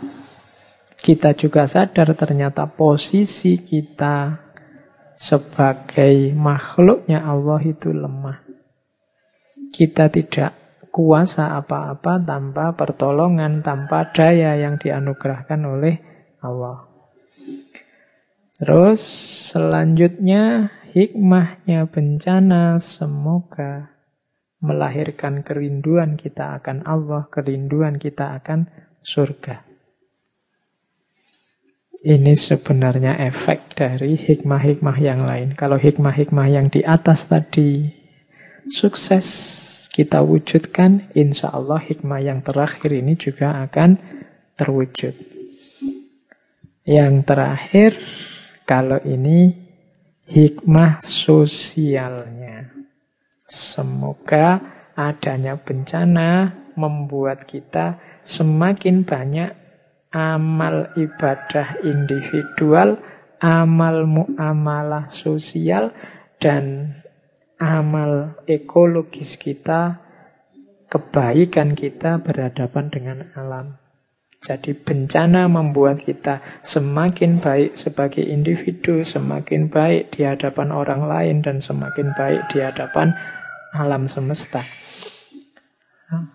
[0.99, 4.35] Kita juga sadar ternyata posisi kita
[5.15, 8.42] sebagai makhluknya Allah itu lemah.
[9.73, 10.53] Kita tidak
[10.93, 15.97] kuasa apa-apa tanpa pertolongan, tanpa daya yang dianugerahkan oleh
[16.45, 16.85] Allah.
[18.61, 19.01] Terus
[19.49, 23.89] selanjutnya hikmahnya bencana semoga
[24.61, 28.69] melahirkan kerinduan kita akan Allah, kerinduan kita akan
[29.01, 29.65] surga.
[32.03, 35.55] Ini sebenarnya efek dari hikmah-hikmah yang lain.
[35.57, 38.02] Kalau hikmah-hikmah yang di atas tadi
[38.69, 39.27] sukses
[39.93, 43.97] kita wujudkan, insya Allah hikmah yang terakhir ini juga akan
[44.57, 45.13] terwujud.
[46.83, 47.91] Yang terakhir,
[48.65, 49.53] kalau ini
[50.27, 52.73] hikmah sosialnya.
[53.45, 54.57] Semoga
[54.97, 59.53] adanya bencana membuat kita semakin banyak
[60.09, 62.97] amal ibadah individual,
[63.37, 65.93] amal muamalah sosial,
[66.41, 66.97] dan
[67.63, 70.03] amal ekologis kita,
[70.91, 73.79] kebaikan kita berhadapan dengan alam.
[74.43, 81.63] Jadi bencana membuat kita semakin baik sebagai individu, semakin baik di hadapan orang lain, dan
[81.63, 83.15] semakin baik di hadapan
[83.71, 84.67] alam semesta.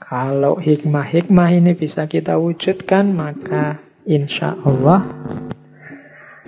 [0.01, 3.79] Kalau hikmah-hikmah ini bisa kita wujudkan, maka
[4.09, 5.05] insya Allah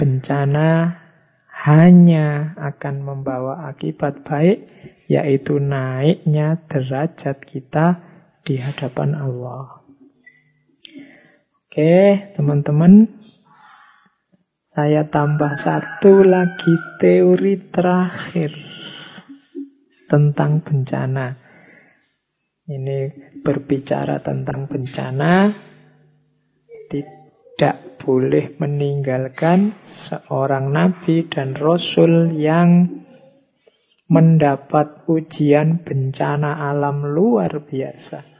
[0.00, 0.99] bencana
[1.60, 4.64] hanya akan membawa akibat baik,
[5.04, 8.00] yaitu naiknya derajat kita
[8.40, 9.84] di hadapan Allah.
[11.68, 13.06] Oke, teman-teman,
[14.64, 18.56] saya tambah satu lagi teori terakhir
[20.08, 21.36] tentang bencana.
[22.70, 22.98] Ini
[23.44, 25.50] berbicara tentang bencana,
[26.90, 32.88] tidak boleh meninggalkan seorang nabi dan rasul yang
[34.08, 38.30] mendapat ujian bencana alam luar biasa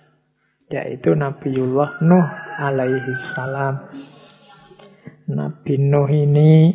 [0.71, 2.29] yaitu Nabiullah Nuh
[2.63, 3.91] alaihi salam.
[5.31, 6.71] Nabi Nuh ini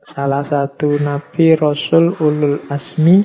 [0.00, 3.24] salah satu nabi rasul ulul asmi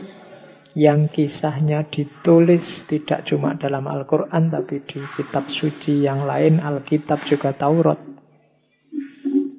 [0.75, 7.51] yang kisahnya ditulis tidak cuma dalam Al-Quran tapi di kitab suci yang lain, Alkitab juga
[7.51, 8.10] Taurat.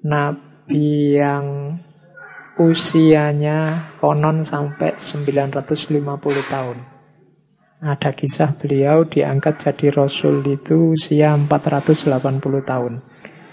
[0.03, 1.79] Nabi yang
[2.59, 6.03] usianya konon sampai 950
[6.51, 6.79] tahun.
[7.83, 12.19] Ada kisah beliau diangkat jadi Rasul itu usia 480
[12.67, 12.99] tahun.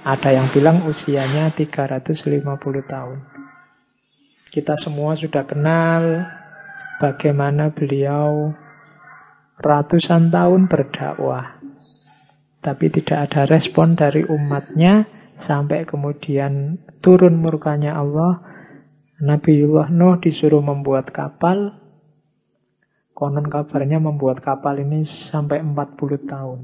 [0.02, 2.42] Ada yang bilang usianya 350
[2.86, 3.18] tahun.
[4.50, 6.26] Kita semua sudah kenal
[6.98, 8.58] bagaimana beliau
[9.62, 11.62] ratusan tahun berdakwah.
[12.58, 18.44] Tapi tidak ada respon dari umatnya sampai kemudian turun murkanya Allah.
[19.20, 21.80] Nabiullah Nuh disuruh membuat kapal.
[23.16, 26.60] Konon kabarnya membuat kapal ini sampai 40 tahun.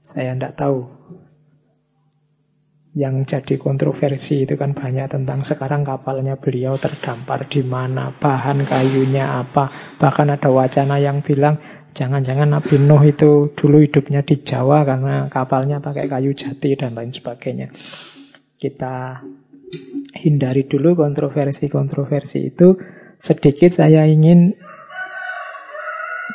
[0.00, 0.88] Saya tidak tahu.
[2.94, 9.42] Yang jadi kontroversi itu kan banyak tentang sekarang kapalnya beliau terdampar di mana, bahan kayunya
[9.42, 9.66] apa.
[9.98, 11.58] Bahkan ada wacana yang bilang
[11.94, 17.14] jangan-jangan Nabi Nuh itu dulu hidupnya di Jawa karena kapalnya pakai kayu jati dan lain
[17.14, 17.70] sebagainya.
[18.58, 19.22] Kita
[20.18, 22.74] hindari dulu kontroversi-kontroversi itu.
[23.16, 24.52] Sedikit saya ingin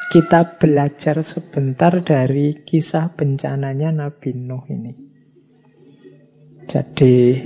[0.10, 4.94] kita belajar sebentar dari kisah bencananya Nabi Nuh ini.
[6.66, 7.46] Jadi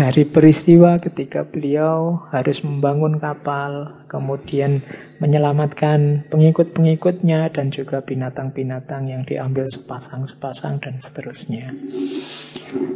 [0.00, 4.80] dari peristiwa ketika beliau harus membangun kapal, kemudian
[5.20, 11.76] menyelamatkan pengikut-pengikutnya dan juga binatang-binatang yang diambil sepasang-sepasang dan seterusnya.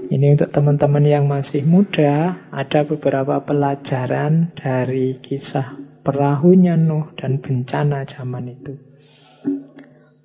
[0.08, 8.08] Ini untuk teman-teman yang masih muda, ada beberapa pelajaran dari kisah perahunya Nuh dan bencana
[8.08, 8.80] zaman itu.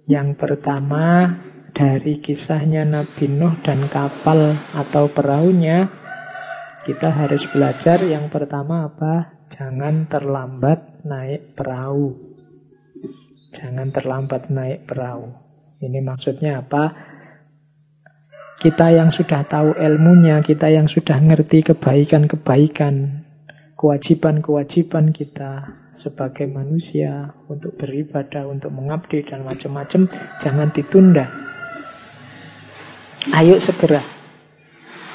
[0.08, 1.28] Yang pertama
[1.76, 5.99] dari kisahnya Nabi Nuh dan kapal atau perahunya
[6.88, 9.44] kita harus belajar yang pertama apa?
[9.52, 12.16] Jangan terlambat naik perahu.
[13.52, 15.34] Jangan terlambat naik perahu.
[15.80, 16.94] Ini maksudnya apa?
[18.60, 23.24] Kita yang sudah tahu ilmunya, kita yang sudah ngerti kebaikan-kebaikan
[23.80, 31.32] kewajiban-kewajiban kita sebagai manusia untuk beribadah, untuk mengabdi dan macam-macam jangan ditunda.
[33.32, 34.04] Ayo segera.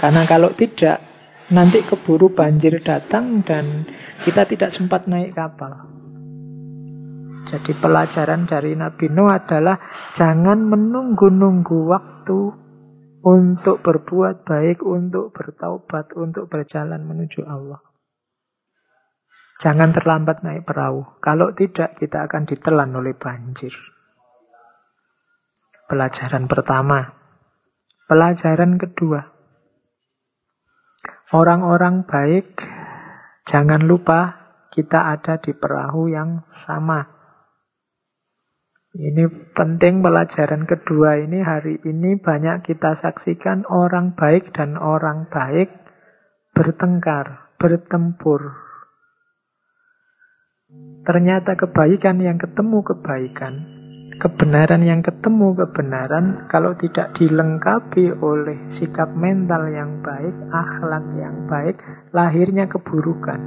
[0.01, 1.14] Karena kalau tidak
[1.53, 3.85] nanti keburu banjir datang dan
[4.25, 5.91] kita tidak sempat naik kapal.
[7.45, 9.77] Jadi pelajaran dari Nabi Nuh adalah
[10.16, 12.41] jangan menunggu-nunggu waktu
[13.25, 17.81] untuk berbuat baik, untuk bertaubat, untuk berjalan menuju Allah.
[19.61, 21.21] Jangan terlambat naik perahu.
[21.25, 23.73] Kalau tidak, kita akan ditelan oleh banjir.
[25.89, 27.01] Pelajaran pertama.
[28.05, 29.34] Pelajaran kedua.
[31.35, 32.62] Orang-orang baik,
[33.43, 34.39] jangan lupa
[34.70, 37.02] kita ada di perahu yang sama.
[38.94, 45.74] Ini penting pelajaran kedua ini hari ini banyak kita saksikan orang baik dan orang baik
[46.55, 48.65] bertengkar, bertempur,
[51.05, 53.55] Ternyata kebaikan yang ketemu kebaikan,
[54.19, 61.77] kebenaran yang ketemu kebenaran, kalau tidak dilengkapi oleh sikap mental yang baik, akhlak yang baik,
[62.15, 63.41] lahirnya keburukan.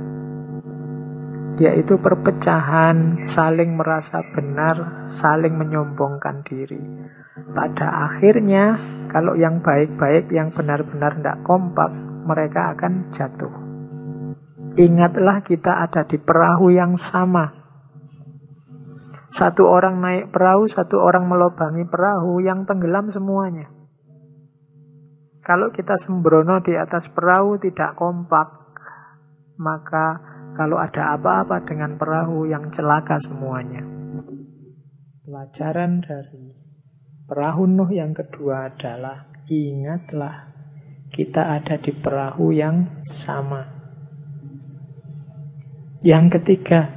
[1.57, 6.81] Yaitu perpecahan, saling merasa benar, saling menyombongkan diri.
[7.57, 8.77] Pada akhirnya,
[9.09, 11.89] kalau yang baik-baik, yang benar-benar tidak kompak,
[12.27, 13.53] mereka akan jatuh.
[14.77, 17.56] Ingatlah kita ada di perahu yang sama.
[19.27, 23.67] Satu orang naik perahu, satu orang melobangi perahu yang tenggelam semuanya.
[25.43, 28.47] Kalau kita sembrono di atas perahu tidak kompak,
[29.59, 30.19] maka
[30.55, 33.83] kalau ada apa-apa dengan perahu yang celaka semuanya.
[35.23, 36.55] Pelajaran dari
[37.27, 40.51] perahu Nuh yang kedua adalah ingatlah
[41.11, 43.63] kita ada di perahu yang sama.
[46.03, 46.91] Yang ketiga,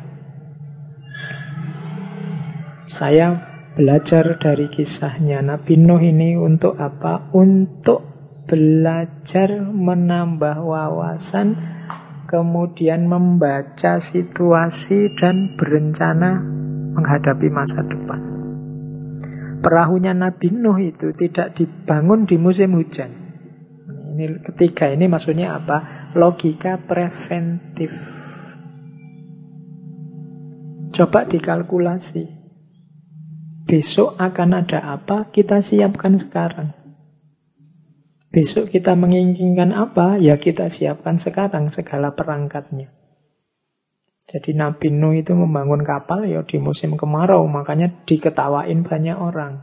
[2.91, 3.39] saya
[3.79, 7.31] belajar dari kisahnya Nabi Nuh ini untuk apa?
[7.31, 8.03] Untuk
[8.51, 11.55] belajar menambah wawasan,
[12.27, 16.43] kemudian membaca situasi dan berencana
[16.99, 18.19] menghadapi masa depan.
[19.63, 23.15] Perahunya Nabi Nuh itu tidak dibangun di musim hujan.
[24.19, 26.11] Ini ketiga ini maksudnya apa?
[26.19, 27.95] Logika preventif.
[30.91, 32.40] Coba dikalkulasi.
[33.71, 36.75] Besok akan ada apa, kita siapkan sekarang.
[38.35, 42.91] Besok kita menginginkan apa, ya kita siapkan sekarang segala perangkatnya.
[44.27, 49.63] Jadi Nabi Nuh itu membangun kapal ya di musim kemarau, makanya diketawain banyak orang.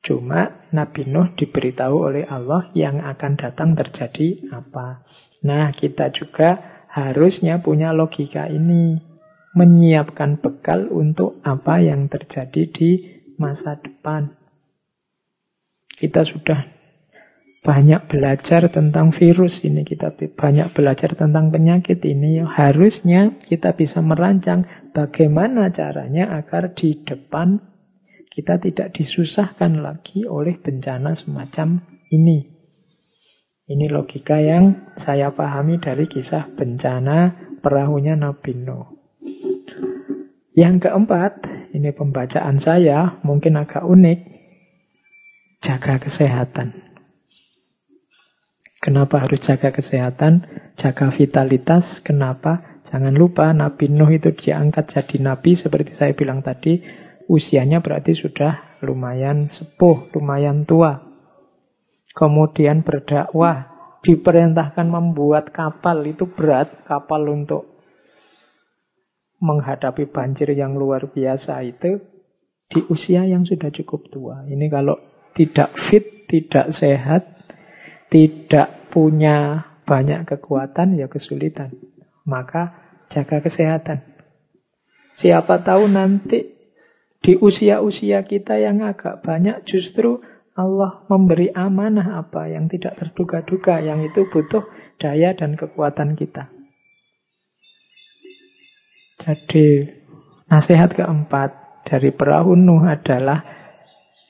[0.00, 5.04] Cuma Nabi Nuh diberitahu oleh Allah yang akan datang terjadi apa.
[5.44, 9.07] Nah, kita juga harusnya punya logika ini.
[9.58, 12.90] Menyiapkan bekal untuk apa yang terjadi di
[13.42, 14.38] masa depan.
[15.90, 16.62] Kita sudah
[17.58, 22.38] banyak belajar tentang virus ini, kita banyak belajar tentang penyakit ini.
[22.38, 24.62] Harusnya kita bisa merancang
[24.94, 27.58] bagaimana caranya agar di depan
[28.30, 31.82] kita tidak disusahkan lagi oleh bencana semacam
[32.14, 32.46] ini.
[33.68, 38.97] Ini logika yang saya pahami dari kisah bencana perahunya Nabi Nuh.
[40.58, 44.18] Yang keempat, ini pembacaan saya mungkin agak unik.
[45.62, 46.74] Jaga kesehatan.
[48.82, 52.02] Kenapa harus jaga kesehatan, jaga vitalitas?
[52.02, 52.82] Kenapa?
[52.82, 56.82] Jangan lupa Nabi Nuh itu diangkat jadi nabi seperti saya bilang tadi,
[57.30, 60.98] usianya berarti sudah lumayan sepuh, lumayan tua.
[62.18, 63.70] Kemudian berdakwah,
[64.02, 67.77] diperintahkan membuat kapal itu berat, kapal untuk
[69.38, 72.02] menghadapi banjir yang luar biasa itu
[72.68, 74.44] di usia yang sudah cukup tua.
[74.44, 74.98] Ini kalau
[75.32, 77.24] tidak fit, tidak sehat,
[78.12, 81.72] tidak punya banyak kekuatan, ya kesulitan.
[82.28, 82.76] Maka
[83.08, 84.04] jaga kesehatan.
[85.16, 86.58] Siapa tahu nanti
[87.18, 90.20] di usia-usia kita yang agak banyak justru
[90.58, 94.66] Allah memberi amanah apa yang tidak terduga-duga, yang itu butuh
[94.98, 96.50] daya dan kekuatan kita.
[99.18, 99.86] Jadi
[100.46, 103.42] nasihat keempat dari perahu Nuh adalah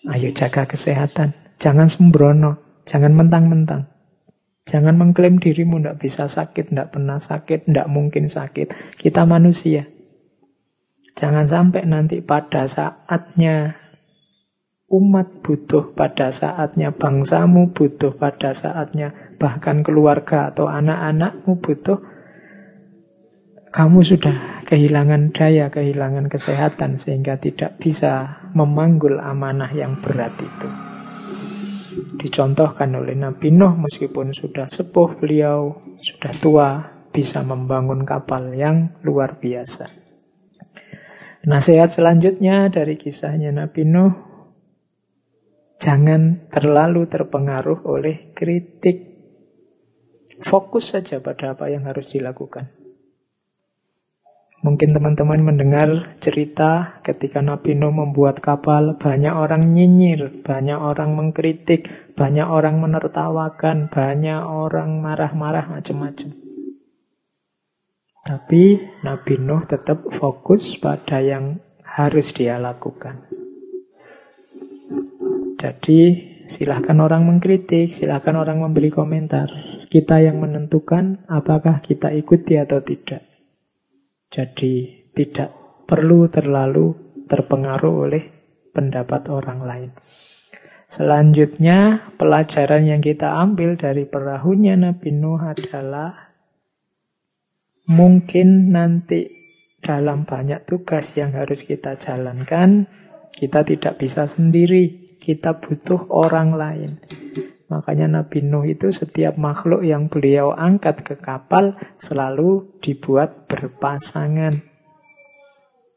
[0.08, 3.84] ayo jaga kesehatan, jangan sembrono, Jangan mentang-mentang.
[4.64, 8.96] Jangan mengklaim dirimu tidak bisa sakit, tidak pernah sakit, tidak mungkin sakit.
[8.96, 9.84] Kita manusia.
[11.12, 13.76] Jangan sampai nanti pada saatnya
[14.88, 22.00] umat butuh, pada saatnya bangsamu butuh, pada saatnya bahkan keluarga atau anak-anakmu butuh,
[23.68, 30.88] kamu sudah kehilangan daya, kehilangan kesehatan sehingga tidak bisa memanggul amanah yang berat itu
[32.18, 36.68] dicontohkan oleh Nabi Nuh meskipun sudah sepuh beliau, sudah tua,
[37.14, 39.86] bisa membangun kapal yang luar biasa.
[41.48, 44.12] Nasihat selanjutnya dari kisahnya Nabi Nuh,
[45.78, 49.06] jangan terlalu terpengaruh oleh kritik.
[50.38, 52.77] Fokus saja pada apa yang harus dilakukan.
[54.58, 61.86] Mungkin teman-teman mendengar cerita ketika Nabi Nuh membuat kapal, banyak orang nyinyir, banyak orang mengkritik,
[62.18, 66.34] banyak orang menertawakan, banyak orang marah-marah macam-macam.
[68.26, 73.30] Tapi Nabi Nuh tetap fokus pada yang harus dia lakukan.
[75.54, 79.46] Jadi silahkan orang mengkritik, silahkan orang memberi komentar.
[79.86, 83.27] Kita yang menentukan apakah kita ikuti atau tidak.
[84.28, 85.50] Jadi tidak
[85.88, 88.24] perlu terlalu terpengaruh oleh
[88.76, 89.90] pendapat orang lain.
[90.88, 96.32] Selanjutnya, pelajaran yang kita ambil dari perahunya Nabi Nuh adalah
[97.88, 99.28] mungkin nanti
[99.84, 102.88] dalam banyak tugas yang harus kita jalankan,
[103.36, 106.90] kita tidak bisa sendiri, kita butuh orang lain.
[107.68, 114.56] Makanya Nabi Nuh itu setiap makhluk yang beliau angkat ke kapal selalu dibuat berpasangan.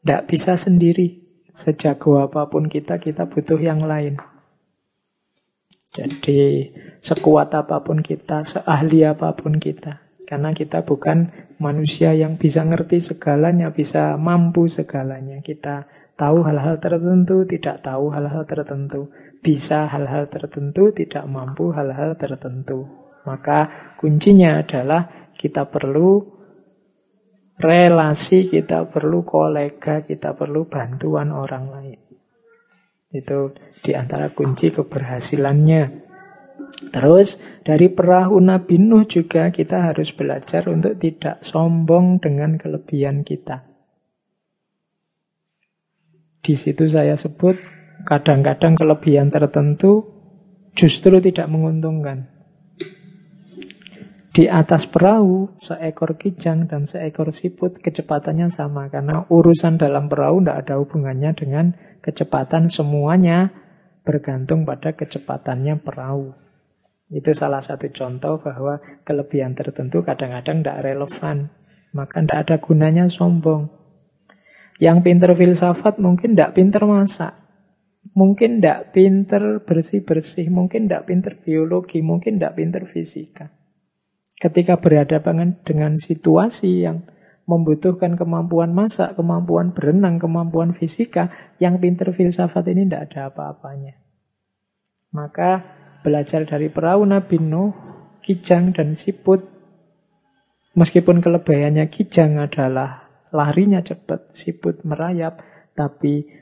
[0.04, 1.24] Tidak bisa sendiri.
[1.52, 4.20] Sejago apa pun kita, kita butuh yang lain.
[5.92, 10.00] Jadi sekuat apa pun kita, seahli apa pun kita.
[10.28, 11.28] Karena kita bukan
[11.60, 15.44] manusia yang bisa ngerti segalanya, bisa mampu segalanya.
[15.44, 19.12] Kita tahu hal-hal tertentu, tidak tahu hal-hal tertentu
[19.42, 22.86] bisa hal-hal tertentu, tidak mampu hal-hal tertentu.
[23.26, 26.22] Maka kuncinya adalah kita perlu
[27.58, 32.00] relasi, kita perlu kolega, kita perlu bantuan orang lain.
[33.10, 33.52] Itu
[33.82, 36.02] di antara kunci keberhasilannya.
[36.94, 43.66] Terus dari perahu Nabi Nuh juga kita harus belajar untuk tidak sombong dengan kelebihan kita.
[46.42, 50.06] Di situ saya sebut kadang-kadang kelebihan tertentu
[50.72, 52.32] justru tidak menguntungkan.
[54.32, 58.88] Di atas perahu, seekor kijang dan seekor siput kecepatannya sama.
[58.88, 62.72] Karena urusan dalam perahu tidak ada hubungannya dengan kecepatan.
[62.72, 63.52] Semuanya
[64.08, 66.32] bergantung pada kecepatannya perahu.
[67.12, 71.52] Itu salah satu contoh bahwa kelebihan tertentu kadang-kadang tidak relevan.
[71.92, 73.68] Maka tidak ada gunanya sombong.
[74.80, 77.36] Yang pinter filsafat mungkin tidak pinter masak.
[78.12, 80.52] Mungkin tidak pinter bersih-bersih.
[80.52, 82.04] Mungkin tidak pinter biologi.
[82.04, 83.48] Mungkin tidak pinter fisika.
[84.36, 87.06] Ketika berhadapan dengan situasi yang
[87.46, 93.98] membutuhkan kemampuan masak, kemampuan berenang, kemampuan fisika, yang pinter filsafat ini tidak ada apa-apanya.
[95.12, 95.50] Maka
[96.00, 97.72] belajar dari perahu Nabi Nuh,
[98.22, 99.42] Kijang dan Siput,
[100.78, 105.42] meskipun kelebihannya Kijang adalah larinya cepat, Siput merayap,
[105.74, 106.41] tapi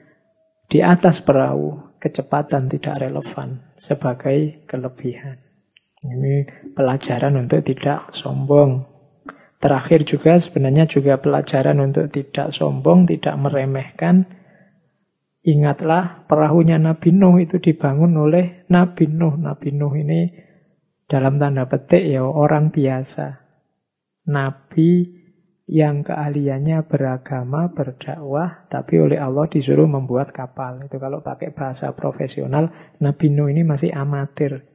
[0.70, 5.42] di atas perahu kecepatan tidak relevan sebagai kelebihan.
[6.00, 8.86] Ini pelajaran untuk tidak sombong.
[9.60, 14.24] Terakhir juga sebenarnya juga pelajaran untuk tidak sombong, tidak meremehkan,
[15.40, 19.40] Ingatlah perahunya Nabi Nuh itu dibangun oleh Nabi Nuh.
[19.40, 20.28] Nabi Nuh ini
[21.08, 23.40] dalam tanda petik ya orang biasa.
[24.28, 25.19] Nabi
[25.70, 30.82] yang keahliannya beragama, berdakwah, tapi oleh Allah disuruh membuat kapal.
[30.82, 34.66] Itu kalau pakai bahasa profesional, Nabi Nuh ini masih amatir.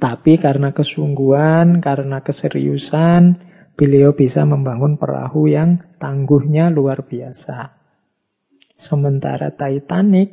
[0.00, 3.44] Tapi karena kesungguhan, karena keseriusan,
[3.76, 7.76] beliau bisa membangun perahu yang tangguhnya luar biasa.
[8.72, 10.32] Sementara Titanic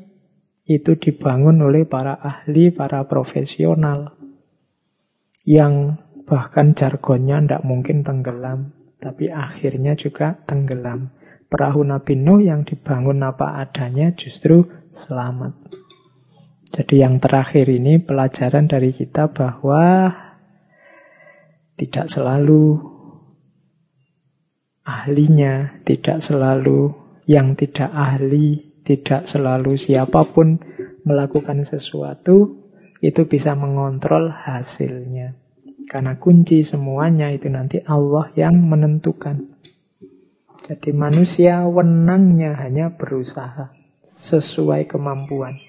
[0.64, 4.16] itu dibangun oleh para ahli, para profesional
[5.44, 11.12] yang bahkan jargonnya tidak mungkin tenggelam, tapi akhirnya juga tenggelam.
[11.46, 15.54] Perahu Nabi Nuh yang dibangun apa adanya justru selamat.
[16.74, 20.12] Jadi yang terakhir ini pelajaran dari kita bahwa
[21.80, 22.82] tidak selalu
[24.84, 26.92] ahlinya, tidak selalu
[27.30, 30.60] yang tidak ahli, tidak selalu siapa pun
[31.08, 32.68] melakukan sesuatu,
[33.00, 35.45] itu bisa mengontrol hasilnya.
[35.86, 39.56] Karena kunci semuanya itu nanti Allah yang menentukan.
[40.66, 43.70] Jadi manusia wenangnya hanya berusaha
[44.02, 45.62] sesuai kemampuan.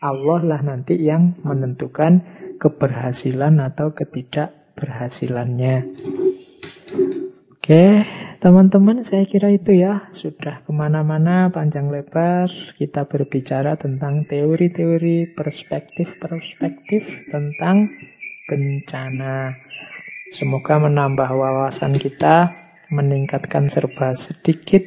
[0.00, 2.24] Allah lah nanti yang menentukan
[2.56, 5.76] keberhasilan atau ketidakberhasilannya.
[7.52, 8.08] Oke,
[8.40, 10.08] teman-teman saya kira itu ya.
[10.16, 12.48] Sudah ke mana-mana panjang lebar
[12.80, 17.92] kita berbicara tentang teori-teori perspektif-perspektif tentang
[18.50, 19.54] bencana.
[20.26, 22.50] Semoga menambah wawasan kita,
[22.90, 24.82] meningkatkan serba sedikit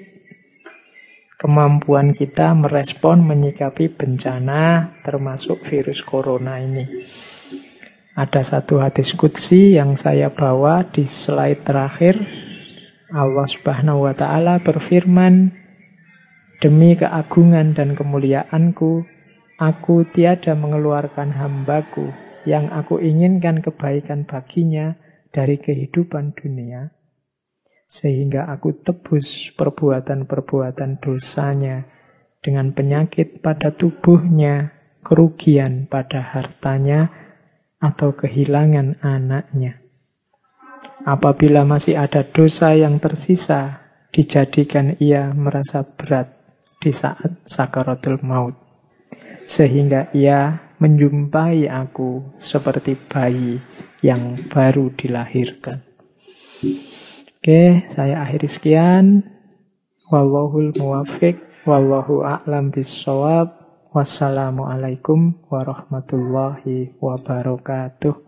[1.39, 7.07] kemampuan kita merespon, menyikapi bencana termasuk virus corona ini.
[8.13, 12.19] Ada satu hadis kutsi yang saya bawa di slide terakhir
[13.11, 15.51] Allah Subhanahu wa taala berfirman,
[16.61, 19.03] "Demi keagungan dan kemuliaanku,
[19.57, 24.95] aku tiada mengeluarkan hambaku yang aku inginkan kebaikan baginya
[25.33, 26.93] dari kehidupan dunia,
[27.87, 31.87] sehingga aku tebus perbuatan-perbuatan dosanya
[32.43, 37.09] dengan penyakit pada tubuhnya, kerugian pada hartanya,
[37.79, 39.83] atau kehilangan anaknya."
[41.03, 43.83] Apabila masih ada dosa yang tersisa,
[44.13, 46.31] dijadikan ia merasa berat
[46.79, 48.55] di saat sakaratul maut.
[49.43, 53.63] Sehingga ia menjumpai aku seperti bayi
[54.03, 55.79] yang baru dilahirkan.
[57.39, 59.23] Oke, saya akhiri sekian.
[60.11, 63.63] Wallahul muwafiq, wallahu a'lam bisawab.
[63.95, 68.22] Wassalamualaikum warahmatullahi wabarakatuh.